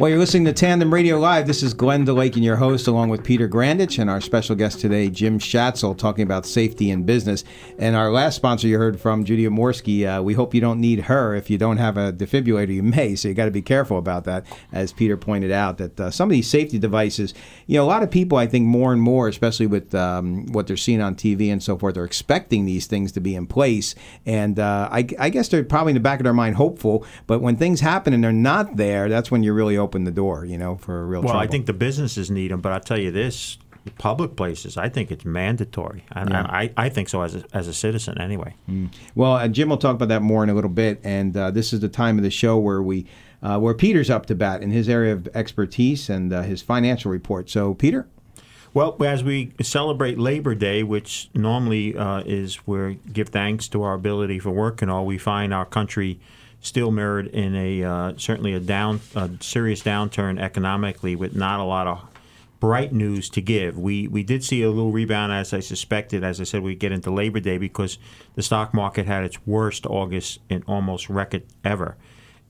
Well, 0.00 0.08
you're 0.08 0.18
listening 0.18 0.46
to 0.46 0.54
Tandem 0.54 0.94
Radio 0.94 1.18
Live. 1.18 1.46
This 1.46 1.62
is 1.62 1.74
Glenn 1.74 2.06
DeLake, 2.06 2.42
your 2.42 2.56
host, 2.56 2.86
along 2.86 3.10
with 3.10 3.22
Peter 3.22 3.46
Grandich 3.46 3.98
and 3.98 4.08
our 4.08 4.22
special 4.22 4.56
guest 4.56 4.80
today, 4.80 5.10
Jim 5.10 5.38
Schatzel, 5.38 5.94
talking 5.94 6.22
about 6.22 6.46
safety 6.46 6.90
in 6.90 7.02
business. 7.02 7.44
And 7.78 7.94
our 7.94 8.10
last 8.10 8.36
sponsor 8.36 8.66
you 8.66 8.78
heard 8.78 8.98
from, 8.98 9.26
Judy 9.26 9.44
Amorsky, 9.44 10.06
uh, 10.06 10.22
we 10.22 10.32
hope 10.32 10.54
you 10.54 10.60
don't 10.62 10.80
need 10.80 11.00
her. 11.00 11.34
If 11.34 11.50
you 11.50 11.58
don't 11.58 11.76
have 11.76 11.98
a 11.98 12.14
defibrillator, 12.14 12.72
you 12.72 12.82
may, 12.96 13.14
so 13.14 13.28
you 13.28 13.34
got 13.34 13.44
to 13.44 13.50
be 13.50 13.60
careful 13.60 13.98
about 13.98 14.24
that, 14.24 14.46
as 14.72 14.90
Peter 14.90 15.18
pointed 15.18 15.52
out, 15.52 15.76
that 15.76 16.00
uh, 16.00 16.10
some 16.10 16.30
of 16.30 16.32
these 16.32 16.48
safety 16.48 16.78
devices, 16.78 17.34
you 17.66 17.76
know, 17.76 17.84
a 17.84 17.86
lot 17.86 18.02
of 18.02 18.10
people, 18.10 18.38
I 18.38 18.46
think 18.46 18.64
more 18.64 18.94
and 18.94 19.02
more, 19.02 19.28
especially 19.28 19.66
with 19.66 19.94
um, 19.94 20.46
what 20.46 20.66
they're 20.66 20.78
seeing 20.78 21.02
on 21.02 21.14
TV 21.14 21.52
and 21.52 21.62
so 21.62 21.76
forth, 21.76 21.98
are 21.98 22.06
expecting 22.06 22.64
these 22.64 22.86
things 22.86 23.12
to 23.12 23.20
be 23.20 23.34
in 23.34 23.46
place. 23.46 23.94
And 24.24 24.58
uh, 24.58 24.88
I, 24.90 25.06
I 25.18 25.28
guess 25.28 25.48
they're 25.48 25.62
probably 25.62 25.90
in 25.90 25.96
the 25.96 26.00
back 26.00 26.20
of 26.20 26.24
their 26.24 26.32
mind 26.32 26.56
hopeful, 26.56 27.04
but 27.26 27.42
when 27.42 27.58
things 27.58 27.80
happen 27.80 28.14
and 28.14 28.24
they're 28.24 28.32
not 28.32 28.76
there, 28.76 29.10
that's 29.10 29.30
when 29.30 29.42
you're 29.42 29.52
really 29.52 29.76
open 29.76 29.89
the 30.04 30.10
door, 30.10 30.44
you 30.44 30.58
know, 30.58 30.76
for 30.76 31.06
real 31.06 31.20
Well, 31.20 31.32
trouble. 31.32 31.40
I 31.40 31.46
think 31.46 31.66
the 31.66 31.72
businesses 31.72 32.30
need 32.30 32.50
them, 32.50 32.60
but 32.60 32.72
I'll 32.72 32.80
tell 32.80 32.98
you 32.98 33.10
this: 33.10 33.58
public 33.98 34.36
places, 34.36 34.76
I 34.76 34.88
think 34.88 35.10
it's 35.10 35.24
mandatory. 35.24 36.04
And 36.12 36.30
Yeah. 36.30 36.42
I, 36.48 36.70
I 36.76 36.88
think 36.88 37.08
so 37.08 37.22
as 37.22 37.34
a, 37.34 37.44
as 37.52 37.66
a 37.68 37.74
citizen, 37.74 38.20
anyway. 38.20 38.54
Well, 39.14 39.32
uh, 39.34 39.48
Jim 39.48 39.68
will 39.70 39.78
talk 39.78 39.94
about 39.96 40.08
that 40.08 40.22
more 40.22 40.42
in 40.44 40.50
a 40.50 40.54
little 40.54 40.70
bit, 40.70 41.00
and 41.02 41.36
uh, 41.36 41.50
this 41.50 41.72
is 41.72 41.80
the 41.80 41.88
time 41.88 42.18
of 42.18 42.22
the 42.24 42.30
show 42.30 42.58
where 42.58 42.82
we, 42.82 43.06
uh, 43.42 43.58
where 43.58 43.74
Peter's 43.74 44.10
up 44.10 44.26
to 44.26 44.34
bat 44.34 44.62
in 44.62 44.70
his 44.70 44.88
area 44.88 45.12
of 45.14 45.28
expertise 45.34 46.10
and 46.10 46.32
uh, 46.32 46.42
his 46.42 46.60
financial 46.62 47.10
report. 47.10 47.48
So, 47.50 47.74
Peter. 47.74 48.06
Well, 48.72 48.96
as 49.04 49.24
we 49.24 49.50
celebrate 49.62 50.16
Labor 50.16 50.54
Day, 50.54 50.84
which 50.84 51.28
normally 51.34 51.96
uh, 51.96 52.22
is 52.24 52.54
where 52.66 52.92
give 53.12 53.30
thanks 53.30 53.66
to 53.68 53.82
our 53.82 53.94
ability 53.94 54.38
for 54.38 54.50
work 54.50 54.80
and 54.82 54.88
all, 54.90 55.04
we 55.04 55.18
find 55.18 55.52
our 55.52 55.64
country 55.64 56.20
still 56.60 56.90
mirrored 56.90 57.26
in 57.28 57.54
a 57.54 57.82
uh, 57.82 58.12
certainly 58.16 58.52
a 58.52 58.60
down, 58.60 59.00
a 59.14 59.30
serious 59.40 59.82
downturn 59.82 60.40
economically, 60.40 61.16
with 61.16 61.34
not 61.34 61.60
a 61.60 61.64
lot 61.64 61.86
of 61.86 62.06
bright 62.60 62.92
news 62.92 63.30
to 63.30 63.40
give. 63.40 63.78
We 63.78 64.06
we 64.06 64.22
did 64.22 64.44
see 64.44 64.62
a 64.62 64.70
little 64.70 64.92
rebound, 64.92 65.32
as 65.32 65.52
I 65.52 65.60
suspected. 65.60 66.22
As 66.22 66.40
I 66.40 66.44
said, 66.44 66.62
we 66.62 66.74
get 66.74 66.92
into 66.92 67.10
Labor 67.10 67.40
Day 67.40 67.58
because 67.58 67.98
the 68.34 68.42
stock 68.42 68.74
market 68.74 69.06
had 69.06 69.24
its 69.24 69.44
worst 69.46 69.86
August 69.86 70.40
in 70.48 70.62
almost 70.66 71.08
record 71.08 71.44
ever, 71.64 71.96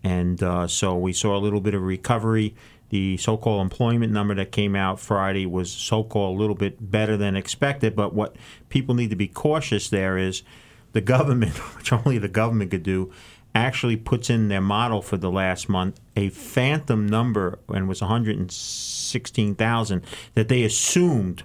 and 0.02 0.42
uh, 0.42 0.66
so 0.66 0.96
we 0.96 1.12
saw 1.12 1.36
a 1.36 1.40
little 1.40 1.60
bit 1.60 1.74
of 1.74 1.82
recovery. 1.82 2.54
The 2.90 3.18
so-called 3.18 3.62
employment 3.62 4.12
number 4.12 4.34
that 4.34 4.50
came 4.50 4.74
out 4.74 4.98
Friday 4.98 5.46
was 5.46 5.70
so-called 5.70 6.36
a 6.36 6.40
little 6.40 6.56
bit 6.56 6.90
better 6.90 7.16
than 7.16 7.36
expected. 7.36 7.94
But 7.94 8.14
what 8.14 8.34
people 8.68 8.96
need 8.96 9.10
to 9.10 9.16
be 9.16 9.28
cautious 9.28 9.88
there 9.88 10.18
is 10.18 10.42
the 10.90 11.00
government, 11.00 11.52
which 11.76 11.92
only 11.92 12.18
the 12.18 12.26
government 12.26 12.72
could 12.72 12.82
do, 12.82 13.12
actually 13.54 13.96
puts 13.96 14.30
in 14.30 14.48
their 14.48 14.60
model 14.60 15.02
for 15.02 15.16
the 15.16 15.30
last 15.30 15.68
month 15.68 16.00
a 16.16 16.28
phantom 16.30 17.06
number 17.06 17.58
and 17.68 17.88
was 17.88 18.00
116,000 18.00 20.02
that 20.34 20.48
they 20.48 20.62
assumed 20.62 21.42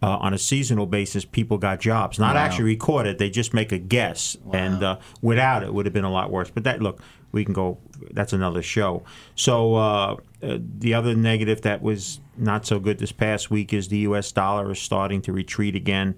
uh, 0.00 0.16
on 0.18 0.32
a 0.32 0.38
seasonal 0.38 0.86
basis 0.86 1.24
people 1.24 1.58
got 1.58 1.80
jobs. 1.80 2.18
Not 2.18 2.36
Wow. 2.36 2.42
actually 2.42 2.66
recorded, 2.66 3.18
they 3.18 3.30
just 3.30 3.52
make 3.52 3.72
a 3.72 3.78
guess. 3.78 4.36
And 4.52 4.82
uh, 4.82 4.98
without 5.22 5.62
it 5.64 5.74
would 5.74 5.86
have 5.86 5.92
been 5.92 6.04
a 6.04 6.12
lot 6.12 6.30
worse. 6.30 6.50
But 6.50 6.64
that 6.64 6.80
look, 6.80 7.00
we 7.32 7.44
can 7.44 7.52
go 7.54 7.78
that's 8.12 8.32
another 8.32 8.62
show. 8.62 9.02
So 9.34 9.74
uh, 9.74 10.16
uh, 10.42 10.58
the 10.78 10.94
other 10.94 11.16
negative 11.16 11.62
that 11.62 11.82
was 11.82 12.20
not 12.36 12.64
so 12.64 12.78
good 12.78 12.98
this 12.98 13.10
past 13.10 13.50
week 13.50 13.72
is 13.72 13.88
the 13.88 13.98
US 13.98 14.30
dollar 14.30 14.70
is 14.70 14.78
starting 14.78 15.20
to 15.22 15.32
retreat 15.32 15.74
again. 15.74 16.14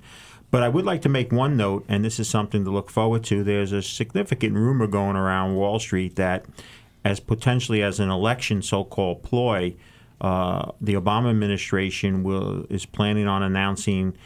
But 0.50 0.62
I 0.62 0.68
would 0.68 0.84
like 0.84 1.02
to 1.02 1.08
make 1.08 1.30
one 1.30 1.56
note, 1.56 1.84
and 1.88 2.04
this 2.04 2.18
is 2.18 2.28
something 2.28 2.64
to 2.64 2.70
look 2.70 2.90
forward 2.90 3.22
to. 3.24 3.44
There's 3.44 3.72
a 3.72 3.82
significant 3.82 4.54
rumor 4.54 4.86
going 4.86 5.16
around 5.16 5.54
Wall 5.54 5.78
Street 5.78 6.16
that, 6.16 6.44
as 7.04 7.20
potentially 7.20 7.82
as 7.82 8.00
an 8.00 8.10
election 8.10 8.60
so-called 8.62 9.22
ploy, 9.22 9.76
uh, 10.20 10.72
the 10.80 10.94
Obama 10.94 11.30
administration 11.30 12.22
will 12.22 12.66
is 12.68 12.84
planning 12.84 13.26
on 13.26 13.42
announcing 13.42 14.16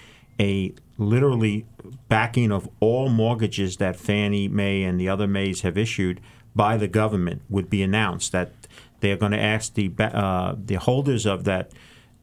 a 0.41 0.75
literally 0.99 1.67
backing 2.09 2.51
of 2.51 2.69
all 2.81 3.09
mortgages 3.09 3.77
that 3.77 3.97
Fannie 3.97 4.49
Mae 4.49 4.83
and 4.83 4.99
the 4.99 5.09
other 5.09 5.27
Mays 5.27 5.61
have 5.61 5.77
issued 5.77 6.21
by 6.55 6.77
the 6.77 6.89
government 6.89 7.43
would 7.49 7.69
be 7.69 7.83
announced 7.83 8.33
that 8.33 8.53
they're 9.01 9.17
going 9.17 9.33
to 9.33 9.41
ask 9.41 9.75
the 9.75 9.93
uh, 9.99 10.55
the 10.57 10.77
holders 10.77 11.27
of 11.27 11.45
that 11.45 11.71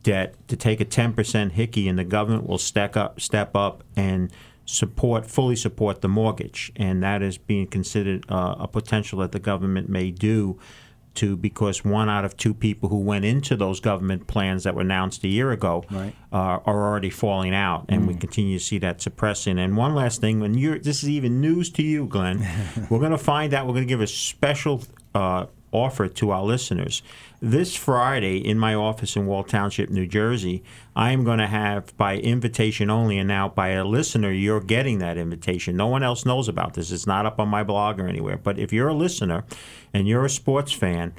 debt 0.03 0.35
to 0.47 0.55
take 0.55 0.81
a 0.81 0.85
10% 0.85 1.51
hickey 1.51 1.87
and 1.87 1.97
the 1.99 2.03
government 2.03 2.47
will 2.47 2.57
step 2.57 2.95
up 2.97 3.19
step 3.21 3.55
up 3.55 3.83
and 3.95 4.31
support 4.65 5.25
fully 5.25 5.55
support 5.55 6.01
the 6.01 6.07
mortgage 6.07 6.71
and 6.75 7.03
that 7.03 7.21
is 7.21 7.37
being 7.37 7.67
considered 7.67 8.23
uh, 8.29 8.55
a 8.59 8.67
potential 8.67 9.19
that 9.19 9.31
the 9.31 9.39
government 9.39 9.89
may 9.89 10.09
do 10.11 10.57
to 11.13 11.35
because 11.35 11.83
one 11.83 12.07
out 12.09 12.23
of 12.23 12.37
two 12.37 12.53
people 12.53 12.87
who 12.87 12.97
went 12.99 13.25
into 13.25 13.57
those 13.57 13.81
government 13.81 14.27
plans 14.27 14.63
that 14.63 14.73
were 14.73 14.81
announced 14.81 15.23
a 15.25 15.27
year 15.27 15.51
ago 15.51 15.83
Right. 15.91 16.15
uh, 16.31 16.37
are 16.65 16.87
already 16.87 17.09
falling 17.09 17.53
out, 17.53 17.83
and 17.89 18.07
we 18.07 18.13
continue 18.15 18.57
to 18.57 18.63
see 18.63 18.77
that 18.77 19.01
suppressing. 19.01 19.59
And 19.59 19.75
one 19.75 19.93
last 19.93 20.21
thing, 20.21 20.39
when 20.39 20.53
you're 20.53 20.79
this 20.79 21.03
is 21.03 21.09
even 21.09 21.41
news 21.41 21.69
to 21.71 21.83
you, 21.83 22.05
Glenn, 22.07 22.47
we're 22.89 22.99
going 22.99 23.11
to 23.11 23.17
find 23.17 23.53
out. 23.53 23.67
We're 23.67 23.73
going 23.73 23.83
to 23.87 23.89
give 23.89 23.99
a 23.99 24.07
special 24.07 24.83
uh, 25.13 25.47
offer 25.73 26.07
to 26.07 26.31
our 26.31 26.43
listeners 26.43 27.01
this 27.41 27.75
Friday 27.75 28.37
in 28.37 28.59
my 28.59 28.75
office 28.75 29.15
in 29.15 29.25
Wall 29.25 29.43
Township, 29.43 29.89
New 29.89 30.05
Jersey. 30.05 30.63
I 30.95 31.11
am 31.11 31.23
going 31.23 31.39
to 31.39 31.47
have 31.47 31.95
by 31.97 32.17
invitation 32.17 32.91
only, 32.91 33.17
and 33.17 33.27
now 33.27 33.49
by 33.49 33.69
a 33.69 33.83
listener, 33.83 34.31
you're 34.31 34.61
getting 34.61 34.99
that 34.99 35.17
invitation. 35.17 35.75
No 35.75 35.87
one 35.87 36.03
else 36.03 36.23
knows 36.23 36.47
about 36.47 36.75
this. 36.75 36.91
It's 36.91 37.07
not 37.07 37.25
up 37.25 37.39
on 37.39 37.47
my 37.47 37.63
blog 37.63 37.99
or 37.99 38.07
anywhere. 38.07 38.37
But 38.37 38.59
if 38.59 38.71
you're 38.71 38.89
a 38.89 38.93
listener 38.93 39.43
and 39.91 40.07
you're 40.07 40.23
a 40.23 40.29
sports 40.29 40.71
fan, 40.71 41.13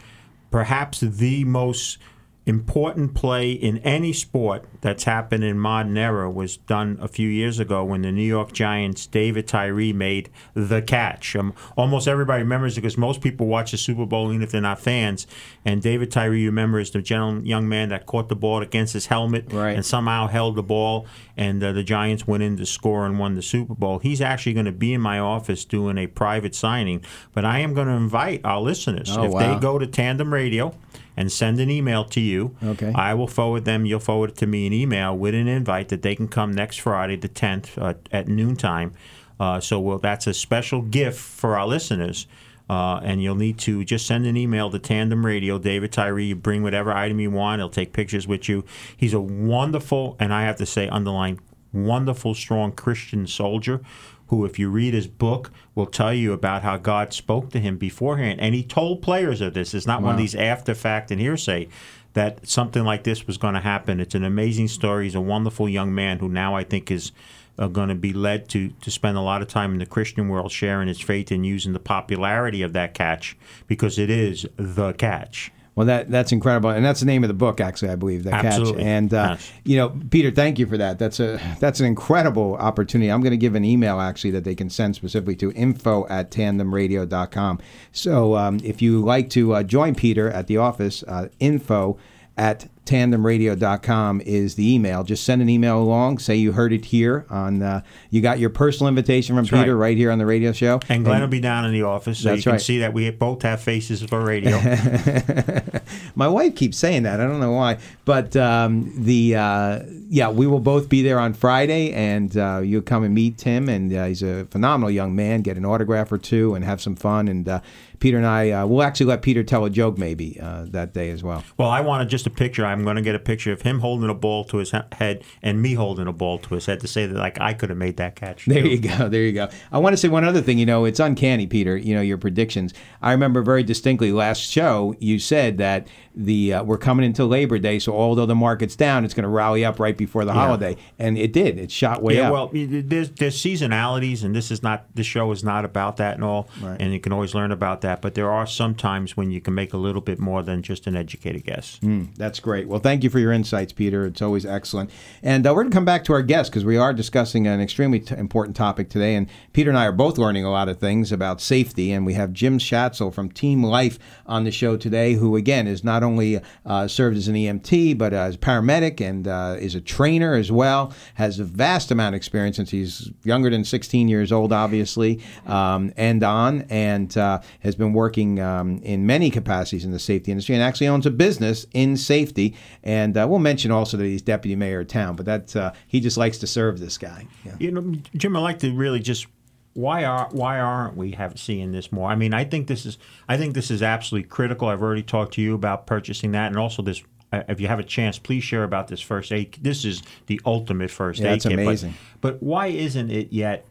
perhaps 0.52 1.00
the 1.00 1.44
most 1.44 1.98
important 2.44 3.14
play 3.14 3.52
in 3.52 3.78
any 3.78 4.12
sport 4.12 4.64
that's 4.80 5.04
happened 5.04 5.44
in 5.44 5.56
modern 5.58 5.96
era 5.96 6.28
was 6.28 6.56
done 6.56 6.98
a 7.00 7.06
few 7.06 7.28
years 7.28 7.60
ago 7.60 7.84
when 7.84 8.02
the 8.02 8.10
New 8.10 8.22
York 8.24 8.52
Giants 8.52 9.06
David 9.06 9.46
Tyree 9.46 9.92
made 9.92 10.28
the 10.52 10.82
catch. 10.82 11.36
Um, 11.36 11.54
almost 11.76 12.08
everybody 12.08 12.42
remembers 12.42 12.76
it 12.76 12.80
because 12.80 12.98
most 12.98 13.20
people 13.20 13.46
watch 13.46 13.70
the 13.70 13.76
Super 13.78 14.06
Bowl 14.06 14.30
even 14.30 14.42
if 14.42 14.50
they're 14.50 14.60
not 14.60 14.80
fans. 14.80 15.26
And 15.64 15.80
David 15.80 16.10
Tyree, 16.10 16.40
you 16.40 16.48
remember, 16.48 16.80
is 16.80 16.90
the 16.90 17.00
gentle 17.00 17.44
young 17.46 17.68
man 17.68 17.90
that 17.90 18.06
caught 18.06 18.28
the 18.28 18.34
ball 18.36 18.60
against 18.60 18.92
his 18.94 19.06
helmet 19.06 19.52
and 19.76 19.86
somehow 19.86 20.26
held 20.26 20.56
the 20.56 20.62
ball, 20.64 21.06
and 21.36 21.62
uh, 21.62 21.70
the 21.72 21.84
Giants 21.84 22.26
went 22.26 22.42
in 22.42 22.56
to 22.56 22.66
score 22.66 23.06
and 23.06 23.20
won 23.20 23.36
the 23.36 23.42
Super 23.42 23.74
Bowl. 23.74 24.00
He's 24.00 24.20
actually 24.20 24.54
going 24.54 24.66
to 24.66 24.72
be 24.72 24.92
in 24.92 25.00
my 25.00 25.20
office 25.20 25.64
doing 25.64 25.96
a 25.96 26.08
private 26.08 26.56
signing, 26.56 27.04
but 27.32 27.44
I 27.44 27.60
am 27.60 27.72
going 27.74 27.86
to 27.86 27.92
invite 27.94 28.40
our 28.44 28.60
listeners 28.60 29.16
Oh, 29.16 29.24
if 29.24 29.30
wow. 29.32 29.54
they 29.54 29.60
go 29.60 29.78
to 29.78 29.86
Tandem 29.86 30.32
Radio 30.34 30.74
and 31.16 31.30
send 31.30 31.60
an 31.60 31.70
email 31.70 32.04
to 32.04 32.20
you. 32.20 32.56
Okay. 32.64 32.92
I 32.94 33.14
will 33.14 33.26
forward 33.26 33.64
them. 33.64 33.86
You'll 33.86 34.00
forward 34.00 34.30
it 34.30 34.36
to 34.36 34.46
me 34.46 34.66
an 34.66 34.72
email 34.72 35.16
with 35.16 35.34
an 35.34 35.48
invite 35.48 35.88
that 35.90 36.02
they 36.02 36.14
can 36.14 36.28
come 36.28 36.52
next 36.52 36.78
Friday, 36.78 37.16
the 37.16 37.28
10th, 37.28 37.80
uh, 37.80 37.94
at 38.10 38.28
noontime. 38.28 38.92
Uh, 39.38 39.60
so 39.60 39.80
we'll, 39.80 39.98
that's 39.98 40.26
a 40.26 40.34
special 40.34 40.82
gift 40.82 41.18
for 41.18 41.58
our 41.58 41.66
listeners. 41.66 42.26
Uh, 42.70 43.00
and 43.02 43.22
you'll 43.22 43.34
need 43.34 43.58
to 43.58 43.84
just 43.84 44.06
send 44.06 44.24
an 44.24 44.36
email 44.36 44.70
to 44.70 44.78
Tandem 44.78 45.26
Radio, 45.26 45.58
David 45.58 45.92
Tyree. 45.92 46.26
You 46.26 46.36
bring 46.36 46.62
whatever 46.62 46.92
item 46.92 47.20
you 47.20 47.30
want. 47.30 47.60
He'll 47.60 47.68
take 47.68 47.92
pictures 47.92 48.26
with 48.26 48.48
you. 48.48 48.64
He's 48.96 49.12
a 49.12 49.20
wonderful, 49.20 50.16
and 50.18 50.32
I 50.32 50.44
have 50.44 50.56
to 50.56 50.66
say, 50.66 50.88
underline, 50.88 51.40
wonderful, 51.72 52.34
strong 52.34 52.72
Christian 52.72 53.26
soldier 53.26 53.80
who, 54.28 54.44
if 54.44 54.58
you 54.58 54.70
read 54.70 54.94
his 54.94 55.06
book, 55.06 55.50
will 55.74 55.86
tell 55.86 56.14
you 56.14 56.32
about 56.32 56.62
how 56.62 56.78
God 56.78 57.12
spoke 57.12 57.50
to 57.50 57.60
him 57.60 57.76
beforehand. 57.76 58.40
And 58.40 58.54
he 58.54 58.62
told 58.62 59.02
players 59.02 59.40
of 59.40 59.52
this. 59.52 59.74
It's 59.74 59.86
not 59.86 60.00
one 60.00 60.12
of 60.12 60.18
these 60.18 60.34
after 60.34 60.74
fact 60.74 61.10
and 61.10 61.20
hearsay 61.20 61.68
that 62.14 62.46
something 62.46 62.84
like 62.84 63.04
this 63.04 63.26
was 63.26 63.36
going 63.36 63.54
to 63.54 63.60
happen. 63.60 64.00
It's 64.00 64.14
an 64.14 64.24
amazing 64.24 64.68
story. 64.68 65.04
He's 65.04 65.14
a 65.14 65.20
wonderful 65.20 65.68
young 65.68 65.94
man 65.94 66.18
who 66.18 66.28
now 66.28 66.54
I 66.54 66.64
think 66.64 66.90
is 66.90 67.12
uh, 67.58 67.68
going 67.68 67.88
to 67.88 67.94
be 67.94 68.12
led 68.12 68.48
to, 68.50 68.70
to 68.70 68.90
spend 68.90 69.16
a 69.16 69.20
lot 69.20 69.42
of 69.42 69.48
time 69.48 69.72
in 69.72 69.78
the 69.78 69.86
Christian 69.86 70.28
world 70.28 70.50
sharing 70.50 70.88
his 70.88 71.00
faith 71.00 71.30
and 71.30 71.44
using 71.44 71.72
the 71.72 71.78
popularity 71.78 72.62
of 72.62 72.72
that 72.72 72.94
catch 72.94 73.36
because 73.66 73.98
it 73.98 74.10
is 74.10 74.46
the 74.56 74.92
catch. 74.94 75.52
Well, 75.74 75.86
that 75.86 76.10
that's 76.10 76.32
incredible, 76.32 76.68
and 76.68 76.84
that's 76.84 77.00
the 77.00 77.06
name 77.06 77.24
of 77.24 77.28
the 77.28 77.34
book, 77.34 77.58
actually, 77.58 77.88
I 77.90 77.96
believe. 77.96 78.24
That 78.24 78.44
Absolutely. 78.44 78.74
catch, 78.74 78.82
and 78.82 79.14
uh, 79.14 79.26
Yes. 79.30 79.52
you 79.64 79.76
know, 79.78 79.98
Peter, 80.10 80.30
thank 80.30 80.58
you 80.58 80.66
for 80.66 80.76
that. 80.76 80.98
That's 80.98 81.18
a 81.18 81.40
that's 81.60 81.80
an 81.80 81.86
incredible 81.86 82.56
opportunity. 82.56 83.10
I'm 83.10 83.22
going 83.22 83.30
to 83.30 83.38
give 83.38 83.54
an 83.54 83.64
email 83.64 83.98
actually 83.98 84.32
that 84.32 84.44
they 84.44 84.54
can 84.54 84.68
send 84.68 84.96
specifically 84.96 85.36
to 85.36 85.50
info 85.52 86.06
at 86.08 86.30
tandemradio.com. 86.30 87.58
So 87.92 88.36
um, 88.36 88.60
if 88.62 88.82
you 88.82 89.00
like 89.02 89.30
to 89.30 89.54
uh, 89.54 89.62
join 89.62 89.94
Peter 89.94 90.30
at 90.30 90.46
the 90.46 90.58
office, 90.58 91.02
uh, 91.04 91.28
info 91.40 91.96
at 92.36 92.68
tandemradio.com 92.84 94.20
is 94.22 94.56
the 94.56 94.74
email. 94.74 95.04
Just 95.04 95.24
send 95.24 95.40
an 95.40 95.48
email 95.48 95.78
along. 95.80 96.18
Say 96.18 96.36
you 96.36 96.52
heard 96.52 96.72
it 96.72 96.84
here 96.84 97.26
on. 97.30 97.62
Uh, 97.62 97.82
you 98.10 98.20
got 98.20 98.38
your 98.38 98.50
personal 98.50 98.88
invitation 98.88 99.36
from 99.36 99.44
That's. 99.44 99.62
Peter 99.62 99.76
right. 99.76 99.96
here 99.96 100.10
on 100.10 100.18
the 100.18 100.26
radio 100.26 100.52
show. 100.52 100.80
And 100.88 101.04
Glenn 101.04 101.20
will 101.20 101.28
be 101.28 101.40
down 101.40 101.64
in 101.64 101.72
the 101.72 101.82
office 101.82 102.18
so 102.18 102.32
you 102.32 102.42
can 102.42 102.52
right. 102.52 102.60
see 102.60 102.78
that 102.78 102.92
we 102.92 103.08
both 103.10 103.42
have 103.42 103.60
faces 103.60 104.02
for 104.02 104.20
radio. 104.24 104.58
My 106.14 106.28
wife 106.28 106.56
keeps 106.56 106.76
saying 106.76 107.04
that. 107.04 107.20
I 107.20 107.24
don't 107.24 107.40
know 107.40 107.52
why, 107.52 107.78
but 108.04 108.34
um, 108.36 108.92
the 108.96 109.36
uh, 109.36 109.80
yeah, 110.08 110.30
we 110.30 110.46
will 110.46 110.60
both 110.60 110.88
be 110.88 111.02
there 111.02 111.18
on 111.18 111.34
Friday, 111.34 111.92
and 111.92 112.36
uh, 112.36 112.60
you'll 112.62 112.82
come 112.82 113.04
and 113.04 113.14
meet 113.14 113.38
Tim, 113.38 113.68
and 113.68 113.92
uh, 113.92 114.06
he's 114.06 114.22
a 114.22 114.44
phenomenal 114.46 114.90
young 114.90 115.14
man. 115.14 115.42
Get 115.42 115.56
an 115.56 115.64
autograph 115.64 116.10
or 116.12 116.18
two, 116.18 116.54
and 116.54 116.64
have 116.64 116.80
some 116.80 116.96
fun. 116.96 117.28
And 117.28 117.48
uh, 117.48 117.60
Peter 118.02 118.16
and 118.16 118.26
I, 118.26 118.50
uh, 118.50 118.66
we'll 118.66 118.82
actually 118.82 119.06
let 119.06 119.22
Peter 119.22 119.44
tell 119.44 119.64
a 119.64 119.70
joke 119.70 119.96
maybe 119.96 120.36
uh, 120.42 120.64
that 120.70 120.92
day 120.92 121.10
as 121.10 121.22
well. 121.22 121.44
Well, 121.56 121.68
I 121.70 121.82
wanted 121.82 122.08
just 122.08 122.26
a 122.26 122.30
picture. 122.30 122.66
I'm 122.66 122.82
going 122.82 122.96
to 122.96 123.02
get 123.02 123.14
a 123.14 123.20
picture 123.20 123.52
of 123.52 123.62
him 123.62 123.78
holding 123.78 124.10
a 124.10 124.14
ball 124.14 124.42
to 124.46 124.56
his 124.56 124.72
head 124.90 125.22
and 125.40 125.62
me 125.62 125.74
holding 125.74 126.08
a 126.08 126.12
ball 126.12 126.38
to 126.40 126.54
his 126.56 126.66
head 126.66 126.80
to 126.80 126.88
say 126.88 127.06
that 127.06 127.16
like 127.16 127.40
I 127.40 127.54
could 127.54 127.68
have 127.70 127.78
made 127.78 127.98
that 127.98 128.16
catch. 128.16 128.46
There 128.46 128.60
too. 128.60 128.70
you 128.70 128.78
go. 128.80 129.08
There 129.08 129.22
you 129.22 129.30
go. 129.30 129.48
I 129.70 129.78
want 129.78 129.92
to 129.92 129.96
say 129.96 130.08
one 130.08 130.24
other 130.24 130.40
thing. 130.42 130.58
You 130.58 130.66
know, 130.66 130.84
it's 130.84 130.98
uncanny, 130.98 131.46
Peter. 131.46 131.76
You 131.76 131.94
know, 131.94 132.00
your 132.00 132.18
predictions. 132.18 132.74
I 133.00 133.12
remember 133.12 133.40
very 133.40 133.62
distinctly 133.62 134.10
last 134.10 134.50
show 134.50 134.96
you 134.98 135.20
said 135.20 135.58
that 135.58 135.86
the 136.16 136.54
uh, 136.54 136.62
we're 136.64 136.78
coming 136.78 137.06
into 137.06 137.24
Labor 137.24 137.58
Day, 137.60 137.78
so 137.78 137.94
although 137.94 138.26
the 138.26 138.34
market's 138.34 138.74
down, 138.76 139.04
it's 139.04 139.14
going 139.14 139.22
to 139.22 139.28
rally 139.28 139.64
up 139.64 139.78
right 139.78 139.96
before 139.96 140.24
the 140.24 140.32
Yeah. 140.32 140.44
holiday, 140.46 140.76
and 140.98 141.16
it 141.16 141.32
did. 141.32 141.56
It 141.58 141.70
shot 141.70 142.02
way 142.02 142.16
yeah, 142.16 142.32
up. 142.32 142.32
well, 142.32 142.50
there's 142.52 143.10
there's 143.10 143.40
seasonalities, 143.40 144.24
and 144.24 144.34
this 144.34 144.50
is 144.50 144.62
not 144.62 144.86
the 144.94 145.04
show 145.04 145.30
is 145.32 145.42
not 145.44 145.64
about 145.64 145.98
that 145.98 146.16
and 146.16 146.24
all, 146.24 146.48
Right. 146.60 146.76
and 146.80 146.92
you 146.92 146.98
can 147.00 147.12
always 147.12 147.34
learn 147.34 147.52
about 147.52 147.80
that. 147.82 147.91
But 148.00 148.14
there 148.14 148.30
are 148.30 148.46
some 148.46 148.74
times 148.74 149.16
when 149.16 149.30
you 149.30 149.40
can 149.40 149.54
make 149.54 149.72
a 149.72 149.76
little 149.76 150.00
bit 150.00 150.18
more 150.18 150.42
than 150.42 150.62
just 150.62 150.86
an 150.86 150.96
educated 150.96 151.44
guess. 151.44 151.78
Mm, 151.82 152.14
that's 152.16 152.40
great. 152.40 152.68
Well, 152.68 152.80
thank 152.80 153.04
you 153.04 153.10
for 153.10 153.18
your 153.18 153.32
insights, 153.32 153.72
Peter. 153.72 154.06
It's 154.06 154.22
always 154.22 154.46
excellent. 154.46 154.90
And 155.22 155.46
uh, 155.46 155.50
we're 155.50 155.62
going 155.62 155.70
to 155.70 155.76
come 155.76 155.84
back 155.84 156.04
to 156.04 156.12
our 156.12 156.22
guest 156.22 156.50
because 156.50 156.64
we 156.64 156.76
are 156.76 156.92
discussing 156.92 157.46
an 157.46 157.60
extremely 157.60 158.00
t- 158.00 158.14
important 158.14 158.56
topic 158.56 158.88
today. 158.88 159.14
And 159.14 159.28
Peter 159.52 159.70
and 159.70 159.78
I 159.78 159.86
are 159.86 159.92
both 159.92 160.18
learning 160.18 160.44
a 160.44 160.50
lot 160.50 160.68
of 160.68 160.78
things 160.78 161.12
about 161.12 161.40
safety. 161.40 161.92
And 161.92 162.06
we 162.06 162.14
have 162.14 162.32
Jim 162.32 162.58
Schatzel 162.58 163.12
from 163.12 163.30
Team 163.30 163.62
Life 163.62 163.98
on 164.26 164.44
the 164.44 164.50
show 164.50 164.76
today, 164.76 165.14
who, 165.14 165.36
again, 165.36 165.66
is 165.66 165.84
not 165.84 166.02
only 166.02 166.40
uh, 166.64 166.88
served 166.88 167.16
as 167.16 167.28
an 167.28 167.34
EMT, 167.34 167.98
but 167.98 168.12
uh, 168.12 168.16
as 168.16 168.36
a 168.36 168.38
paramedic 168.38 169.00
and 169.00 169.26
uh, 169.26 169.56
is 169.58 169.74
a 169.74 169.80
trainer 169.80 170.34
as 170.34 170.52
well, 170.52 170.92
has 171.14 171.38
a 171.38 171.44
vast 171.44 171.90
amount 171.90 172.14
of 172.14 172.16
experience 172.16 172.56
since 172.56 172.70
he's 172.70 173.10
younger 173.24 173.50
than 173.50 173.64
16 173.64 174.08
years 174.08 174.30
old, 174.30 174.52
obviously, 174.52 175.20
um, 175.46 175.92
and 175.96 176.22
on, 176.22 176.62
and 176.70 177.16
uh, 177.16 177.40
has 177.60 177.74
been 177.74 177.81
working 177.92 178.38
um, 178.40 178.78
in 178.82 179.04
many 179.06 179.30
capacities 179.30 179.84
in 179.84 179.90
the 179.90 179.98
safety 179.98 180.30
industry 180.30 180.54
and 180.54 180.62
actually 180.64 180.88
owns 180.88 181.06
a 181.06 181.10
business 181.10 181.66
in 181.72 181.96
safety. 181.96 182.54
And 182.82 183.16
uh, 183.16 183.26
we'll 183.28 183.38
mention 183.40 183.70
also 183.70 183.96
that 183.96 184.04
he's 184.04 184.22
deputy 184.22 184.56
mayor 184.56 184.80
of 184.80 184.88
town, 184.88 185.16
but 185.16 185.26
that 185.26 185.56
uh, 185.56 185.72
he 185.88 186.00
just 186.00 186.16
likes 186.16 186.38
to 186.38 186.46
serve 186.46 186.78
this 186.80 186.96
guy. 186.98 187.26
Yeah. 187.44 187.56
You 187.58 187.70
know, 187.72 187.94
Jim, 188.16 188.36
I 188.36 188.40
like 188.40 188.58
to 188.60 188.72
really 188.72 189.00
just 189.00 189.26
why 189.74 190.04
are 190.04 190.28
why 190.32 190.60
aren't 190.60 190.96
we 190.96 191.12
have 191.12 191.38
seeing 191.38 191.72
this 191.72 191.90
more? 191.90 192.10
I 192.10 192.14
mean, 192.14 192.34
I 192.34 192.44
think 192.44 192.66
this 192.66 192.84
is 192.86 192.98
I 193.28 193.36
think 193.36 193.54
this 193.54 193.70
is 193.70 193.82
absolutely 193.82 194.28
critical. 194.28 194.68
I've 194.68 194.82
already 194.82 195.02
talked 195.02 195.34
to 195.34 195.40
you 195.42 195.54
about 195.54 195.86
purchasing 195.86 196.32
that, 196.32 196.48
and 196.48 196.58
also 196.58 196.82
this. 196.82 197.02
uh, 197.32 197.42
If 197.48 197.58
you 197.60 197.68
have 197.68 197.78
a 197.78 197.82
chance, 197.82 198.18
please 198.18 198.44
share 198.44 198.64
about 198.64 198.88
this 198.88 199.00
first 199.00 199.32
aid. 199.32 199.56
This 199.62 199.86
is 199.86 200.02
the 200.26 200.38
ultimate 200.44 200.90
first 200.90 201.20
Yeah, 201.20 201.28
aid 201.30 201.36
it's 201.36 201.46
kit. 201.46 201.56
but- 201.56 201.62
amazing. 201.62 201.94
But, 202.20 202.42
why 202.42 202.66
isn't 202.66 203.10
it 203.10 203.32
yet 203.32 203.64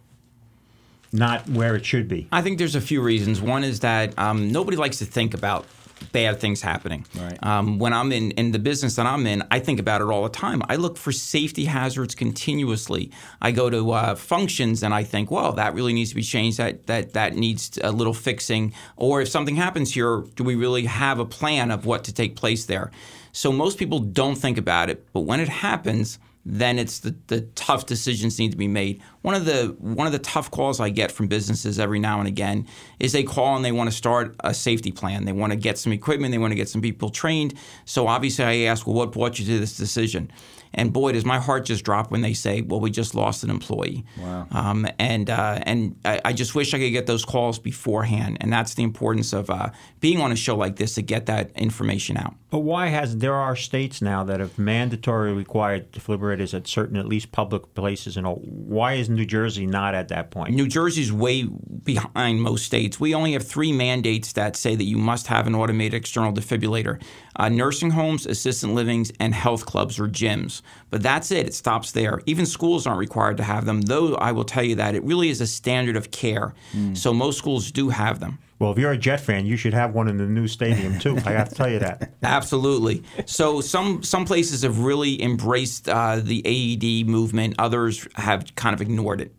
not 1.11 1.47
where 1.49 1.75
it 1.75 1.85
should 1.85 2.07
be? 2.07 2.27
I 2.31 2.41
think 2.41 2.57
there's 2.57 2.75
a 2.75 2.81
few 2.81 3.01
reasons. 3.01 3.41
One 3.41 3.63
is 3.63 3.81
that 3.81 4.17
um, 4.17 4.51
nobody 4.51 4.77
likes 4.77 4.99
to 4.99 5.05
think 5.05 5.33
about 5.33 5.65
bad 6.11 6.39
things 6.39 6.61
happening. 6.61 7.05
Right. 7.15 7.37
Um, 7.43 7.79
when 7.79 7.93
I'm 7.93 8.11
in, 8.11 8.31
in 8.31 8.51
the 8.51 8.59
business 8.59 8.95
that 8.95 9.05
I'm 9.05 9.25
in, 9.27 9.43
I 9.51 9.59
think 9.59 9.79
about 9.79 10.01
it 10.01 10.05
all 10.05 10.23
the 10.23 10.29
time. 10.29 10.61
I 10.67 10.75
look 10.75 10.97
for 10.97 11.11
safety 11.11 11.65
hazards 11.65 12.15
continuously. 12.15 13.11
I 13.41 13.51
go 13.51 13.69
to 13.69 13.91
uh, 13.91 14.15
functions 14.15 14.83
and 14.83 14.93
I 14.93 15.03
think, 15.03 15.31
well, 15.31 15.53
that 15.53 15.73
really 15.73 15.93
needs 15.93 16.09
to 16.09 16.15
be 16.15 16.23
changed. 16.23 16.57
That 16.57 16.87
that 16.87 17.13
that 17.13 17.35
needs 17.35 17.77
a 17.83 17.91
little 17.91 18.13
fixing. 18.13 18.73
Or 18.95 19.21
if 19.21 19.29
something 19.29 19.55
happens 19.55 19.93
here, 19.93 20.23
do 20.35 20.43
we 20.43 20.55
really 20.55 20.85
have 20.85 21.19
a 21.19 21.25
plan 21.25 21.71
of 21.71 21.85
what 21.85 22.03
to 22.05 22.13
take 22.13 22.35
place 22.35 22.65
there? 22.65 22.91
So 23.31 23.51
most 23.51 23.77
people 23.77 23.99
don't 23.99 24.35
think 24.35 24.57
about 24.57 24.89
it, 24.89 25.07
but 25.13 25.21
when 25.21 25.39
it 25.39 25.47
happens, 25.47 26.19
then 26.45 26.79
it's 26.79 26.99
the, 26.99 27.15
the 27.27 27.41
tough 27.41 27.85
decisions 27.85 28.39
need 28.39 28.51
to 28.51 28.57
be 28.57 28.67
made. 28.67 29.01
One 29.21 29.35
of 29.35 29.45
the 29.45 29.75
one 29.79 30.07
of 30.07 30.13
the 30.13 30.19
tough 30.19 30.49
calls 30.49 30.79
I 30.79 30.89
get 30.89 31.11
from 31.11 31.27
businesses 31.27 31.79
every 31.79 31.99
now 31.99 32.19
and 32.19 32.27
again 32.27 32.67
is 32.99 33.11
they 33.11 33.23
call 33.23 33.55
and 33.55 33.63
they 33.63 33.71
want 33.71 33.89
to 33.89 33.95
start 33.95 34.35
a 34.39 34.53
safety 34.53 34.91
plan. 34.91 35.25
They 35.25 35.33
want 35.33 35.51
to 35.51 35.57
get 35.57 35.77
some 35.77 35.93
equipment, 35.93 36.31
they 36.31 36.37
want 36.39 36.51
to 36.51 36.55
get 36.55 36.69
some 36.69 36.81
people 36.81 37.09
trained. 37.09 37.53
So 37.85 38.07
obviously 38.07 38.45
I 38.45 38.55
ask, 38.71 38.87
well, 38.87 38.95
what 38.95 39.11
brought 39.11 39.37
you 39.37 39.45
to 39.45 39.59
this 39.59 39.77
decision? 39.77 40.31
And 40.73 40.93
boy, 40.93 41.11
does 41.11 41.25
my 41.25 41.39
heart 41.39 41.65
just 41.65 41.83
drop 41.83 42.11
when 42.11 42.21
they 42.21 42.33
say, 42.33 42.61
"Well, 42.61 42.79
we 42.79 42.91
just 42.91 43.13
lost 43.13 43.43
an 43.43 43.49
employee." 43.49 44.05
Wow. 44.17 44.47
Um, 44.51 44.87
and 44.99 45.29
uh, 45.29 45.59
and 45.63 45.97
I, 46.05 46.21
I 46.25 46.33
just 46.33 46.55
wish 46.55 46.73
I 46.73 46.79
could 46.79 46.91
get 46.91 47.07
those 47.07 47.25
calls 47.25 47.59
beforehand. 47.59 48.37
And 48.39 48.51
that's 48.53 48.73
the 48.75 48.83
importance 48.83 49.33
of 49.33 49.49
uh, 49.49 49.71
being 49.99 50.21
on 50.21 50.31
a 50.31 50.35
show 50.35 50.55
like 50.55 50.77
this 50.77 50.95
to 50.95 51.01
get 51.01 51.25
that 51.25 51.51
information 51.55 52.17
out. 52.17 52.35
But 52.51 52.59
why 52.59 52.87
has 52.87 53.17
there 53.17 53.33
are 53.33 53.55
states 53.55 54.01
now 54.01 54.25
that 54.25 54.41
have 54.41 54.59
mandatory 54.59 55.31
required 55.31 55.93
defibrillators 55.93 56.53
at 56.53 56.67
certain 56.67 56.97
at 56.97 57.07
least 57.07 57.31
public 57.31 57.73
places 57.75 58.17
and 58.17 58.27
all. 58.27 58.35
Why 58.35 58.93
is 58.95 59.09
New 59.09 59.25
Jersey 59.25 59.65
not 59.65 59.95
at 59.95 60.09
that 60.09 60.31
point? 60.31 60.53
New 60.53 60.67
Jersey's 60.67 61.13
way 61.13 61.43
behind 61.43 62.41
most 62.41 62.65
states. 62.65 62.99
We 62.99 63.15
only 63.15 63.31
have 63.33 63.47
three 63.47 63.71
mandates 63.71 64.33
that 64.33 64.57
say 64.57 64.75
that 64.75 64.83
you 64.83 64.97
must 64.97 65.27
have 65.27 65.47
an 65.47 65.55
automated 65.55 65.93
external 65.93 66.33
defibrillator 66.33 67.01
uh, 67.37 67.47
nursing 67.47 67.91
homes, 67.91 68.25
assistant 68.25 68.75
livings, 68.75 69.13
and 69.21 69.33
health 69.33 69.65
clubs 69.65 69.97
or 69.97 70.07
gyms. 70.09 70.61
But 70.89 71.01
that's 71.01 71.31
it, 71.31 71.47
it 71.47 71.53
stops 71.53 71.93
there. 71.93 72.19
Even 72.25 72.45
schools 72.45 72.85
aren't 72.85 72.99
required 72.99 73.37
to 73.37 73.43
have 73.43 73.65
them, 73.65 73.81
though 73.81 74.15
I 74.15 74.33
will 74.33 74.43
tell 74.43 74.63
you 74.63 74.75
that 74.75 74.93
it 74.93 75.03
really 75.03 75.29
is 75.29 75.39
a 75.39 75.47
standard 75.47 75.95
of 75.95 76.11
care. 76.11 76.53
So 76.93 77.13
most 77.13 77.37
schools 77.37 77.71
do 77.71 77.89
have 77.89 78.19
them. 78.19 78.39
Well, 78.61 78.71
if 78.71 78.77
you're 78.77 78.91
a 78.91 78.97
Jet 78.97 79.19
fan, 79.19 79.47
you 79.47 79.57
should 79.57 79.73
have 79.73 79.95
one 79.95 80.07
in 80.07 80.17
the 80.17 80.27
new 80.27 80.47
stadium 80.47 80.99
too. 80.99 81.17
I 81.25 81.33
got 81.33 81.49
to 81.49 81.55
tell 81.55 81.67
you 81.67 81.79
that. 81.79 82.11
Absolutely. 82.21 83.01
So 83.25 83.59
some 83.59 84.03
some 84.03 84.23
places 84.23 84.61
have 84.61 84.77
really 84.81 85.19
embraced 85.19 85.89
uh, 85.89 86.17
the 86.17 86.43
AED 86.45 87.07
movement. 87.09 87.55
Others 87.57 88.07
have 88.17 88.53
kind 88.53 88.75
of 88.75 88.79
ignored 88.79 89.19
it. 89.19 89.33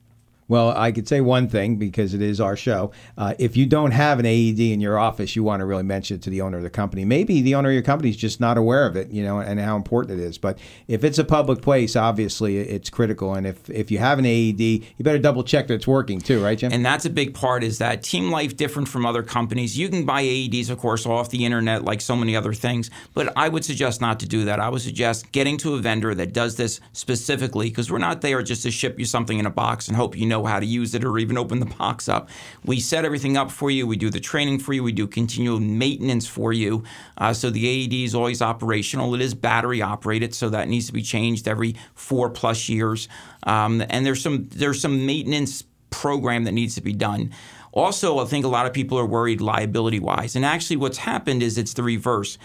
Well, 0.48 0.70
I 0.76 0.92
could 0.92 1.08
say 1.08 1.20
one 1.20 1.48
thing 1.48 1.76
because 1.76 2.14
it 2.14 2.22
is 2.22 2.40
our 2.40 2.56
show. 2.56 2.92
Uh, 3.16 3.34
if 3.38 3.56
you 3.56 3.66
don't 3.66 3.92
have 3.92 4.18
an 4.18 4.26
AED 4.26 4.60
in 4.60 4.80
your 4.80 4.98
office, 4.98 5.34
you 5.34 5.42
want 5.42 5.60
to 5.60 5.64
really 5.64 5.82
mention 5.82 6.16
it 6.16 6.22
to 6.22 6.30
the 6.30 6.40
owner 6.42 6.58
of 6.58 6.62
the 6.62 6.70
company. 6.70 7.04
Maybe 7.04 7.40
the 7.42 7.54
owner 7.54 7.70
of 7.70 7.74
your 7.74 7.82
company 7.82 8.10
is 8.10 8.16
just 8.16 8.40
not 8.40 8.58
aware 8.58 8.86
of 8.86 8.96
it, 8.96 9.10
you 9.10 9.22
know, 9.22 9.38
and 9.38 9.58
how 9.60 9.76
important 9.76 10.20
it 10.20 10.22
is. 10.22 10.38
But 10.38 10.58
if 10.88 11.04
it's 11.04 11.18
a 11.18 11.24
public 11.24 11.62
place, 11.62 11.96
obviously 11.96 12.58
it's 12.58 12.90
critical. 12.90 13.34
And 13.34 13.46
if, 13.46 13.70
if 13.70 13.90
you 13.90 13.98
have 13.98 14.18
an 14.18 14.26
AED, 14.26 14.60
you 14.60 14.82
better 15.00 15.18
double 15.18 15.44
check 15.44 15.68
that 15.68 15.74
it's 15.74 15.86
working 15.86 16.20
too, 16.20 16.42
right, 16.42 16.58
Jim? 16.58 16.72
And 16.72 16.84
that's 16.84 17.04
a 17.04 17.10
big 17.10 17.34
part 17.34 17.64
is 17.64 17.78
that 17.78 18.02
Team 18.02 18.30
Life 18.30 18.56
different 18.56 18.88
from 18.88 19.06
other 19.06 19.22
companies. 19.22 19.78
You 19.78 19.88
can 19.88 20.04
buy 20.04 20.22
AEDs, 20.22 20.70
of 20.70 20.78
course, 20.78 21.06
off 21.06 21.30
the 21.30 21.44
internet 21.44 21.84
like 21.84 22.00
so 22.00 22.16
many 22.16 22.36
other 22.36 22.52
things, 22.52 22.90
but 23.14 23.32
I 23.36 23.48
would 23.48 23.64
suggest 23.64 24.00
not 24.00 24.20
to 24.20 24.26
do 24.26 24.44
that. 24.46 24.60
I 24.60 24.68
would 24.68 24.82
suggest 24.82 25.32
getting 25.32 25.56
to 25.58 25.74
a 25.74 25.78
vendor 25.78 26.14
that 26.14 26.32
does 26.32 26.56
this 26.56 26.80
specifically 26.92 27.70
because 27.70 27.90
we're 27.90 27.98
not 27.98 28.20
there 28.20 28.42
just 28.42 28.64
to 28.64 28.70
ship 28.70 28.98
you 28.98 29.04
something 29.04 29.38
in 29.38 29.46
a 29.46 29.50
box 29.50 29.88
and 29.88 29.96
hope 29.96 30.16
you 30.16 30.26
know 30.26 30.31
how 30.40 30.60
to 30.60 30.66
use 30.66 30.94
it 30.94 31.04
or 31.04 31.18
even 31.18 31.36
open 31.36 31.58
the 31.58 31.66
box 31.66 32.08
up. 32.08 32.28
We 32.64 32.78
set 32.78 33.04
everything 33.04 33.36
up 33.36 33.50
for 33.50 33.70
you. 33.70 33.86
We 33.86 33.96
do 33.96 34.08
the 34.08 34.20
training 34.20 34.60
for 34.60 34.72
you. 34.72 34.82
We 34.84 34.92
do 34.92 35.06
continual 35.06 35.58
maintenance 35.58 36.26
for 36.26 36.52
you. 36.52 36.84
Uh, 37.18 37.32
so 37.32 37.50
the 37.50 37.66
AED 37.66 37.92
is 37.92 38.14
always 38.14 38.40
operational. 38.40 39.14
It 39.14 39.20
is 39.20 39.34
battery 39.34 39.82
operated, 39.82 40.34
so 40.34 40.48
that 40.50 40.68
needs 40.68 40.86
to 40.86 40.92
be 40.92 41.02
changed 41.02 41.48
every 41.48 41.74
four 41.94 42.30
plus 42.30 42.68
years. 42.68 43.08
Um, 43.42 43.82
and 43.90 44.06
there's 44.06 44.22
some 44.22 44.48
there's 44.50 44.80
some 44.80 45.04
maintenance 45.04 45.64
program 45.90 46.44
that 46.44 46.52
needs 46.52 46.76
to 46.76 46.80
be 46.80 46.92
done. 46.92 47.32
Also, 47.72 48.18
I 48.18 48.26
think 48.26 48.44
a 48.44 48.48
lot 48.48 48.66
of 48.66 48.72
people 48.72 48.98
are 48.98 49.06
worried 49.06 49.40
liability 49.40 49.98
wise. 49.98 50.36
And 50.36 50.44
actually, 50.44 50.76
what's 50.76 50.98
happened 50.98 51.42
is 51.42 51.56
it's 51.56 51.72
the 51.72 51.82
reverse. 51.82 52.36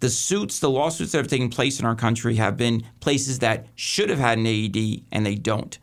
The 0.00 0.10
suits, 0.10 0.60
the 0.60 0.70
lawsuits 0.70 1.12
that 1.12 1.18
have 1.18 1.28
taken 1.28 1.48
place 1.48 1.80
in 1.80 1.86
our 1.86 1.94
country 1.94 2.36
have 2.36 2.56
been 2.56 2.84
places 3.00 3.38
that 3.40 3.66
should 3.74 4.10
have 4.10 4.18
had 4.18 4.38
an 4.38 4.46
AED 4.46 5.04
and 5.10 5.24
they 5.24 5.34
don't. 5.34 5.78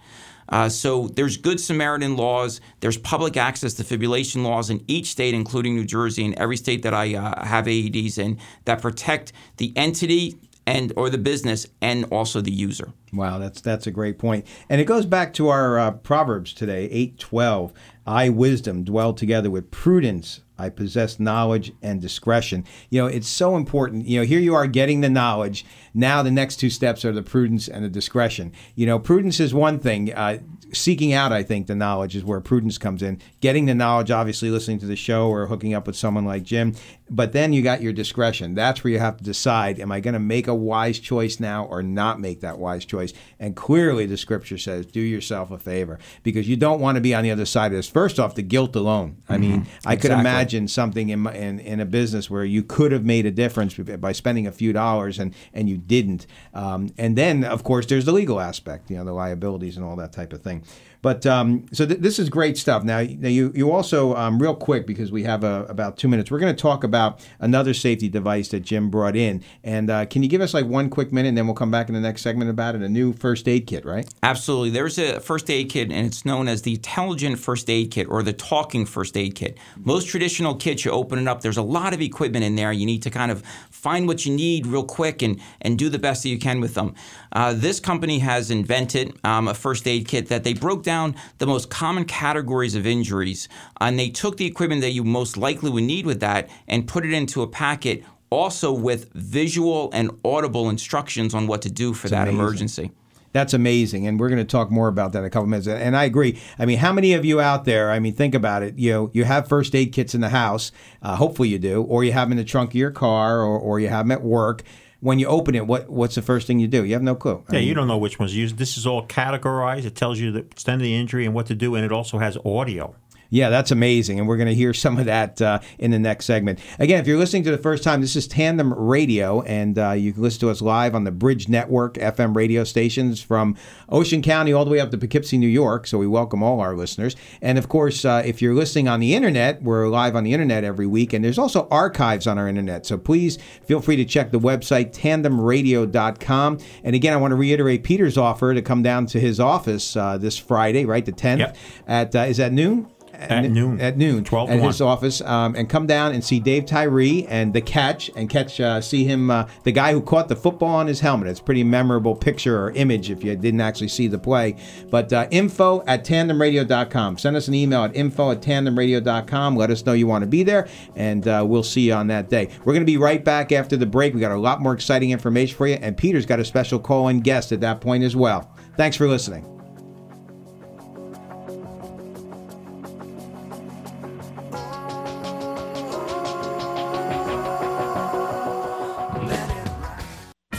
Uh, 0.50 0.70
so 0.70 1.08
there's 1.08 1.38
Good 1.38 1.60
Samaritan 1.60 2.16
laws. 2.16 2.62
There's 2.80 2.98
public 2.98 3.38
access 3.38 3.74
defibrillation 3.74 4.44
laws 4.44 4.70
in 4.70 4.84
each 4.88 5.08
state, 5.08 5.34
including 5.34 5.76
New 5.76 5.86
Jersey 5.86 6.26
and 6.26 6.34
every 6.36 6.58
state 6.58 6.84
that 6.84 6.94
I 6.94 7.16
uh, 7.16 7.46
have 7.46 7.66
AEDs 7.66 8.18
in, 8.18 8.40
that 8.66 8.82
protect 8.82 9.34
the 9.58 9.74
entity 9.76 10.38
and 10.66 10.94
or 10.96 11.10
the 11.10 11.18
business 11.18 11.68
and 11.82 12.06
also 12.06 12.42
the 12.42 12.52
user. 12.52 12.94
Wow, 13.12 13.38
that's 13.38 13.62
that's 13.62 13.88
a 13.88 13.92
great 13.92 14.18
point. 14.18 14.46
and 14.70 14.82
it 14.82 14.86
goes 14.86 15.06
back 15.06 15.34
to 15.34 15.50
our 15.50 15.78
uh, 15.80 15.92
proverbs 15.92 16.54
today. 16.54 16.86
Eight 16.92 17.20
twelve. 17.20 17.74
I 18.06 18.30
wisdom 18.30 18.84
dwell 18.84 19.14
together 19.14 19.50
with 19.50 19.72
prudence. 19.72 20.42
I 20.58 20.70
possess 20.70 21.20
knowledge 21.20 21.72
and 21.82 22.00
discretion. 22.00 22.66
You 22.90 23.02
know, 23.02 23.08
it's 23.08 23.28
so 23.28 23.56
important. 23.56 24.06
You 24.06 24.20
know, 24.20 24.26
here 24.26 24.40
you 24.40 24.54
are 24.56 24.68
getting 24.68 25.02
the 25.02 25.10
knowledge. 25.10 25.66
Now 25.94 26.22
the 26.22 26.32
next 26.32 26.58
two 26.58 26.70
steps 26.70 27.04
are 27.06 27.12
the 27.12 27.24
prudence 27.24 27.68
and 27.68 27.84
the 27.84 27.90
discretion. 27.90 28.52
You 28.76 28.86
know, 28.86 29.00
prudence 29.00 29.40
is 29.40 29.54
one 29.54 29.80
thing. 29.80 30.14
Uh, 30.14 30.40
seeking 30.72 31.14
out, 31.14 31.32
I 31.32 31.44
think, 31.44 31.68
the 31.68 31.76
knowledge 31.76 32.16
is 32.16 32.24
where 32.24 32.40
prudence 32.40 32.78
comes 32.78 33.02
in. 33.02 33.20
Getting 33.42 33.66
the 33.66 33.76
knowledge, 33.76 34.12
obviously, 34.12 34.50
listening 34.52 34.80
to 34.80 34.86
the 34.86 34.96
show 34.96 35.28
or 35.28 35.48
hooking 35.48 35.74
up 35.74 35.88
with 35.88 35.96
someone 35.96 36.26
like 36.26 36.44
Jim. 36.44 36.76
But 37.10 37.34
then 37.34 37.54
you 37.54 37.62
got 37.62 37.82
your 37.82 37.94
discretion. 37.94 38.56
That's 38.56 38.84
where 38.84 38.92
you 38.92 39.00
have 39.00 39.18
to 39.18 39.24
decide: 39.24 39.80
Am 39.80 39.92
I 39.92 40.00
going 40.00 40.14
to 40.14 40.20
make 40.20 40.48
a 40.48 40.56
wise 40.56 41.00
choice 41.00 41.40
now 41.40 41.66
or 41.66 41.84
not 41.84 42.20
make 42.20 42.42
that 42.42 42.58
wise 42.58 42.86
choice? 42.86 43.14
And 43.40 43.56
clearly, 43.56 44.06
the 44.06 44.18
scripture 44.18 44.58
says, 44.58 44.86
"Do 44.86 45.02
yourself 45.02 45.52
a 45.52 45.58
favor," 45.58 46.00
because 46.24 46.48
you 46.48 46.56
don't 46.56 46.80
want 46.80 46.96
to 46.96 47.02
be 47.02 47.14
on 47.14 47.24
the 47.24 47.32
other 47.32 47.46
side 47.46 47.72
of 47.72 47.78
this. 47.78 47.90
First 47.90 48.20
off, 48.20 48.36
the 48.36 48.42
guilt 48.42 48.76
alone. 48.76 49.18
I 49.28 49.38
mean, 49.38 49.68
I 49.86 49.96
could 49.96 50.12
imagine 50.12 50.68
something 50.68 51.10
in, 51.10 51.20
my, 51.20 51.34
in 51.34 51.60
in 51.60 51.80
a 51.80 51.86
business 51.86 52.30
where 52.30 52.46
you 52.46 52.64
could 52.64 52.92
have 52.92 53.04
made 53.06 53.26
a 53.26 53.32
difference 53.32 53.76
by 53.76 54.12
spending 54.12 54.48
a 54.48 54.52
few 54.52 54.74
dollars 54.74 55.20
and 55.20 55.34
and 55.54 55.70
you 55.70 55.78
didn't. 55.78 56.26
Um, 56.54 56.90
and 56.98 57.18
then, 57.18 57.44
of 57.44 57.64
course, 57.64 57.86
there's 57.86 58.06
the 58.06 58.14
legal 58.14 58.40
aspect. 58.40 58.90
You 58.90 58.98
know, 58.98 59.06
the 59.06 59.14
liabilities 59.14 59.78
and 59.78 59.86
all 59.86 59.96
that 59.98 60.14
type 60.14 60.34
of 60.34 60.42
thing. 60.42 60.64
But 61.04 61.26
um, 61.26 61.66
so 61.74 61.86
th- 61.86 62.00
this 62.00 62.18
is 62.18 62.30
great 62.30 62.58
stuff. 62.58 62.84
Now, 62.84 63.02
now 63.02 63.28
you 63.28 63.52
you 63.54 63.72
also 63.72 64.16
um, 64.16 64.42
real 64.42 64.56
quick 64.56 64.88
because 64.88 65.12
we 65.12 65.24
have 65.24 65.44
uh, 65.44 65.66
about 65.68 65.98
two 65.98 66.08
minutes. 66.08 66.32
We're 66.32 66.40
going 66.40 66.56
to 66.56 66.62
talk 66.62 66.86
about 66.86 67.20
another 67.40 67.74
safety 67.74 68.08
device 68.08 68.48
that 68.48 68.62
Jim 68.62 68.90
brought 68.90 69.18
in. 69.18 69.44
And 69.66 69.90
uh, 69.90 70.06
can 70.06 70.24
you 70.24 70.30
give 70.30 70.40
us 70.40 70.54
like 70.54 70.66
one 70.66 70.90
quick 70.90 71.12
minute, 71.12 71.28
and 71.28 71.38
then 71.38 71.46
we'll 71.46 71.56
come 71.56 71.72
back 71.72 71.90
in 71.90 71.94
the 71.94 72.00
next 72.00 72.22
segment 72.22 72.50
about 72.50 72.76
it? 72.76 72.82
A 72.82 72.90
new 72.90 73.12
first 73.12 73.50
aid 73.50 73.68
kit, 73.68 73.84
right? 73.84 74.10
Absolutely. 74.24 74.70
There's 74.70 74.98
a 74.98 75.20
first 75.20 75.50
aid 75.50 75.70
kit, 75.70 75.92
and 75.92 76.08
it's 76.08 76.24
known 76.24 76.48
as 76.48 76.62
the 76.62 76.76
Intelligent 76.76 77.38
First 77.38 77.70
Aid 77.70 77.92
Kit 77.92 78.08
or 78.10 78.24
the 78.24 78.32
Talking 78.34 78.86
First 78.86 79.18
Aid 79.18 79.36
Kit. 79.36 79.58
Most 79.78 80.08
traditional 80.08 80.56
kits, 80.56 80.86
you 80.86 80.92
open 80.92 81.20
it 81.20 81.28
up, 81.28 81.42
there's 81.42 81.58
a 81.58 81.62
lot 81.62 81.94
of 81.94 82.02
equipment 82.02 82.46
in 82.46 82.56
there. 82.56 82.72
You 82.72 82.86
need 82.86 83.04
to 83.04 83.10
kind 83.10 83.30
of 83.30 83.44
find 83.72 84.08
what 84.08 84.26
you 84.26 84.34
need 84.34 84.66
real 84.66 84.86
quick 84.86 85.22
and, 85.22 85.42
and 85.60 85.78
do 85.78 85.90
the 85.90 86.00
best 86.00 86.24
that 86.24 86.30
you 86.30 86.40
can 86.40 86.62
with 86.62 86.76
them. 86.76 86.96
Uh, 87.34 87.54
this 87.54 87.82
company 87.82 88.20
has 88.20 88.50
invented 88.50 89.14
um, 89.26 89.50
a 89.50 89.54
first 89.54 89.86
aid 89.86 90.08
kit 90.08 90.30
that 90.30 90.46
they 90.46 90.54
broke 90.54 90.84
down 90.84 90.93
the 91.38 91.46
most 91.46 91.70
common 91.70 92.06
categories 92.06 92.76
of 92.76 92.86
injuries, 92.86 93.48
and 93.82 93.98
they 94.00 94.10
took 94.10 94.38
the 94.38 94.46
equipment 94.46 94.82
that 94.82 94.92
you 94.92 95.04
most 95.04 95.38
likely 95.38 95.70
would 95.70 95.84
need 95.84 96.06
with 96.06 96.20
that 96.22 96.50
and 96.68 96.88
put 96.88 97.06
it 97.06 97.14
into 97.14 97.42
a 97.42 97.48
packet 97.48 98.04
also 98.30 98.72
with 98.74 99.12
visual 99.14 99.90
and 99.94 100.10
audible 100.26 100.70
instructions 100.70 101.34
on 101.34 101.46
what 101.48 101.62
to 101.62 101.70
do 101.70 101.94
for 101.94 102.08
It's 102.08 102.12
that 102.12 102.28
amazing. 102.28 102.40
emergency. 102.40 102.92
That's 103.32 103.54
amazing, 103.54 104.06
and 104.08 104.20
we're 104.20 104.30
going 104.30 104.46
to 104.48 104.52
talk 104.58 104.70
more 104.70 104.88
about 104.88 105.14
that 105.14 105.20
in 105.20 105.26
a 105.26 105.30
couple 105.30 105.48
minutes. 105.48 105.68
And 105.68 105.98
I 105.98 106.04
agree. 106.04 106.40
I 106.60 106.66
mean, 106.68 106.78
how 106.78 106.94
many 106.94 107.14
of 107.14 107.26
you 107.26 107.42
out 107.42 107.66
there? 107.66 107.90
I 107.90 107.98
mean, 108.00 108.14
think 108.14 108.36
about 108.36 108.62
it. 108.62 108.78
You 108.78 108.92
know, 108.92 109.12
you 109.12 109.24
have 109.24 109.48
first 109.48 109.74
aid 109.74 109.92
kits 109.92 110.14
in 110.14 110.22
the 110.22 110.30
house. 110.30 110.72
Uh, 111.02 111.16
hopefully, 111.16 111.50
you 111.50 111.58
do, 111.58 111.82
or 111.82 112.04
you 112.04 112.12
have 112.12 112.28
them 112.28 112.34
in 112.34 112.38
the 112.38 112.44
trunk 112.44 112.72
of 112.72 112.76
your 112.76 112.92
car, 112.92 113.40
or, 113.42 113.58
or 113.58 113.80
you 113.80 113.88
have 113.90 114.06
them 114.06 114.12
at 114.12 114.22
work. 114.22 114.62
When 115.04 115.20
you 115.20 115.28
open 115.28 115.54
it, 115.54 115.68
what 115.68 115.90
what's 115.90 116.16
the 116.16 116.22
first 116.22 116.48
thing 116.48 116.60
you 116.60 116.68
do? 116.70 116.86
You 116.86 116.94
have 116.94 117.04
no 117.04 117.14
clue. 117.14 117.44
I 117.50 117.54
Yeah, 117.54 117.60
mean, 117.60 117.68
you 117.68 117.74
don't 117.74 117.90
know 117.90 117.98
which 117.98 118.20
ones 118.20 118.32
to 118.32 118.38
use. 118.38 118.54
This 118.54 118.78
is 118.78 118.88
all 118.88 119.06
categorized. 119.06 119.84
It 119.84 119.96
tells 119.96 120.18
you 120.18 120.32
the 120.32 120.40
extent 120.40 120.82
of 120.82 120.84
the 120.84 120.96
injury 120.96 121.26
and 121.26 121.34
what 121.36 121.48
to 121.48 121.56
do, 121.56 121.76
and 121.76 121.84
it 121.84 121.92
also 121.92 122.20
has 122.20 122.38
audio. 122.46 122.96
Yeah, 123.30 123.50
that's 123.50 123.72
amazing. 123.72 124.20
And 124.20 124.28
we're 124.28 124.38
going 124.38 124.48
to 124.50 124.54
hear 124.56 124.74
some 124.74 125.00
of 125.00 125.06
that 125.06 125.42
uh, 125.42 125.60
in 125.80 125.90
the 125.92 125.98
next 125.98 126.26
segment. 126.26 126.60
Again, 126.78 127.00
if 127.00 127.08
you're 127.08 127.18
listening 127.18 127.44
to 127.46 127.52
the 127.52 127.58
first 127.58 127.84
time, 127.84 128.00
this 128.02 128.16
is 128.16 128.28
Tandem 128.28 128.72
Radio, 128.74 129.42
and 129.42 129.80
uh, 129.80 129.92
you 129.92 130.14
can 130.14 130.22
listen 130.22 130.40
to 130.42 130.50
us 130.52 130.62
live 130.62 130.94
on 130.94 131.04
the 131.04 131.12
Bridge 131.12 131.50
Network 131.50 131.96
FM 131.96 132.36
radio 132.36 132.64
stations 132.64 133.22
from 133.24 133.56
Ocean 133.90 134.22
County 134.22 134.54
all 134.54 134.66
the 134.66 134.72
way 134.72 134.80
up 134.80 134.92
to 134.92 134.98
Poughkeepsie, 135.00 135.40
New 135.40 135.48
York. 135.48 135.88
So 135.88 135.98
we 135.98 136.06
welcome 136.06 136.44
all 136.44 136.60
our 136.60 136.76
listeners. 136.76 137.16
And 137.42 137.58
of 137.58 137.70
course, 137.70 138.06
uh, 138.06 138.22
if 138.24 138.40
you're 138.42 138.54
listening 138.54 138.88
on 138.88 139.00
the 139.00 139.16
internet, 139.16 139.64
we're 139.64 139.88
live 139.88 140.16
on 140.16 140.24
the 140.24 140.34
internet 140.34 140.64
every 140.64 140.86
week, 140.86 141.12
and 141.14 141.26
there's 141.26 141.40
also 141.40 141.68
archives 141.72 142.28
on 142.28 142.38
our 142.38 142.48
internet. 142.48 142.86
So 142.86 143.00
please 143.00 143.40
feel 143.66 143.82
free 143.82 143.96
to 143.96 144.06
check 144.06 144.30
the 144.32 144.40
website, 144.40 144.94
tandemradio.com. 144.94 146.60
And 146.84 146.96
again, 146.96 147.14
I 147.14 147.18
want 147.18 147.32
to 147.32 147.36
reiterate 147.36 147.84
Peter's 147.84 148.18
offer 148.18 148.54
to 148.54 148.62
come 148.62 148.84
down 148.84 149.06
to 149.08 149.20
his 149.20 149.40
office 149.40 149.96
uh, 149.96 150.18
this 150.18 150.38
Friday, 150.38 150.86
right, 150.86 151.06
the 151.06 151.12
10th, 151.12 151.40
Yep. 151.40 151.58
at, 151.88 152.16
uh, 152.16 152.20
is 152.20 152.38
that 152.38 152.54
noon? 152.54 152.88
At 153.14 153.52
noon. 153.52 153.80
At 153.80 153.96
noon. 153.96 154.24
12 154.24 154.50
to 154.50 154.56
at 154.56 154.62
his 154.62 154.82
1. 154.82 154.90
office 154.90 155.22
um, 155.22 155.56
and 155.56 155.70
come 155.70 155.86
down 155.86 156.14
and 156.14 156.24
see 156.24 156.40
Dave 156.40 156.66
Tyree 156.66 157.28
and 157.28 157.54
the 157.54 157.62
catch 157.62 158.10
and 158.16 158.28
catch 158.28 158.60
uh, 158.60 158.82
see 158.82 159.04
him 159.04 159.30
uh, 159.30 159.48
the 159.64 159.72
guy 159.72 159.94
who 159.94 160.02
caught 160.02 160.28
the 160.28 160.36
football 160.36 160.76
on 160.76 160.88
his 160.88 161.00
helmet. 161.00 161.28
It's 161.28 161.40
a 161.40 161.44
pretty 161.44 161.64
memorable 161.64 162.16
picture 162.16 162.60
or 162.60 162.72
image 162.72 163.12
if 163.12 163.24
you 163.24 163.36
didn't 163.36 163.62
actually 163.62 163.90
see 163.90 164.08
the 164.08 164.18
play. 164.18 164.56
But 164.90 165.14
uh, 165.14 165.28
info 165.30 165.84
at 165.86 166.04
tandemradio.com. 166.04 167.20
Send 167.20 167.36
us 167.36 167.48
an 167.48 167.54
email 167.54 167.84
at 167.84 167.96
info 167.96 168.32
at 168.32 168.42
tandemradio.com. 168.42 169.56
Let 169.56 169.70
us 169.70 169.86
know 169.86 169.94
you 169.94 170.08
want 170.08 170.24
to 170.24 170.30
be 170.30 170.42
there 170.42 170.68
and 170.96 171.28
uh, 171.28 171.46
we'll 171.48 171.64
see 171.64 171.82
you 171.82 171.94
on 171.94 172.08
that 172.08 172.30
day. 172.30 172.50
We're 172.66 172.74
going 172.74 172.86
to 172.86 172.92
be 172.92 172.98
right 172.98 173.24
back 173.24 173.52
after 173.52 173.78
the 173.78 173.86
break. 173.86 174.16
We 174.16 174.22
got 174.22 174.32
a 174.32 174.38
lot 174.38 174.60
more 174.60 174.74
exciting 174.74 175.12
information 175.12 175.56
for 175.56 175.68
you 175.68 175.76
and 175.76 175.96
Peter's 175.96 176.26
got 176.26 176.40
a 176.40 176.46
special 176.46 176.80
call-in 176.80 177.20
guest 177.20 177.52
at 177.52 177.62
that 177.62 177.80
point 177.80 178.04
as 178.04 178.16
well. 178.16 178.52
Thanks 178.76 178.98
for 178.98 179.08
listening. 179.08 179.53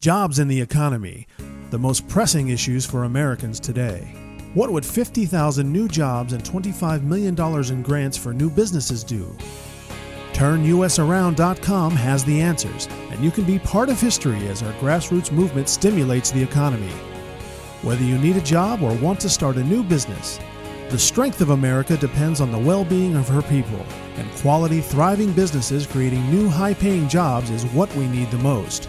Jobs 0.00 0.38
in 0.38 0.48
the 0.48 0.60
economy, 0.60 1.26
the 1.70 1.78
most 1.78 2.08
pressing 2.08 2.48
issues 2.48 2.86
for 2.86 3.04
Americans 3.04 3.60
today. 3.60 4.14
What 4.54 4.70
would 4.70 4.84
50,000 4.84 5.70
new 5.70 5.86
jobs 5.88 6.32
and 6.32 6.42
$25 6.42 7.02
million 7.02 7.38
in 7.72 7.82
grants 7.82 8.16
for 8.16 8.32
new 8.32 8.50
businesses 8.50 9.04
do? 9.04 9.36
TurnUSAround.com 10.32 11.92
has 11.92 12.24
the 12.24 12.40
answers, 12.40 12.88
and 13.10 13.22
you 13.22 13.30
can 13.30 13.44
be 13.44 13.58
part 13.58 13.90
of 13.90 14.00
history 14.00 14.48
as 14.48 14.62
our 14.62 14.72
grassroots 14.74 15.30
movement 15.30 15.68
stimulates 15.68 16.30
the 16.30 16.42
economy. 16.42 16.92
Whether 17.82 18.04
you 18.04 18.18
need 18.18 18.36
a 18.36 18.42
job 18.42 18.82
or 18.82 18.94
want 18.94 19.20
to 19.20 19.28
start 19.28 19.56
a 19.56 19.64
new 19.64 19.82
business, 19.82 20.40
the 20.88 20.98
strength 20.98 21.40
of 21.40 21.50
America 21.50 21.96
depends 21.96 22.40
on 22.40 22.50
the 22.50 22.58
well 22.58 22.84
being 22.84 23.16
of 23.16 23.28
her 23.28 23.42
people, 23.42 23.84
and 24.16 24.30
quality, 24.32 24.80
thriving 24.80 25.32
businesses 25.32 25.86
creating 25.86 26.30
new 26.30 26.48
high 26.48 26.74
paying 26.74 27.08
jobs 27.08 27.50
is 27.50 27.64
what 27.66 27.94
we 27.96 28.06
need 28.08 28.30
the 28.30 28.38
most. 28.38 28.88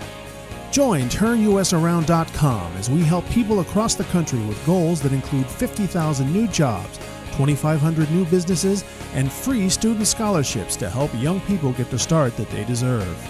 Join 0.72 1.04
TurnUSAround.com 1.10 2.78
as 2.78 2.90
we 2.90 3.02
help 3.02 3.28
people 3.30 3.60
across 3.60 3.96
the 3.96 4.06
country 4.06 4.40
with 4.46 4.66
goals 4.66 5.02
that 5.02 5.12
include 5.12 5.46
50,000 5.46 6.32
new 6.32 6.48
jobs, 6.48 6.98
2,500 7.32 8.10
new 8.12 8.26
businesses, 8.26 8.86
and 9.14 9.32
free 9.32 9.70
student 9.70 10.08
scholarships 10.08 10.76
to 10.78 10.90
help 10.90 11.12
young 11.16 11.42
people 11.42 11.74
get 11.74 11.92
the 11.92 12.00
start 12.00 12.38
that 12.38 12.50
they 12.52 12.64
deserve. 12.64 13.30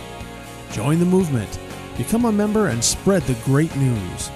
Join 0.72 1.00
the 1.00 1.06
movement, 1.06 1.60
become 1.98 2.26
a 2.26 2.32
member, 2.32 2.68
and 2.68 2.84
spread 2.84 3.24
the 3.24 3.34
great 3.46 3.76
news. 3.76 4.30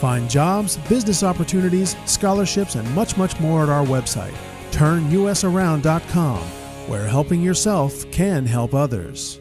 Find 0.00 0.28
jobs, 0.28 0.76
business 0.88 1.22
opportunities, 1.22 1.96
scholarships, 2.06 2.74
and 2.74 2.94
much, 2.94 3.16
much 3.16 3.38
more 3.40 3.62
at 3.62 3.68
our 3.68 3.84
website, 3.84 4.34
TurnUSAround.com, 4.70 6.42
where 6.88 7.06
helping 7.06 7.42
yourself 7.42 8.10
can 8.10 8.46
help 8.46 8.74
others. 8.74 9.40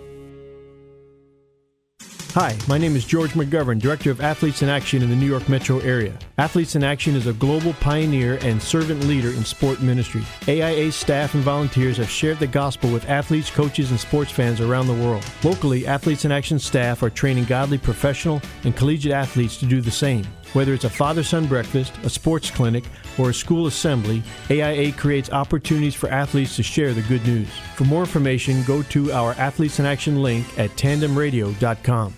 Hi, 2.36 2.54
my 2.68 2.78
name 2.78 2.98
is 2.98 3.06
George 3.06 3.32
McGovern, 3.32 3.80
Director 3.80 4.12
of 4.12 4.20
Athletes 4.20 4.62
in 4.62 4.68
Action 4.68 5.02
in 5.02 5.10
the 5.10 5.16
New 5.16 5.26
York 5.26 5.48
metro 5.48 5.80
area. 5.80 6.20
Athletes 6.38 6.76
in 6.76 6.84
Action 6.84 7.16
is 7.16 7.28
a 7.28 7.34
global 7.34 7.72
pioneer 7.76 8.40
and 8.42 8.62
servant 8.62 9.06
leader 9.06 9.30
in 9.30 9.46
sport 9.46 9.82
ministry. 9.82 10.22
AIA 10.46 10.92
staff 10.92 11.34
and 11.34 11.44
volunteers 11.44 11.96
have 11.96 12.10
shared 12.10 12.40
the 12.40 12.48
gospel 12.48 12.92
with 12.92 13.10
athletes, 13.10 13.50
coaches, 13.50 13.90
and 13.90 13.98
sports 13.98 14.32
fans 14.32 14.60
around 14.60 14.88
the 14.88 15.06
world. 15.06 15.26
Locally, 15.46 15.88
Athletes 15.88 16.26
in 16.26 16.34
Action 16.34 16.60
staff 16.60 17.02
are 17.04 17.10
training 17.10 17.46
godly 17.46 17.78
professional 17.78 18.42
and 18.66 18.76
collegiate 18.76 19.14
athletes 19.14 19.56
to 19.60 19.66
do 19.66 19.80
the 19.80 19.90
same. 19.90 20.28
Whether 20.54 20.74
it's 20.74 20.86
a 20.86 20.90
father 20.90 21.24
son 21.24 21.48
breakfast, 21.48 21.94
a 22.04 22.10
sports 22.10 22.50
clinic, 22.50 22.86
or 23.18 23.30
a 23.30 23.34
school 23.34 23.68
assembly, 23.68 24.24
AIA 24.50 24.94
creates 24.94 25.32
opportunities 25.32 25.96
for 25.96 26.10
athletes 26.10 26.56
to 26.56 26.64
share 26.64 26.94
the 26.94 27.02
good 27.04 27.26
news. 27.26 27.50
For 27.76 27.84
more 27.84 28.02
information, 28.02 28.64
go 28.64 28.84
to 28.84 29.12
our 29.12 29.34
Athletes 29.34 29.80
in 29.80 29.86
Action 29.86 30.22
link 30.22 30.46
at 30.58 30.72
tandemradio.com. 30.72 32.14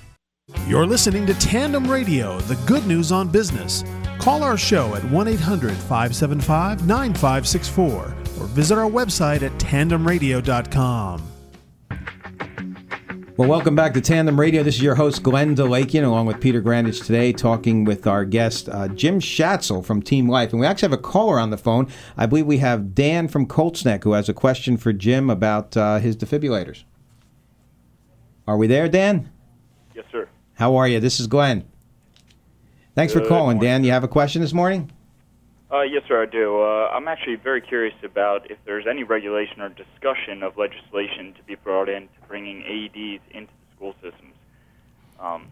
You're 0.66 0.86
listening 0.86 1.26
to 1.26 1.34
Tandem 1.34 1.90
Radio, 1.90 2.40
the 2.42 2.56
good 2.66 2.88
news 2.88 3.12
on 3.12 3.28
business. 3.30 3.84
Call 4.18 4.44
our 4.44 4.58
show 4.58 4.96
at 4.96 5.04
1 5.04 5.28
800 5.28 5.74
575 5.74 6.88
9564 6.88 8.16
or 8.40 8.48
visit 8.48 8.78
our 8.78 8.90
website 8.90 9.42
at 9.42 9.52
tandemradio.com. 9.54 11.37
Well, 13.38 13.48
welcome 13.48 13.76
back 13.76 13.94
to 13.94 14.02
Tandem 14.02 14.40
Radio. 14.40 14.64
This 14.64 14.78
is 14.78 14.82
your 14.82 14.96
host, 14.96 15.22
Glenn 15.22 15.56
Delakian, 15.56 16.04
along 16.04 16.26
with 16.26 16.42
Peter 16.42 16.60
Grandich 16.60 17.06
today, 17.06 17.32
talking 17.32 17.84
with 17.84 18.08
our 18.08 18.26
guest, 18.26 18.68
uh, 18.68 18.88
Jim 18.88 19.20
Schatzel 19.20 19.86
from 19.86 20.02
Team 20.02 20.28
Life. 20.28 20.54
And 20.54 20.60
we 20.60 20.66
actually 20.66 20.90
have 20.90 21.00
a 21.00 21.04
caller 21.04 21.40
on 21.40 21.52
the 21.52 21.58
phone. 21.58 21.88
I 22.18 22.26
believe 22.26 22.48
we 22.48 22.58
have 22.58 22.96
Dan 22.96 23.28
from 23.28 23.46
Colts 23.46 23.86
Neck 23.86 24.06
who 24.06 24.14
has 24.14 24.28
a 24.28 24.34
question 24.34 24.76
for 24.76 24.92
Jim 24.92 25.30
about 25.30 25.78
uh, 25.78 26.00
his 26.00 26.18
defibrillators. 26.18 26.84
Are 28.48 28.58
we 28.58 28.66
there, 28.66 28.90
Dan? 28.90 29.32
Yes, 29.94 30.06
sir. 30.12 30.28
How 30.56 30.76
are 30.76 30.88
you? 30.88 31.00
This 31.00 31.20
is 31.20 31.28
Glenn. 31.28 31.64
Thanks 32.96 33.14
for 33.14 33.20
calling, 33.20 33.58
morning. 33.58 33.62
Dan. 33.62 33.84
You 33.84 33.92
have 33.92 34.04
a 34.04 34.08
question 34.08 34.42
this 34.42 34.54
morning? 34.54 34.92
Uh, 35.70 35.82
yes, 35.82 36.04
sir, 36.08 36.24
I 36.24 36.26
do. 36.26 36.62
Uh, 36.62 36.90
I'm 36.94 37.10
actually 37.10 37.36
very 37.36 37.60
curious 37.60 37.96
about 38.04 38.50
if 38.50 38.58
there's 38.66 38.86
any 38.90 39.04
regulation 39.04 39.62
or 39.62 39.70
discussion 39.70 40.42
of 40.42 40.58
legislation 40.58 41.34
to 41.36 41.44
be 41.44 41.56
brought 41.56 41.90
in 41.90 42.04
to 42.04 42.28
bringing 42.28 42.62
AEDs 42.62 43.20
into 43.32 43.52
the 43.52 43.76
school 43.76 43.94
systems, 43.96 44.34
um, 45.20 45.48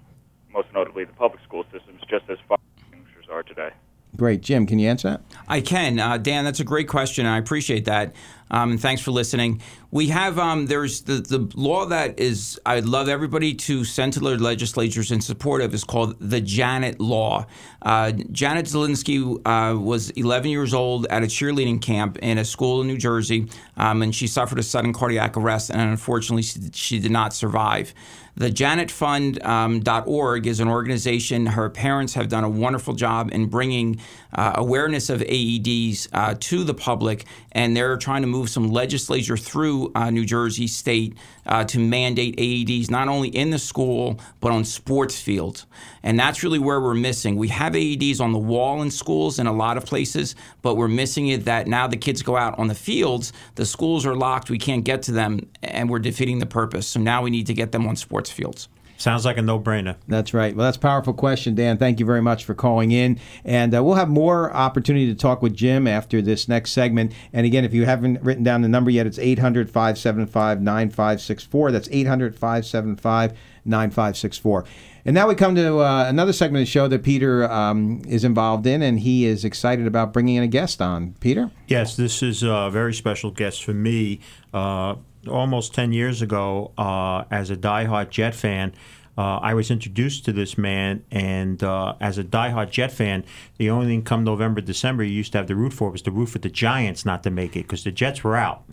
most 0.53 0.67
notably 0.73 1.03
the 1.03 1.13
public 1.13 1.43
school 1.43 1.65
systems, 1.65 1.99
just 2.09 2.29
as 2.29 2.37
fire 2.47 2.57
extinguishers 2.77 3.25
legislators 3.25 3.29
are 3.29 3.43
today? 3.43 3.75
Great, 4.15 4.41
Jim. 4.41 4.65
Can 4.65 4.79
you 4.79 4.89
answer 4.89 5.09
that? 5.09 5.21
I 5.47 5.59
can, 5.61 5.99
uh, 5.99 6.17
Dan. 6.17 6.45
That's 6.45 6.61
a 6.61 6.63
great 6.65 6.87
question. 6.87 7.25
I 7.25 7.37
appreciate 7.37 7.85
that, 7.85 8.15
um, 8.51 8.71
and 8.71 8.81
thanks 8.81 9.01
for 9.01 9.11
listening. 9.11 9.61
We 9.91 10.07
have 10.07 10.37
um, 10.37 10.65
there's 10.65 11.01
the 11.01 11.15
the 11.15 11.49
law 11.55 11.85
that 11.85 12.19
is 12.19 12.59
I'd 12.65 12.85
love 12.85 13.07
everybody 13.07 13.53
to 13.53 13.85
send 13.85 14.13
to 14.13 14.19
their 14.19 14.37
legislatures 14.37 15.11
in 15.11 15.21
support 15.21 15.61
of 15.61 15.73
is 15.73 15.83
called 15.83 16.17
the 16.19 16.41
Janet 16.41 16.99
Law. 16.99 17.47
Uh, 17.81 18.11
Janet 18.11 18.65
Zilinski 18.65 19.39
uh, 19.45 19.79
was 19.79 20.09
11 20.11 20.49
years 20.49 20.73
old 20.73 21.05
at 21.07 21.23
a 21.23 21.27
cheerleading 21.27 21.81
camp 21.81 22.17
in 22.17 22.37
a 22.37 22.45
school 22.45 22.81
in 22.81 22.87
New 22.87 22.97
Jersey, 22.97 23.47
um, 23.77 24.01
and 24.01 24.13
she 24.13 24.27
suffered 24.27 24.59
a 24.59 24.63
sudden 24.63 24.91
cardiac 24.91 25.37
arrest, 25.37 25.69
and 25.69 25.79
unfortunately, 25.81 26.43
she, 26.43 26.59
she 26.73 26.99
did 26.99 27.11
not 27.11 27.33
survive. 27.33 27.93
The 28.37 28.49
JanetFund.org 28.49 30.45
um, 30.45 30.49
is 30.49 30.59
an 30.59 30.67
organization. 30.67 31.45
Her 31.45 31.69
parents 31.69 32.15
have 32.15 32.27
done 32.27 32.43
a 32.43 32.49
wonderful 32.49 32.93
job 32.93 33.29
in 33.31 33.45
bringing 33.45 34.01
uh, 34.35 34.53
awareness 34.55 35.09
of 35.09 35.21
AEDs 35.21 36.07
uh, 36.13 36.35
to 36.39 36.63
the 36.63 36.73
public, 36.73 37.25
and 37.53 37.75
they're 37.75 37.97
trying 37.97 38.21
to 38.21 38.27
move 38.27 38.49
some 38.49 38.69
legislature 38.69 39.37
through 39.37 39.91
uh, 39.95 40.09
New 40.09 40.25
Jersey 40.25 40.67
State 40.67 41.17
uh, 41.45 41.63
to 41.65 41.79
mandate 41.79 42.37
AEDs 42.37 42.91
not 42.91 43.07
only 43.07 43.29
in 43.29 43.49
the 43.49 43.59
school 43.59 44.19
but 44.39 44.51
on 44.51 44.63
sports 44.63 45.19
fields. 45.19 45.65
And 46.03 46.19
that's 46.19 46.43
really 46.43 46.59
where 46.59 46.79
we're 46.79 46.93
missing. 46.93 47.35
We 47.35 47.47
have 47.47 47.73
AEDs 47.73 48.19
on 48.19 48.31
the 48.31 48.39
wall 48.39 48.81
in 48.81 48.91
schools 48.91 49.39
in 49.39 49.47
a 49.47 49.53
lot 49.53 49.77
of 49.77 49.85
places, 49.85 50.35
but 50.61 50.75
we're 50.75 50.87
missing 50.87 51.27
it 51.29 51.45
that 51.45 51.67
now 51.67 51.87
the 51.87 51.97
kids 51.97 52.21
go 52.21 52.35
out 52.35 52.59
on 52.59 52.67
the 52.67 52.75
fields, 52.75 53.33
the 53.55 53.65
schools 53.65 54.05
are 54.05 54.15
locked, 54.15 54.49
we 54.49 54.59
can't 54.59 54.83
get 54.83 55.03
to 55.03 55.11
them, 55.11 55.49
and 55.63 55.89
we're 55.89 55.99
defeating 55.99 56.39
the 56.39 56.45
purpose. 56.45 56.87
So 56.87 56.99
now 56.99 57.23
we 57.23 57.29
need 57.29 57.47
to 57.47 57.53
get 57.53 57.71
them 57.71 57.87
on 57.87 57.95
sports 57.95 58.29
fields. 58.29 58.67
Sounds 58.97 59.25
like 59.25 59.37
a 59.37 59.41
no-brainer. 59.41 59.95
That's 60.07 60.33
right. 60.33 60.55
Well, 60.55 60.65
that's 60.65 60.77
a 60.77 60.81
powerful 60.81 61.13
question, 61.13 61.53
Dan. 61.55 61.77
Thank 61.77 61.99
you 61.99 62.05
very 62.05 62.21
much 62.21 62.45
for 62.45 62.53
calling 62.53 62.91
in, 62.91 63.19
and 63.43 63.75
uh, 63.75 63.83
we'll 63.83 63.95
have 63.95 64.07
more 64.09 64.53
opportunity 64.53 65.07
to 65.07 65.15
talk 65.15 65.41
with 65.41 65.55
Jim 65.55 65.87
after 65.87 66.21
this 66.21 66.47
next 66.47 66.71
segment. 66.71 67.11
And 67.33 67.45
again, 67.45 67.65
if 67.65 67.73
you 67.73 67.85
haven't 67.85 68.21
written 68.21 68.43
down 68.43 68.61
the 68.61 68.69
number 68.69 68.89
yet, 68.89 69.05
it's 69.05 69.17
800-575-9564. 69.17 71.71
That's 71.71 71.87
800-575-9564. 71.89 74.65
And 75.07 75.13
now 75.13 75.27
we 75.27 75.35
come 75.35 75.53
to 75.53 75.81
uh, 75.81 76.05
another 76.07 76.33
segment 76.33 76.63
of 76.63 76.67
the 76.67 76.71
show 76.71 76.87
that 76.87 77.03
Peter 77.03 77.49
um, 77.51 78.01
is 78.07 78.23
involved 78.23 78.65
in, 78.65 78.81
and 78.81 78.99
he 78.99 79.25
is 79.25 79.45
excited 79.45 79.85
about 79.85 80.13
bringing 80.13 80.33
in 80.35 80.43
a 80.43 80.47
guest 80.47 80.81
on. 80.81 81.13
Peter? 81.19 81.51
Yes, 81.67 81.95
this 81.95 82.23
is 82.23 82.41
a 82.41 82.69
very 82.71 82.93
special 82.93 83.29
guest 83.29 83.63
for 83.63 83.73
me. 83.73 84.19
Uh, 84.51 84.95
almost 85.27 85.73
10 85.73 85.91
years 85.93 86.21
ago, 86.21 86.71
uh, 86.77 87.23
as 87.31 87.49
a 87.49 87.55
diehard 87.55 88.09
Jet 88.09 88.35
fan, 88.35 88.73
uh, 89.17 89.37
I 89.37 89.53
was 89.53 89.71
introduced 89.71 90.25
to 90.25 90.33
this 90.33 90.57
man, 90.57 91.05
and 91.09 91.63
uh, 91.63 91.95
as 92.01 92.17
a 92.17 92.23
diehard 92.23 92.69
Jet 92.69 92.91
fan, 92.91 93.23
the 93.57 93.69
only 93.69 93.87
thing 93.87 94.03
come 94.03 94.23
November, 94.25 94.59
December 94.59 95.03
you 95.03 95.13
used 95.13 95.31
to 95.31 95.37
have 95.37 95.47
to 95.47 95.55
root 95.55 95.71
for 95.71 95.89
was 95.89 96.01
to 96.03 96.11
root 96.11 96.27
for 96.27 96.39
the 96.39 96.49
Giants 96.49 97.05
not 97.05 97.23
to 97.23 97.31
make 97.31 97.55
it 97.55 97.63
because 97.63 97.83
the 97.83 97.91
Jets 97.91 98.23
were 98.23 98.35
out. 98.35 98.63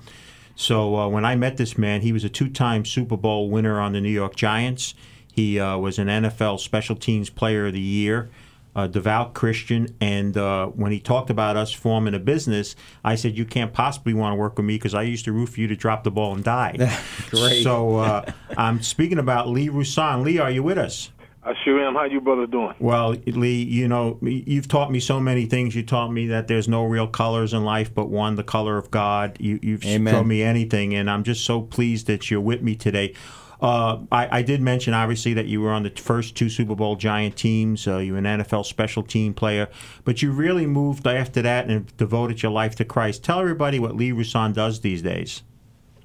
So 0.56 0.96
uh, 0.96 1.08
when 1.08 1.24
I 1.24 1.36
met 1.36 1.56
this 1.56 1.78
man, 1.78 2.00
he 2.00 2.12
was 2.12 2.24
a 2.24 2.28
two-time 2.28 2.84
Super 2.84 3.16
Bowl 3.16 3.50
winner 3.50 3.80
on 3.80 3.92
the 3.92 4.00
New 4.00 4.10
York 4.10 4.34
Giants. 4.34 4.94
He 5.32 5.58
uh, 5.58 5.78
was 5.78 5.98
an 5.98 6.08
NFL 6.08 6.60
Special 6.60 6.96
Teams 6.96 7.30
Player 7.30 7.66
of 7.66 7.72
the 7.72 7.80
Year 7.80 8.28
a 8.74 8.88
devout 8.88 9.34
Christian, 9.34 9.94
and 10.00 10.36
uh, 10.36 10.66
when 10.68 10.92
he 10.92 11.00
talked 11.00 11.30
about 11.30 11.56
us 11.56 11.72
forming 11.72 12.14
a 12.14 12.18
business, 12.18 12.74
I 13.04 13.16
said, 13.16 13.36
"You 13.36 13.44
can't 13.44 13.72
possibly 13.72 14.14
want 14.14 14.32
to 14.32 14.36
work 14.36 14.56
with 14.56 14.64
me 14.64 14.76
because 14.76 14.94
I 14.94 15.02
used 15.02 15.24
to 15.26 15.32
root 15.32 15.50
for 15.50 15.60
you 15.60 15.68
to 15.68 15.76
drop 15.76 16.04
the 16.04 16.10
ball 16.10 16.34
and 16.34 16.42
die." 16.42 16.76
Great. 17.30 17.62
So 17.62 17.96
uh, 17.98 18.32
I'm 18.56 18.82
speaking 18.82 19.18
about 19.18 19.48
Lee 19.48 19.68
Rouson. 19.68 20.24
Lee, 20.24 20.38
are 20.38 20.50
you 20.50 20.62
with 20.62 20.78
us? 20.78 21.10
I 21.44 21.54
sure 21.64 21.84
am. 21.84 21.94
How 21.94 22.04
you 22.04 22.20
brother 22.20 22.46
doing? 22.46 22.74
Well, 22.78 23.16
Lee, 23.26 23.62
you 23.62 23.88
know, 23.88 24.18
you've 24.22 24.68
taught 24.68 24.92
me 24.92 25.00
so 25.00 25.18
many 25.18 25.46
things. 25.46 25.74
You 25.74 25.82
taught 25.82 26.12
me 26.12 26.28
that 26.28 26.46
there's 26.46 26.68
no 26.68 26.84
real 26.84 27.08
colors 27.08 27.52
in 27.52 27.64
life 27.64 27.92
but 27.92 28.08
one, 28.08 28.36
the 28.36 28.44
color 28.44 28.78
of 28.78 28.92
God. 28.92 29.36
You, 29.40 29.58
you've 29.60 29.84
Amen. 29.84 30.14
shown 30.14 30.28
me 30.28 30.42
anything, 30.42 30.94
and 30.94 31.10
I'm 31.10 31.24
just 31.24 31.44
so 31.44 31.60
pleased 31.60 32.06
that 32.06 32.30
you're 32.30 32.40
with 32.40 32.62
me 32.62 32.76
today. 32.76 33.14
Uh, 33.62 34.00
I, 34.10 34.38
I, 34.38 34.42
did 34.42 34.60
mention, 34.60 34.92
obviously, 34.92 35.34
that 35.34 35.46
you 35.46 35.60
were 35.60 35.70
on 35.70 35.84
the 35.84 35.90
first 35.90 36.34
two 36.34 36.48
Super 36.48 36.74
Bowl 36.74 36.96
Giant 36.96 37.36
teams. 37.36 37.86
Uh, 37.86 37.98
you 37.98 38.14
were 38.14 38.18
an 38.18 38.24
NFL 38.24 38.66
special 38.66 39.04
team 39.04 39.32
player, 39.32 39.68
but 40.04 40.20
you 40.20 40.32
really 40.32 40.66
moved 40.66 41.06
after 41.06 41.40
that 41.42 41.70
and 41.70 41.96
devoted 41.96 42.42
your 42.42 42.50
life 42.50 42.74
to 42.76 42.84
Christ. 42.84 43.22
Tell 43.22 43.38
everybody 43.38 43.78
what 43.78 43.94
Lee 43.94 44.10
Rouson 44.10 44.52
does 44.52 44.80
these 44.80 45.00
days. 45.00 45.44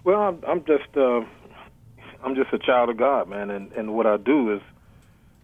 Well, 0.04 0.22
I'm, 0.22 0.44
I'm 0.48 0.64
just 0.66 0.96
uh, 0.96 1.22
I'm 2.24 2.36
just 2.36 2.54
a 2.54 2.60
child 2.60 2.92
of 2.92 2.98
God, 2.98 3.28
man, 3.28 3.50
and, 3.50 3.72
and 3.72 3.96
what 3.96 4.06
I 4.06 4.18
do 4.18 4.54
is 4.54 4.62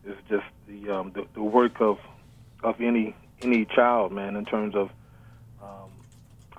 is 0.05 0.15
just 0.29 0.45
the, 0.67 0.91
um, 0.91 1.11
the 1.15 1.25
the 1.33 1.41
work 1.41 1.81
of 1.81 1.97
of 2.63 2.79
any 2.79 3.15
any 3.41 3.65
child, 3.65 4.11
man. 4.11 4.35
In 4.35 4.45
terms 4.45 4.75
of 4.75 4.91
um, 5.63 5.89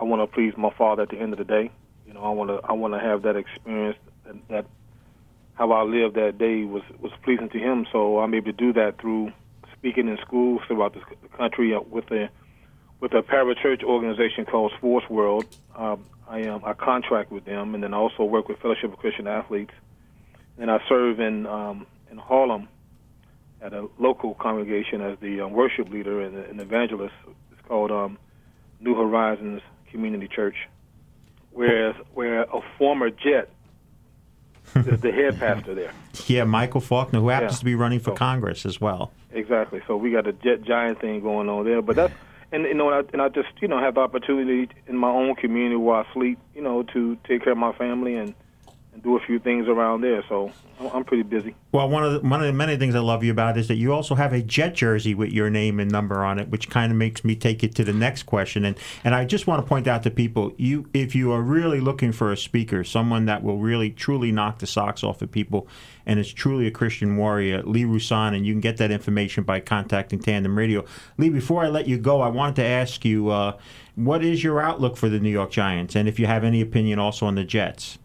I 0.01 0.03
want 0.03 0.21
to 0.21 0.27
please 0.27 0.55
my 0.57 0.71
Father 0.77 1.03
at 1.03 1.11
the 1.11 1.19
end 1.19 1.33
of 1.33 1.39
the 1.39 1.45
day. 1.45 1.71
You 2.09 2.15
know, 2.15 2.25
I 2.25 2.31
want 2.31 2.51
to 2.51 2.61
I 2.69 2.73
want 2.73 2.95
to 2.95 3.01
have 3.01 3.23
that 3.23 3.37
experience 3.37 3.99
that, 4.25 4.49
that 4.49 4.67
how 5.55 5.71
I 5.73 5.83
lived 5.83 6.17
that 6.17 6.39
day 6.39 6.65
was 6.65 6.83
was 7.01 7.13
pleasing 7.23 7.49
to 7.51 7.59
him. 7.59 7.87
So 7.93 8.19
I'm 8.19 8.35
able 8.35 8.47
to 8.47 8.53
do 8.53 8.73
that 8.75 9.01
through 9.01 9.33
speaking 9.73 10.09
in 10.09 10.19
schools 10.19 10.63
throughout 10.67 10.95
the 10.95 11.29
country 11.37 11.75
uh, 11.75 11.81
with 11.81 12.11
a 12.11 12.29
with 13.01 13.13
a 13.13 13.23
parachurch 13.23 13.83
organization 13.83 14.45
called 14.45 14.73
Sports 14.79 15.09
World. 15.09 15.45
Um, 15.77 16.05
I 16.29 16.45
um, 16.45 16.63
I 16.65 16.73
contract 16.73 17.31
with 17.31 17.45
them, 17.45 17.75
and 17.75 17.83
then 17.83 17.95
I 17.95 17.99
also 17.99 18.25
work 18.25 18.49
with 18.49 18.59
Fellowship 18.59 18.93
of 18.93 18.99
Christian 18.99 19.27
Athletes. 19.27 19.75
And 20.59 20.71
I 20.71 20.79
serve 20.89 21.21
in 21.21 21.47
um, 21.47 21.87
in 22.11 22.19
Harlem 22.19 22.69
at 23.61 23.73
a 23.73 23.89
local 23.99 24.35
congregation 24.35 25.01
as 25.01 25.19
the 25.21 25.41
um, 25.41 25.53
worship 25.53 25.89
leader 25.89 26.21
and 26.21 26.37
an 26.37 26.61
evangelist. 26.61 27.15
It's 27.53 27.67
called 27.67 27.91
um, 27.91 28.19
New 28.81 28.95
Horizons 28.95 29.63
Community 29.91 30.29
Church, 30.29 30.57
whereas 31.51 31.95
where 32.15 32.43
a 32.43 32.61
former 32.79 33.11
Jet 33.11 33.51
is 34.77 35.01
the 35.01 35.13
head 35.13 35.39
pastor 35.39 35.75
there. 35.75 35.93
Yeah, 36.27 36.45
Michael 36.45 36.81
Faulkner, 36.81 37.21
who 37.21 37.29
happens 37.29 37.55
Yeah. 37.55 37.59
to 37.59 37.65
be 37.65 37.75
running 37.75 37.99
for 37.99 38.11
So- 38.13 38.17
Congress 38.17 38.65
as 38.65 38.81
well. 38.81 39.13
Exactly. 39.33 39.81
So 39.87 39.97
we 39.97 40.11
got 40.13 40.27
a 40.27 40.33
jet 40.33 40.63
giant 40.63 41.01
thing 41.01 41.21
going 41.21 41.49
on 41.49 41.65
there, 41.65 41.83
but 41.83 41.97
that's 41.97 42.15
and 42.53 42.63
you 42.65 42.75
know 42.75 42.91
and 42.91 43.07
I, 43.07 43.11
and 43.13 43.21
I 43.23 43.29
just 43.29 43.49
you 43.61 43.67
know 43.69 43.79
have 43.81 43.95
the 43.97 44.01
opportunity 44.01 44.69
in 44.87 44.97
my 44.97 45.09
own 45.11 45.35
community 45.35 45.77
where 45.77 45.97
I 45.97 46.07
sleep, 46.13 46.39
you 46.55 46.63
know, 46.63 46.85
to 46.95 47.17
take 47.27 47.43
care 47.43 47.53
of 47.53 47.59
my 47.59 47.73
family 47.73 48.15
and 48.15 48.33
and 48.95 49.03
do 49.03 49.17
a 49.17 49.21
few 49.21 49.39
things 49.39 49.69
around 49.69 50.01
there. 50.01 50.25
So 50.29 50.53
I'm- 50.81 51.05
pretty 51.05 51.23
busy. 51.23 51.55
Well, 51.71 51.89
one 51.89 52.03
of 52.03 52.13
the, 52.15 52.29
one 52.29 52.41
of 52.41 52.47
the 52.47 52.53
many 52.53 52.77
things 52.77 52.95
I 52.95 53.01
love 53.01 53.23
you 53.23 53.31
about 53.31 53.59
is 53.59 53.69
that 53.69 53.75
you 53.75 53.93
also 53.93 54.15
have 54.15 54.33
a 54.33 54.41
Jet 54.41 54.75
jersey 54.75 55.15
with 55.15 55.33
your 55.33 55.51
name 55.51 55.79
and 55.79 55.91
number 55.91 56.25
on 56.25 56.39
it, 56.39 56.49
which 56.49 56.71
kind 56.71 56.91
of 56.91 56.97
makes 56.97 57.25
me 57.25 57.37
take 57.37 57.63
it 57.63 57.75
to 57.75 57.85
the 57.85 57.93
next 57.93 58.23
question. 58.23 58.65
And 58.65 58.77
and 59.03 59.15
I 59.15 59.25
just 59.25 59.47
want 59.47 59.63
to 59.63 59.69
point 59.69 59.87
out 59.87 60.03
to 60.05 60.11
people, 60.11 60.53
you 60.57 60.89
if 60.95 61.15
you 61.15 61.31
are 61.33 61.43
really 61.43 61.81
looking 61.81 62.13
for 62.13 62.33
a 62.33 62.37
speaker, 62.37 62.85
someone 62.85 63.27
that 63.27 63.43
will 63.43 63.59
really 63.59 63.91
truly 63.91 64.33
knock 64.33 64.61
the 64.61 64.67
socks 64.67 65.05
off 65.05 65.21
of 65.21 65.31
people, 65.31 65.69
and 66.07 66.19
is 66.19 66.33
truly 66.33 66.67
a 66.67 66.71
Christian 66.71 67.17
warrior, 67.17 67.63
Lee 67.65 67.85
Rouson, 67.85 68.35
and 68.35 68.47
you 68.47 68.55
can 68.55 68.61
get 68.61 68.77
that 68.79 68.91
information 68.91 69.45
by 69.45 69.61
contacting 69.61 70.21
Tandem 70.21 70.57
Radio. 70.57 70.85
Lee, 71.19 71.29
before 71.29 71.65
I 71.65 71.69
let 71.69 71.87
you 71.87 71.99
go, 71.99 72.21
I 72.21 72.29
wanted 72.29 72.57
to 72.57 72.65
ask 72.65 73.05
you, 73.05 73.29
uh, 73.29 73.59
what 73.95 74.25
is 74.25 74.43
your 74.43 74.61
outlook 74.61 74.97
for 74.97 75.09
the 75.09 75.21
New 75.21 75.31
York 75.31 75.51
Giants, 75.51 75.95
and 75.95 76.09
if 76.09 76.19
you 76.19 76.27
have 76.27 76.45
any 76.45 76.61
opinion 76.61 76.99
also 76.99 77.27
on 77.27 77.35
the 77.35 77.45
Jets? 77.45 77.99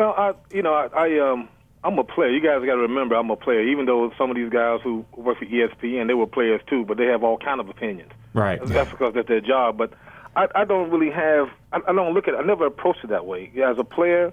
Well, 0.00 0.14
I 0.16 0.32
you 0.50 0.62
know 0.62 0.72
I, 0.72 0.86
I 0.86 1.30
um 1.30 1.46
I'm 1.84 1.98
a 1.98 2.04
player. 2.04 2.30
You 2.30 2.40
guys 2.40 2.64
got 2.64 2.76
to 2.76 2.80
remember 2.80 3.16
I'm 3.16 3.28
a 3.28 3.36
player. 3.36 3.60
Even 3.60 3.84
though 3.84 4.10
some 4.16 4.30
of 4.30 4.36
these 4.36 4.48
guys 4.48 4.80
who 4.82 5.04
work 5.14 5.38
for 5.38 5.44
ESPN 5.44 6.06
they 6.06 6.14
were 6.14 6.26
players 6.26 6.62
too, 6.70 6.86
but 6.86 6.96
they 6.96 7.04
have 7.04 7.22
all 7.22 7.36
kind 7.36 7.60
of 7.60 7.68
opinions. 7.68 8.10
Right. 8.32 8.58
That's 8.64 8.90
because 8.90 9.12
that's 9.12 9.28
their 9.28 9.42
job. 9.42 9.76
But 9.76 9.92
I, 10.34 10.46
I 10.54 10.64
don't 10.64 10.90
really 10.90 11.10
have. 11.10 11.50
I, 11.70 11.80
I 11.86 11.92
don't 11.92 12.14
look 12.14 12.28
at. 12.28 12.34
I 12.34 12.40
never 12.40 12.64
approached 12.64 13.04
it 13.04 13.08
that 13.08 13.26
way. 13.26 13.52
As 13.62 13.76
a 13.78 13.84
player, 13.84 14.32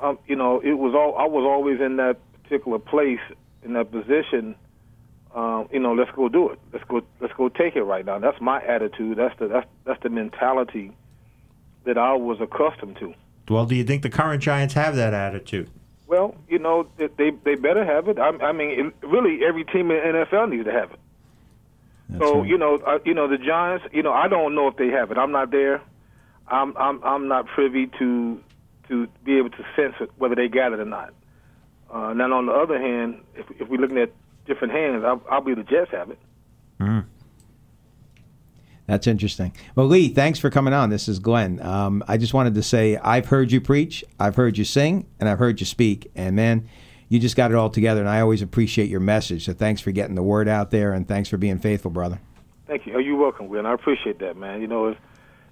um, 0.00 0.18
you 0.26 0.34
know, 0.34 0.60
it 0.60 0.78
was 0.78 0.94
all. 0.94 1.14
I 1.18 1.26
was 1.26 1.44
always 1.44 1.78
in 1.78 1.96
that 1.96 2.16
particular 2.42 2.78
place 2.78 3.20
in 3.62 3.74
that 3.74 3.90
position. 3.90 4.54
Um, 5.34 5.68
you 5.70 5.78
know, 5.78 5.92
let's 5.92 6.10
go 6.12 6.30
do 6.30 6.48
it. 6.48 6.58
Let's 6.72 6.86
go. 6.88 7.02
Let's 7.20 7.34
go 7.34 7.50
take 7.50 7.76
it 7.76 7.82
right 7.82 8.06
now. 8.06 8.18
That's 8.18 8.40
my 8.40 8.64
attitude. 8.64 9.18
That's 9.18 9.38
the 9.38 9.48
that's 9.48 9.66
that's 9.84 10.02
the 10.02 10.08
mentality 10.08 10.92
that 11.84 11.98
I 11.98 12.14
was 12.14 12.40
accustomed 12.40 12.96
to. 13.00 13.12
Well, 13.48 13.66
do 13.66 13.74
you 13.74 13.84
think 13.84 14.02
the 14.02 14.10
current 14.10 14.42
Giants 14.42 14.74
have 14.74 14.96
that 14.96 15.14
attitude? 15.14 15.70
Well, 16.06 16.36
you 16.48 16.58
know, 16.58 16.88
they 16.96 17.30
they, 17.30 17.54
better 17.56 17.84
have 17.84 18.08
it. 18.08 18.18
I, 18.18 18.28
I 18.28 18.52
mean, 18.52 18.70
it, 18.70 19.06
really, 19.06 19.44
every 19.44 19.64
team 19.64 19.90
in 19.90 19.96
the 19.98 20.26
NFL 20.30 20.50
needs 20.50 20.64
to 20.64 20.72
have 20.72 20.92
it. 20.92 21.00
so 22.18 22.44
you 22.44 22.56
know, 22.56 22.78
uh, 22.86 22.98
you 23.04 23.14
know, 23.14 23.26
the 23.28 23.38
Giants. 23.38 23.86
You 23.92 24.02
know, 24.02 24.12
I 24.12 24.28
don't 24.28 24.54
know 24.54 24.68
if 24.68 24.76
they 24.76 24.88
have 24.88 25.10
it. 25.10 25.18
I'm 25.18 25.32
not 25.32 25.50
there. 25.50 25.82
I'm 26.48 26.76
I'm 26.76 27.02
I'm 27.02 27.28
not 27.28 27.46
privy 27.46 27.88
to 27.98 28.40
to 28.88 29.08
be 29.24 29.38
able 29.38 29.50
to 29.50 29.64
sense 29.74 29.94
it, 30.00 30.10
whether 30.16 30.36
they 30.36 30.48
got 30.48 30.72
it 30.72 30.78
or 30.78 30.84
not. 30.84 31.12
Uh, 31.90 32.12
now, 32.12 32.32
on 32.32 32.46
the 32.46 32.52
other 32.52 32.80
hand, 32.80 33.20
if 33.34 33.46
if 33.60 33.68
we're 33.68 33.80
looking 33.80 33.98
at 33.98 34.12
different 34.46 34.72
hands, 34.72 35.04
I, 35.04 35.18
I 35.28 35.40
believe 35.40 35.56
the 35.56 35.64
Jets 35.64 35.90
have 35.90 36.10
it. 36.10 36.18
That's 38.86 39.06
interesting. 39.06 39.52
Well, 39.74 39.86
Lee, 39.86 40.08
thanks 40.08 40.38
for 40.38 40.48
coming 40.48 40.72
on. 40.72 40.90
This 40.90 41.08
is 41.08 41.18
Glenn. 41.18 41.60
Um, 41.60 42.04
I 42.06 42.16
just 42.16 42.34
wanted 42.34 42.54
to 42.54 42.62
say 42.62 42.96
I've 42.96 43.26
heard 43.26 43.50
you 43.50 43.60
preach, 43.60 44.04
I've 44.20 44.36
heard 44.36 44.56
you 44.56 44.64
sing, 44.64 45.06
and 45.18 45.28
I've 45.28 45.38
heard 45.38 45.58
you 45.58 45.66
speak. 45.66 46.10
And 46.14 46.36
man, 46.36 46.68
you 47.08 47.18
just 47.18 47.36
got 47.36 47.50
it 47.50 47.56
all 47.56 47.70
together. 47.70 48.00
And 48.00 48.08
I 48.08 48.20
always 48.20 48.42
appreciate 48.42 48.88
your 48.88 49.00
message. 49.00 49.44
So 49.46 49.52
thanks 49.52 49.80
for 49.80 49.90
getting 49.90 50.14
the 50.14 50.22
word 50.22 50.48
out 50.48 50.70
there, 50.70 50.92
and 50.92 51.06
thanks 51.06 51.28
for 51.28 51.36
being 51.36 51.58
faithful, 51.58 51.90
brother. 51.90 52.20
Thank 52.66 52.86
you. 52.86 52.94
Oh, 52.94 52.98
you're 52.98 53.16
welcome, 53.16 53.48
Glenn. 53.48 53.66
I 53.66 53.74
appreciate 53.74 54.18
that, 54.20 54.36
man. 54.36 54.60
You 54.60 54.66
know, 54.66 54.88
it's 54.88 55.00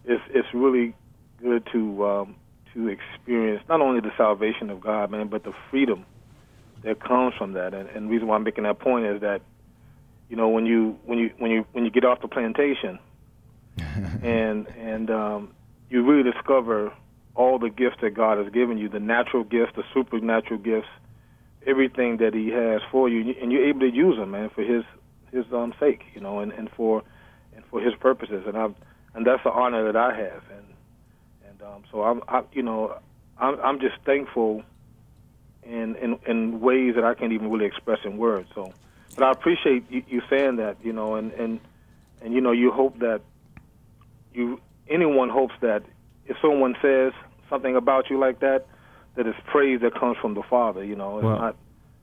it's 0.05 0.23
it's 0.31 0.49
really 0.55 0.95
good 1.43 1.67
to 1.73 2.07
um, 2.07 2.37
to 2.75 2.89
experience 2.89 3.63
not 3.69 3.81
only 3.81 4.01
the 4.01 4.13
salvation 4.17 4.71
of 4.71 4.81
God, 4.81 5.11
man, 5.11 5.29
but 5.29 5.45
the 5.45 5.53
freedom 5.71 6.05
that 6.83 7.03
comes 7.03 7.35
from 7.35 7.53
that. 7.53 7.75
And, 7.75 7.89
and 7.89 8.07
the 8.07 8.11
reason 8.11 8.29
why 8.29 8.37
I'm 8.37 8.45
making 8.45 8.65
that 8.65 8.79
point 8.79 9.07
is 9.07 9.21
that, 9.23 9.41
you 10.29 10.37
know, 10.37 10.49
when 10.49 10.67
you 10.67 10.99
when 11.05 11.19
you 11.19 11.31
when 11.39 11.51
you 11.51 11.67
when 11.73 11.85
you 11.85 11.91
get 11.91 12.05
off 12.05 12.21
the 12.21 12.29
plantation, 12.29 12.99
and 14.23 14.67
and 14.69 15.11
um, 15.11 15.55
you 15.91 16.05
really 16.05 16.31
discover 16.31 16.93
all 17.35 17.59
the 17.59 17.71
gifts 17.71 17.97
that 18.01 18.11
God 18.11 18.39
has 18.39 18.53
given 18.53 18.79
you, 18.79 18.89
the 18.89 19.01
natural 19.01 19.45
gifts, 19.45 19.73
the 19.75 19.83
supernatural 19.93 20.61
gifts, 20.61 20.89
everything 21.67 22.19
that 22.19 22.35
He 22.35 22.49
has 22.51 22.81
for 22.91 23.09
you, 23.09 23.35
and 23.41 23.51
you're 23.51 23.65
able 23.67 23.81
to 23.81 23.91
use 23.91 24.17
them, 24.17 24.31
man, 24.33 24.51
for 24.51 24.63
His 24.63 24.85
His 25.33 25.45
um, 25.53 25.75
sake, 25.81 26.03
you 26.15 26.21
know, 26.21 26.41
and, 26.41 26.53
and 26.53 26.71
for 26.71 27.03
and 27.55 27.65
for 27.67 27.81
His 27.81 27.95
purposes. 27.95 28.45
And 28.47 28.57
I 28.57 28.69
and 29.15 29.27
that's 29.27 29.43
the 29.43 29.51
honor 29.51 29.91
that 29.91 29.97
I 29.97 30.15
have, 30.17 30.43
and 30.57 30.67
and 31.49 31.63
um, 31.63 31.85
so 31.91 32.03
I'm, 32.03 32.23
I, 32.29 32.43
you 32.53 32.63
know, 32.63 32.99
I'm 33.39 33.61
I'm 33.61 33.81
just 33.81 33.97
thankful 34.05 34.63
in 35.65 35.97
in 35.97 36.19
in 36.27 36.61
ways 36.61 36.95
that 36.95 37.05
I 37.05 37.15
can't 37.15 37.33
even 37.33 37.51
really 37.51 37.67
express 37.67 37.99
in 38.05 38.17
words. 38.17 38.49
So, 38.55 38.73
but 39.15 39.25
I 39.25 39.33
appreciate 39.33 39.91
you, 39.91 40.03
you 40.09 40.23
saying 40.29 40.57
that, 40.57 40.77
you 40.83 40.93
know, 40.93 41.15
and 41.17 41.33
and 41.33 41.61
and 42.21 42.35
you 42.35 42.41
know, 42.41 42.53
you 42.53 42.71
hope 42.71 42.99
that 43.01 43.23
you 44.35 44.61
anyone 44.89 45.31
hopes 45.31 45.55
that 45.61 45.83
if 46.27 46.37
someone 46.43 46.77
says 46.83 47.13
something 47.49 47.77
about 47.77 48.11
you 48.11 48.19
like 48.19 48.41
that, 48.41 48.67
that 49.17 49.27
it's 49.27 49.39
praise 49.47 49.81
that 49.83 49.95
comes 49.99 50.17
from 50.21 50.35
the 50.35 50.43
Father. 50.43 50.85
You 50.85 50.97
know, 50.97 51.19
it's 51.19 51.25
Well- 51.25 51.39
not 51.39 51.57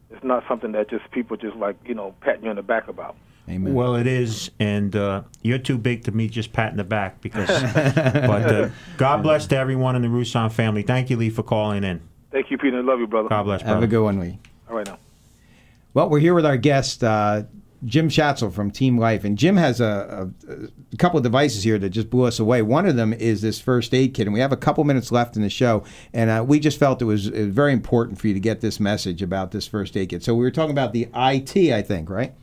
it's 0.09 0.23
not 0.23 0.43
something 0.47 0.73
that 0.73 0.89
just 0.89 1.09
people 1.11 1.37
just 1.37 1.55
like 1.55 1.77
you 1.85 1.93
know 1.93 2.13
patting 2.21 2.43
you 2.43 2.49
on 2.49 2.55
the 2.55 2.63
back 2.63 2.87
about. 2.87 3.15
Amen. 3.49 3.73
Well, 3.73 3.95
it 3.95 4.07
is, 4.07 4.51
and 4.59 4.95
uh, 4.95 5.23
you're 5.41 5.57
too 5.57 5.77
big 5.77 6.03
to 6.03 6.11
me 6.11 6.27
just 6.29 6.53
patting 6.53 6.77
the 6.77 6.83
back 6.83 7.21
because. 7.21 7.47
but 7.73 8.53
uh, 8.53 8.69
God 8.97 9.23
bless 9.23 9.47
to 9.47 9.57
everyone 9.57 9.95
in 9.95 10.03
the 10.03 10.07
Rouson 10.07 10.51
family. 10.51 10.83
Thank 10.83 11.09
you, 11.09 11.17
Lee, 11.17 11.29
for 11.31 11.41
calling 11.43 11.83
in. 11.83 12.01
Thank 12.31 12.51
you, 12.51 12.57
Peter. 12.57 12.81
Love 12.83 12.99
you, 12.99 13.07
brother. 13.07 13.29
God 13.29 13.43
bless, 13.43 13.61
brother. 13.61 13.75
Have 13.75 13.83
a 13.83 13.87
good 13.87 14.03
one, 14.03 14.19
Lee. 14.19 14.37
All 14.69 14.77
right 14.77 14.85
now. 14.85 14.99
Well, 15.93 16.09
we're 16.09 16.19
here 16.19 16.33
with 16.33 16.45
our 16.45 16.55
guest, 16.55 17.03
uh, 17.03 17.43
Jim 17.83 18.09
Schatzel 18.09 18.53
from 18.53 18.71
Team 18.71 18.97
Life. 18.97 19.23
And 19.23 19.37
Jim 19.37 19.57
has 19.57 19.81
a, 19.81 20.31
a, 20.47 20.53
a 20.93 20.97
couple 20.97 21.17
of 21.17 21.23
devices 21.23 21.63
here 21.63 21.79
that 21.79 21.89
just 21.89 22.09
blew 22.09 22.25
us 22.25 22.39
away. 22.39 22.61
One 22.61 22.85
of 22.85 22.95
them 22.95 23.13
is 23.13 23.41
this 23.41 23.59
first 23.59 23.93
aid 23.93 24.13
kit. 24.13 24.27
And 24.27 24.33
we 24.33 24.39
have 24.39 24.51
a 24.51 24.57
couple 24.57 24.83
minutes 24.83 25.11
left 25.11 25.35
in 25.35 25.41
the 25.41 25.49
show. 25.49 25.83
And 26.13 26.29
uh, 26.29 26.43
we 26.47 26.59
just 26.59 26.77
felt 26.77 27.01
it 27.01 27.05
was, 27.05 27.27
very 27.27 27.73
important 27.73 28.19
for 28.19 28.27
you 28.27 28.33
to 28.33 28.39
get 28.39 28.61
this 28.61 28.79
message 28.79 29.21
about 29.21 29.51
this 29.51 29.67
first 29.67 29.97
aid 29.97 30.09
kit. 30.09 30.23
So 30.23 30.35
we 30.35 30.43
were 30.43 30.51
talking 30.51 30.71
about 30.71 30.93
the 30.93 31.07
IT, 31.15 31.73
I 31.73 31.81
think, 31.81 32.09
right? 32.09 32.33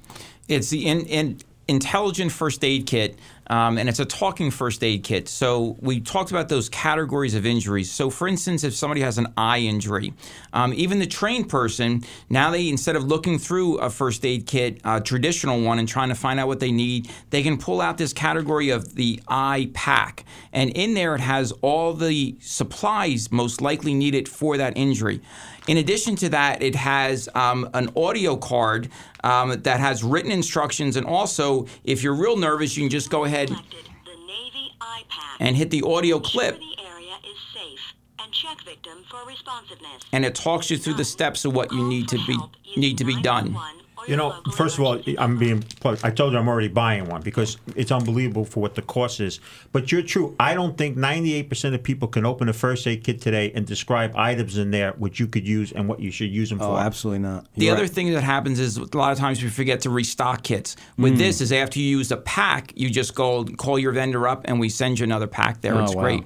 It's 0.49 0.71
the 0.71 0.87
in, 0.87 1.01
in 1.07 1.39
intelligent 1.69 2.33
first 2.33 2.65
aid 2.65 2.87
kit, 2.87 3.19
um, 3.49 3.79
and 3.79 3.89
it's 3.89 4.01
a 4.01 4.05
talking 4.05 4.51
first 4.51 4.83
aid 4.83 5.05
kit. 5.05 5.29
So 5.29 5.77
we 5.81 6.01
talked 6.01 6.31
about 6.31 6.49
those 6.49 6.69
categories 6.69 7.35
of 7.35 7.47
injuries. 7.47 7.91
So, 7.91 8.11
for 8.11 8.27
instance, 8.27 8.65
if 8.65 8.75
somebody 8.75 9.03
has 9.03 9.19
an 9.19 9.33
eye 9.37 9.61
injury, 9.61 10.15
um, 10.53 10.73
even 10.75 10.99
the 10.99 11.07
trained 11.07 11.49
person 11.49 12.03
now 12.31 12.51
they 12.51 12.69
instead 12.69 12.97
of 12.97 13.05
looking 13.05 13.39
through 13.39 13.79
a 13.79 13.91
first 13.91 14.25
aid 14.25 14.47
kit, 14.47 14.81
a 14.85 15.01
traditional 15.01 15.61
one, 15.61 15.79
and 15.79 15.87
trying 15.87 16.09
to 16.09 16.15
find 16.15 16.41
out 16.41 16.49
what 16.49 16.61
they 16.61 16.73
need, 16.73 17.11
they 17.31 17.43
can 17.43 17.59
pull 17.59 17.81
out 17.81 17.99
this 17.99 18.13
category 18.13 18.71
of 18.71 18.95
the 18.95 19.21
eye 19.29 19.71
pack, 19.75 20.25
and 20.53 20.71
in 20.71 20.95
there 20.95 21.15
it 21.15 21.21
has 21.21 21.53
all 21.61 21.93
the 21.93 22.35
supplies 22.41 23.31
most 23.31 23.61
likely 23.61 23.93
needed 23.93 24.29
for 24.29 24.57
that 24.57 24.77
injury. 24.77 25.21
In 25.69 25.77
addition 25.77 26.17
to 26.17 26.31
that, 26.31 26.63
it 26.63 26.75
has 26.75 27.29
um, 27.35 27.69
an 27.75 27.91
audio 27.95 28.37
card 28.37 28.89
um, 29.23 29.61
that 29.63 29.79
has 29.81 30.03
written 30.03 30.33
instructions, 30.33 30.97
and 30.97 31.07
also, 31.07 31.67
if 31.85 32.03
you're 32.03 32.15
real 32.15 32.39
nervous, 32.39 32.75
you 32.77 32.85
can 32.85 32.91
just 32.91 33.11
go 33.11 33.25
ahead 33.25 33.51
and 35.41 35.57
hit 35.57 35.71
the 35.71 35.83
audio 35.83 36.19
clip, 36.19 36.59
and 40.13 40.25
it 40.25 40.35
talks 40.35 40.71
you 40.71 40.79
through 40.79 40.95
the 40.95 41.05
steps 41.05 41.45
of 41.45 41.55
what 41.55 41.71
you 41.71 41.87
need 41.87 42.09
to 42.09 42.19
be 42.27 42.39
need 42.77 42.97
to 42.99 43.05
be 43.05 43.21
done. 43.21 43.55
You 44.09 44.17
know, 44.17 44.41
first 44.55 44.79
of 44.79 44.85
all, 44.85 45.01
I'm 45.19 45.37
being. 45.39 45.63
I 45.85 46.11
told 46.11 46.33
you 46.33 46.39
I'm 46.39 46.49
already 46.49 46.69
buying 46.69 47.09
one 47.09 47.21
because 47.21 47.59
it's 47.77 47.93
unbelievable 47.93 48.45
for 48.45 48.61
what 48.61 48.75
the 48.75 48.83
cost 48.83 49.21
is. 49.21 49.39
But 49.73 49.93
you're 49.93 50.03
true. 50.03 50.35
I 50.41 50.55
don't 50.55 50.79
think 50.79 50.97
98% 50.97 51.75
of 51.75 51.83
people 51.83 52.09
can 52.09 52.25
open 52.25 52.49
a 52.49 52.53
first 52.53 52.87
aid 52.87 53.05
kit 53.05 53.21
today 53.21 53.53
and 53.55 53.67
describe 53.67 54.17
items 54.17 54.57
in 54.57 54.71
there 54.71 54.93
which 54.93 55.21
you 55.21 55.27
could 55.27 55.47
use 55.47 55.73
and 55.73 55.89
what 55.89 56.01
you 56.01 56.11
should 56.11 56.31
use 56.31 56.49
them 56.49 56.61
Oh, 56.63 56.75
for. 56.75 56.81
absolutely 56.81 57.19
not. 57.21 57.47
The 57.55 57.71
other 57.71 57.87
thing 57.87 58.13
that 58.15 58.23
happens 58.23 58.59
is 58.59 58.79
a 58.79 58.97
lot 58.97 59.13
of 59.13 59.19
times 59.19 59.43
we 59.43 59.51
forget 59.51 59.83
to 59.83 59.91
restock 59.91 60.43
kits. 60.43 60.75
With 60.97 61.15
Mm. 61.15 61.19
this, 61.19 61.41
is 61.41 61.53
after 61.53 61.79
you 61.79 61.99
use 61.99 62.11
a 62.11 62.17
pack, 62.17 62.73
you 62.77 62.89
just 62.91 63.15
go 63.15 63.45
call 63.45 63.79
your 63.79 63.93
vendor 63.93 64.27
up 64.27 64.43
and 64.47 64.59
we 64.59 64.69
send 64.71 64.99
you 64.99 65.05
another 65.05 65.27
pack 65.27 65.61
there. 65.61 65.75
Oh, 65.77 65.85
it's 65.85 65.95
wow. 65.95 66.03
great. 66.03 66.25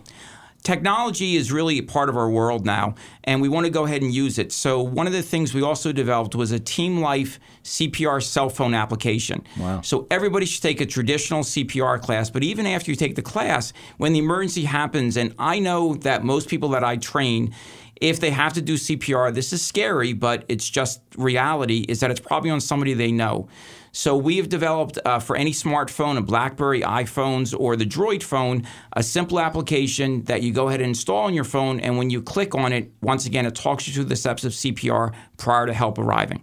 Technology 0.62 1.34
is 1.34 1.50
really 1.50 1.78
a 1.78 1.82
part 1.82 2.08
of 2.08 2.16
our 2.16 2.30
world 2.30 2.64
now, 2.64 2.94
and 3.24 3.42
we 3.42 3.48
want 3.48 3.66
to 3.66 3.70
go 3.70 3.84
ahead 3.84 4.00
and 4.00 4.14
use 4.14 4.38
it. 4.38 4.52
So, 4.52 4.80
one 4.80 5.08
of 5.08 5.12
the 5.12 5.22
things 5.22 5.52
we 5.52 5.62
also 5.62 5.90
developed 5.90 6.36
was 6.36 6.52
a 6.52 6.60
Team 6.60 7.00
Life 7.00 7.40
CPR 7.64 8.22
cell 8.22 8.48
phone 8.48 8.72
application. 8.72 9.44
Wow. 9.58 9.80
So, 9.80 10.06
everybody 10.08 10.46
should 10.46 10.62
take 10.62 10.80
a 10.80 10.86
traditional 10.86 11.42
CPR 11.42 12.00
class, 12.00 12.30
but 12.30 12.44
even 12.44 12.66
after 12.66 12.92
you 12.92 12.96
take 12.96 13.16
the 13.16 13.22
class, 13.22 13.72
when 13.96 14.12
the 14.12 14.20
emergency 14.20 14.62
happens, 14.62 15.16
and 15.16 15.34
I 15.36 15.58
know 15.58 15.94
that 15.96 16.22
most 16.22 16.48
people 16.48 16.68
that 16.70 16.84
I 16.84 16.96
train, 16.96 17.52
if 18.00 18.20
they 18.20 18.30
have 18.30 18.52
to 18.52 18.62
do 18.62 18.74
CPR, 18.74 19.34
this 19.34 19.52
is 19.52 19.62
scary, 19.66 20.12
but 20.12 20.44
it's 20.48 20.68
just 20.68 21.00
reality, 21.16 21.84
is 21.88 21.98
that 22.00 22.12
it's 22.12 22.20
probably 22.20 22.50
on 22.50 22.60
somebody 22.60 22.94
they 22.94 23.10
know. 23.10 23.48
So 23.92 24.16
we 24.16 24.38
have 24.38 24.48
developed 24.48 24.98
uh, 25.04 25.18
for 25.18 25.36
any 25.36 25.52
smartphone, 25.52 26.16
a 26.16 26.22
BlackBerry, 26.22 26.80
iPhones, 26.80 27.54
or 27.58 27.76
the 27.76 27.84
Droid 27.84 28.22
phone, 28.22 28.66
a 28.94 29.02
simple 29.02 29.38
application 29.38 30.22
that 30.24 30.42
you 30.42 30.50
go 30.50 30.68
ahead 30.68 30.80
and 30.80 30.88
install 30.88 31.24
on 31.26 31.34
your 31.34 31.44
phone, 31.44 31.78
and 31.78 31.98
when 31.98 32.08
you 32.08 32.22
click 32.22 32.54
on 32.54 32.72
it, 32.72 32.90
once 33.02 33.26
again, 33.26 33.44
it 33.44 33.54
talks 33.54 33.86
you 33.86 33.92
through 33.92 34.04
the 34.04 34.16
steps 34.16 34.44
of 34.44 34.52
CPR 34.52 35.14
prior 35.36 35.66
to 35.66 35.74
help 35.74 35.98
arriving. 35.98 36.42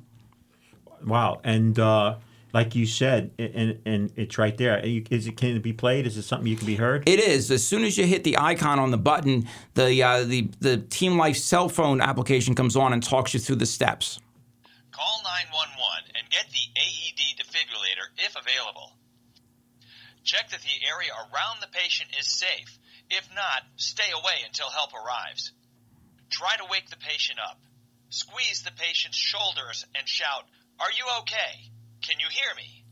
Wow. 1.04 1.42
And 1.44 1.80
uh, 1.80 2.18
like 2.54 2.76
you 2.76 2.86
said, 2.86 3.32
and, 3.40 3.80
and 3.84 4.12
it's 4.16 4.38
right 4.38 4.56
there. 4.56 4.80
Is 4.80 5.26
it, 5.26 5.36
can 5.36 5.56
it 5.56 5.64
be 5.64 5.74
played? 5.74 6.06
Is 6.06 6.18
it 6.18 6.24
something 6.24 6.48
you 6.48 6.56
can 6.56 6.68
be 6.68 6.76
heard? 6.76 7.10
It 7.10 7.20
is. 7.20 7.50
As 7.50 7.66
soon 7.66 7.84
as 7.84 7.98
you 7.98 8.06
hit 8.06 8.24
the 8.24 8.38
icon 8.38 8.78
on 8.78 8.92
the 8.92 8.98
button, 8.98 9.48
the 9.74 10.04
uh, 10.04 10.24
the 10.24 10.50
the 10.60 10.78
Team 10.78 11.18
Life 11.18 11.38
cell 11.38 11.70
phone 11.70 12.02
application 12.02 12.54
comes 12.54 12.76
on 12.76 12.94
and 12.94 13.02
talks 13.02 13.34
you 13.34 13.40
through 13.40 13.58
the 13.58 13.66
steps. 13.66 14.20
Call 14.92 15.22
911 15.24 15.70
and 15.72 15.79
get 16.30 16.46
the 16.50 16.66
AED 16.80 17.42
defibrillator 17.42 18.26
if 18.26 18.36
available. 18.36 18.94
Check 20.24 20.50
that 20.50 20.62
the 20.62 20.88
area 20.88 21.12
around 21.14 21.62
the 21.62 21.72
patient 21.72 22.10
is 22.20 22.28
safe. 22.28 22.78
If 23.10 23.28
not, 23.34 23.64
stay 23.78 24.12
away 24.14 24.46
until 24.46 24.70
help 24.70 24.92
arrives. 24.94 25.52
Try 26.30 26.56
to 26.58 26.66
wake 26.70 26.90
the 26.90 26.98
patient 26.98 27.40
up. 27.40 27.60
Squeeze 28.10 28.64
the 28.64 28.72
patient's 28.72 29.18
shoulders 29.18 29.86
and 29.96 30.08
shout, 30.08 30.44
Are 30.80 30.92
you 30.92 31.06
okay? 31.22 31.72
Can 32.02 32.20
you 32.20 32.28
hear 32.30 32.56
me? 32.56 32.84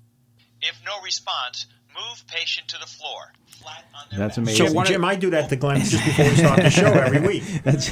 If 0.61 0.79
no 0.85 1.01
response, 1.03 1.67
move 1.95 2.23
patient 2.27 2.69
to 2.69 2.79
the 2.79 2.85
floor. 2.85 3.33
Flat 3.61 3.83
on 3.95 4.05
their 4.09 4.19
That's 4.19 4.38
back. 4.38 4.43
amazing. 4.43 4.73
Jim, 4.73 4.85
Jim, 4.85 5.05
I 5.05 5.15
do 5.15 5.29
that 5.31 5.49
to 5.49 5.55
Glenn 5.55 5.79
just 5.83 6.03
before 6.03 6.25
we 6.25 6.35
start 6.35 6.61
the 6.61 6.69
show 6.69 6.85
every 6.85 7.21
week. 7.21 7.43
That's, 7.63 7.91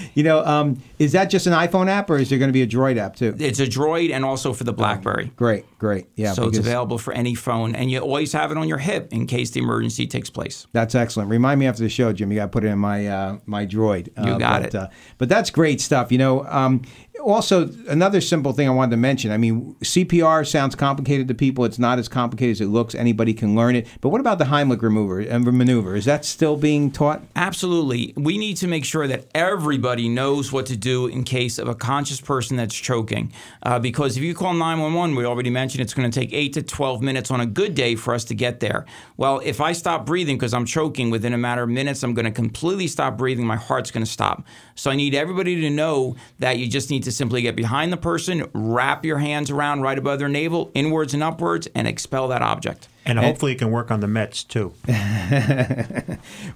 you 0.14 0.22
know, 0.22 0.44
um, 0.44 0.82
is 0.98 1.12
that 1.12 1.26
just 1.26 1.46
an 1.46 1.52
iPhone 1.52 1.88
app 1.88 2.08
or 2.10 2.16
is 2.18 2.30
there 2.30 2.38
going 2.38 2.48
to 2.48 2.52
be 2.52 2.62
a 2.62 2.66
Droid 2.66 2.96
app 2.96 3.16
too? 3.16 3.34
It's 3.38 3.60
a 3.60 3.66
Droid 3.66 4.12
and 4.12 4.24
also 4.24 4.52
for 4.52 4.64
the 4.64 4.72
BlackBerry. 4.72 5.32
Great, 5.36 5.64
great. 5.78 6.06
Yeah, 6.14 6.32
so 6.32 6.48
it's 6.48 6.58
available 6.58 6.98
for 6.98 7.12
any 7.12 7.34
phone, 7.34 7.74
and 7.74 7.90
you 7.90 7.98
always 8.00 8.32
have 8.32 8.50
it 8.50 8.56
on 8.58 8.68
your 8.68 8.78
hip 8.78 9.12
in 9.12 9.26
case 9.26 9.50
the 9.50 9.60
emergency 9.60 10.06
takes 10.06 10.30
place. 10.30 10.66
That's 10.72 10.94
excellent. 10.94 11.30
Remind 11.30 11.60
me 11.60 11.66
after 11.66 11.82
the 11.82 11.88
show, 11.88 12.12
Jim. 12.12 12.30
You 12.32 12.38
got 12.38 12.44
to 12.46 12.48
put 12.50 12.64
it 12.64 12.68
in 12.68 12.78
my 12.78 13.06
uh, 13.06 13.38
my 13.46 13.66
droid. 13.66 14.08
You 14.16 14.34
Uh, 14.34 14.38
got 14.38 14.62
but, 14.62 14.68
it. 14.68 14.74
Uh, 14.74 14.88
but 15.18 15.28
that's 15.28 15.50
great 15.50 15.80
stuff. 15.80 16.10
You 16.12 16.18
know. 16.18 16.44
Um, 16.46 16.82
also, 17.24 17.68
another 17.88 18.20
simple 18.20 18.52
thing 18.52 18.68
I 18.68 18.70
wanted 18.70 18.90
to 18.90 18.98
mention. 18.98 19.32
I 19.32 19.38
mean, 19.38 19.74
CPR 19.80 20.46
sounds 20.46 20.74
complicated 20.74 21.28
to 21.28 21.34
people. 21.34 21.64
It's 21.64 21.78
not 21.78 21.98
as 21.98 22.08
complicated 22.08 22.52
as 22.52 22.60
it 22.60 22.66
looks. 22.66 22.94
Anybody 22.94 23.32
can 23.32 23.56
learn 23.56 23.74
it. 23.74 23.86
But 24.02 24.10
what 24.10 24.20
about 24.20 24.38
the 24.38 24.44
Heimlich 24.44 24.82
remover 24.82 25.20
and 25.20 25.42
maneuver? 25.44 25.96
Is 25.96 26.04
that 26.04 26.26
still 26.26 26.56
being 26.56 26.90
taught? 26.90 27.22
Absolutely. 27.34 28.12
We 28.16 28.36
need 28.36 28.58
to 28.58 28.68
make 28.68 28.84
sure 28.84 29.08
that 29.08 29.26
everybody 29.34 30.10
knows 30.10 30.52
what 30.52 30.66
to 30.66 30.76
do 30.76 30.85
in 30.86 31.24
case 31.24 31.58
of 31.58 31.68
a 31.68 31.74
conscious 31.74 32.20
person 32.20 32.56
that's 32.56 32.74
choking. 32.74 33.32
Uh, 33.62 33.78
because 33.78 34.16
if 34.16 34.22
you 34.22 34.34
call 34.34 34.52
911, 34.52 35.16
we 35.16 35.24
already 35.24 35.50
mentioned 35.50 35.82
it's 35.82 35.94
going 35.94 36.10
to 36.10 36.20
take 36.20 36.32
8 36.32 36.52
to 36.54 36.62
12 36.62 37.02
minutes 37.02 37.30
on 37.30 37.40
a 37.40 37.46
good 37.46 37.74
day 37.74 37.96
for 37.96 38.14
us 38.14 38.24
to 38.24 38.34
get 38.34 38.60
there. 38.60 38.86
Well, 39.16 39.40
if 39.44 39.60
I 39.60 39.72
stop 39.72 40.06
breathing 40.06 40.36
because 40.36 40.54
I'm 40.54 40.64
choking 40.64 41.10
within 41.10 41.32
a 41.32 41.38
matter 41.38 41.64
of 41.64 41.68
minutes, 41.68 42.02
I'm 42.02 42.14
going 42.14 42.24
to 42.24 42.30
completely 42.30 42.86
stop 42.86 43.18
breathing. 43.18 43.46
My 43.46 43.56
heart's 43.56 43.90
going 43.90 44.04
to 44.04 44.10
stop. 44.10 44.44
So 44.74 44.90
I 44.90 44.96
need 44.96 45.14
everybody 45.14 45.60
to 45.62 45.70
know 45.70 46.16
that 46.38 46.58
you 46.58 46.68
just 46.68 46.90
need 46.90 47.02
to 47.04 47.12
simply 47.12 47.42
get 47.42 47.56
behind 47.56 47.92
the 47.92 47.96
person, 47.96 48.48
wrap 48.52 49.04
your 49.04 49.18
hands 49.18 49.50
around 49.50 49.82
right 49.82 49.98
above 49.98 50.18
their 50.18 50.28
navel, 50.28 50.70
inwards 50.74 51.14
and 51.14 51.22
upwards, 51.22 51.68
and 51.74 51.88
expel 51.88 52.28
that 52.28 52.42
object. 52.42 52.88
And 53.06 53.18
hopefully 53.18 53.52
it 53.52 53.58
can 53.58 53.70
work 53.70 53.90
on 53.90 54.00
the 54.00 54.08
Mets 54.08 54.42
too. 54.42 54.74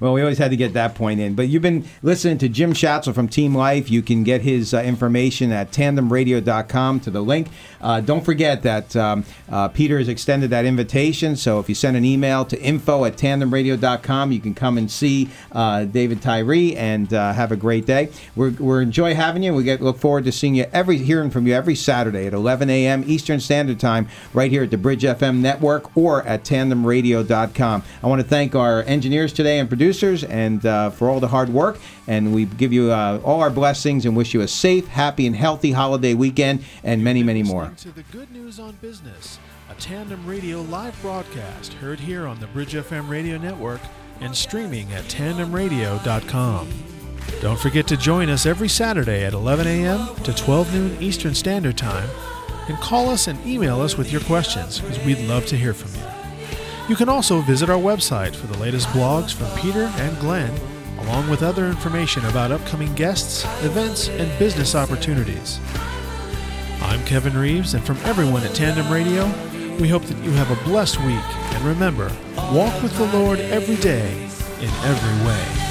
well, 0.00 0.12
we 0.12 0.20
always 0.20 0.38
had 0.38 0.50
to 0.50 0.56
get 0.56 0.72
that 0.74 0.94
point 0.94 1.20
in. 1.20 1.34
But 1.34 1.48
you've 1.48 1.62
been 1.62 1.84
listening 2.02 2.38
to 2.38 2.48
Jim 2.48 2.72
Schatzel 2.72 3.14
from 3.14 3.28
Team 3.28 3.54
Life. 3.54 3.90
You 3.90 4.02
can 4.02 4.24
get 4.24 4.42
his 4.42 4.74
uh, 4.74 4.82
information 4.82 5.52
at 5.52 5.70
tandemradio.com 5.70 7.00
to 7.00 7.10
the 7.10 7.20
link. 7.20 7.48
Uh, 7.80 8.00
don't 8.00 8.24
forget 8.24 8.62
that 8.62 8.94
um, 8.96 9.24
uh, 9.48 9.68
Peter 9.68 9.98
has 9.98 10.08
extended 10.08 10.50
that 10.50 10.64
invitation. 10.64 11.36
So 11.36 11.60
if 11.60 11.68
you 11.68 11.74
send 11.74 11.96
an 11.96 12.04
email 12.04 12.44
to 12.46 12.60
info 12.60 13.04
at 13.04 13.16
tandemradio.com, 13.16 14.32
you 14.32 14.40
can 14.40 14.54
come 14.54 14.76
and 14.76 14.90
see 14.90 15.30
uh, 15.52 15.84
David 15.84 16.20
Tyree 16.20 16.76
and 16.76 17.12
uh, 17.14 17.32
have 17.32 17.52
a 17.52 17.56
great 17.56 17.86
day. 17.86 18.10
We're, 18.34 18.50
we're 18.50 18.82
enjoy 18.82 19.14
having 19.14 19.42
you. 19.42 19.54
We 19.54 19.64
get 19.64 19.80
look 19.80 19.98
forward 19.98 20.24
to 20.24 20.32
seeing 20.32 20.54
you 20.54 20.66
every 20.72 20.98
hearing 20.98 21.30
from 21.30 21.46
you 21.46 21.54
every 21.54 21.74
Saturday 21.74 22.26
at 22.26 22.32
11 22.32 22.68
a.m. 22.70 23.04
Eastern 23.06 23.40
Standard 23.40 23.80
Time 23.80 24.08
right 24.34 24.50
here 24.50 24.64
at 24.64 24.70
the 24.70 24.78
Bridge 24.78 25.02
FM 25.02 25.36
network 25.36 25.96
or 25.96 26.26
at 26.40 26.46
tandemradio.com. 26.46 27.82
I 28.02 28.06
want 28.06 28.22
to 28.22 28.26
thank 28.26 28.54
our 28.54 28.82
engineers 28.82 29.32
today 29.32 29.58
and 29.58 29.68
producers 29.68 30.24
and 30.24 30.64
uh, 30.64 30.90
for 30.90 31.08
all 31.08 31.20
the 31.20 31.28
hard 31.28 31.48
work. 31.50 31.78
And 32.06 32.34
we 32.34 32.46
give 32.46 32.72
you 32.72 32.90
uh, 32.90 33.20
all 33.24 33.40
our 33.40 33.50
blessings 33.50 34.06
and 34.06 34.16
wish 34.16 34.34
you 34.34 34.40
a 34.40 34.48
safe, 34.48 34.88
happy, 34.88 35.26
and 35.26 35.36
healthy 35.36 35.72
holiday 35.72 36.14
weekend 36.14 36.64
and 36.82 37.04
many, 37.04 37.22
many 37.22 37.42
more. 37.42 37.72
To 37.78 37.92
the 37.92 38.02
Good 38.04 38.30
News 38.32 38.58
on 38.58 38.72
Business, 38.80 39.38
a 39.70 39.74
Tandem 39.74 40.26
Radio 40.26 40.62
live 40.62 41.00
broadcast 41.02 41.74
heard 41.74 42.00
here 42.00 42.26
on 42.26 42.40
the 42.40 42.46
Bridge 42.48 42.74
FM 42.74 43.08
radio 43.08 43.38
network 43.38 43.80
and 44.20 44.34
streaming 44.34 44.92
at 44.92 45.04
tandemradio.com. 45.04 46.68
Don't 47.40 47.58
forget 47.58 47.86
to 47.86 47.96
join 47.96 48.28
us 48.28 48.44
every 48.44 48.68
Saturday 48.68 49.24
at 49.24 49.32
11 49.34 49.66
a.m. 49.66 50.14
to 50.24 50.34
12 50.34 50.74
noon 50.74 51.02
Eastern 51.02 51.34
Standard 51.34 51.78
Time 51.78 52.08
and 52.68 52.78
call 52.78 53.08
us 53.08 53.28
and 53.28 53.44
email 53.46 53.80
us 53.80 53.96
with 53.96 54.12
your 54.12 54.20
questions 54.22 54.80
because 54.80 55.02
we'd 55.04 55.26
love 55.26 55.46
to 55.46 55.56
hear 55.56 55.74
from 55.74 55.94
you. 56.00 56.09
You 56.90 56.96
can 56.96 57.08
also 57.08 57.40
visit 57.40 57.70
our 57.70 57.78
website 57.78 58.34
for 58.34 58.48
the 58.48 58.58
latest 58.58 58.88
blogs 58.88 59.32
from 59.32 59.46
Peter 59.56 59.84
and 59.98 60.18
Glenn, 60.18 60.52
along 60.98 61.30
with 61.30 61.40
other 61.40 61.68
information 61.68 62.24
about 62.24 62.50
upcoming 62.50 62.92
guests, 62.96 63.44
events, 63.64 64.08
and 64.08 64.36
business 64.40 64.74
opportunities. 64.74 65.60
I'm 66.82 67.00
Kevin 67.04 67.38
Reeves, 67.38 67.74
and 67.74 67.84
from 67.86 67.96
everyone 67.98 68.42
at 68.42 68.56
Tandem 68.56 68.92
Radio, 68.92 69.26
we 69.76 69.88
hope 69.88 70.02
that 70.02 70.18
you 70.24 70.32
have 70.32 70.50
a 70.50 70.64
blessed 70.64 70.98
week. 71.04 71.36
And 71.54 71.62
remember, 71.62 72.10
walk 72.52 72.82
with 72.82 72.96
the 72.98 73.06
Lord 73.16 73.38
every 73.38 73.76
day 73.76 74.24
in 74.58 74.70
every 74.82 75.26
way. 75.28 75.69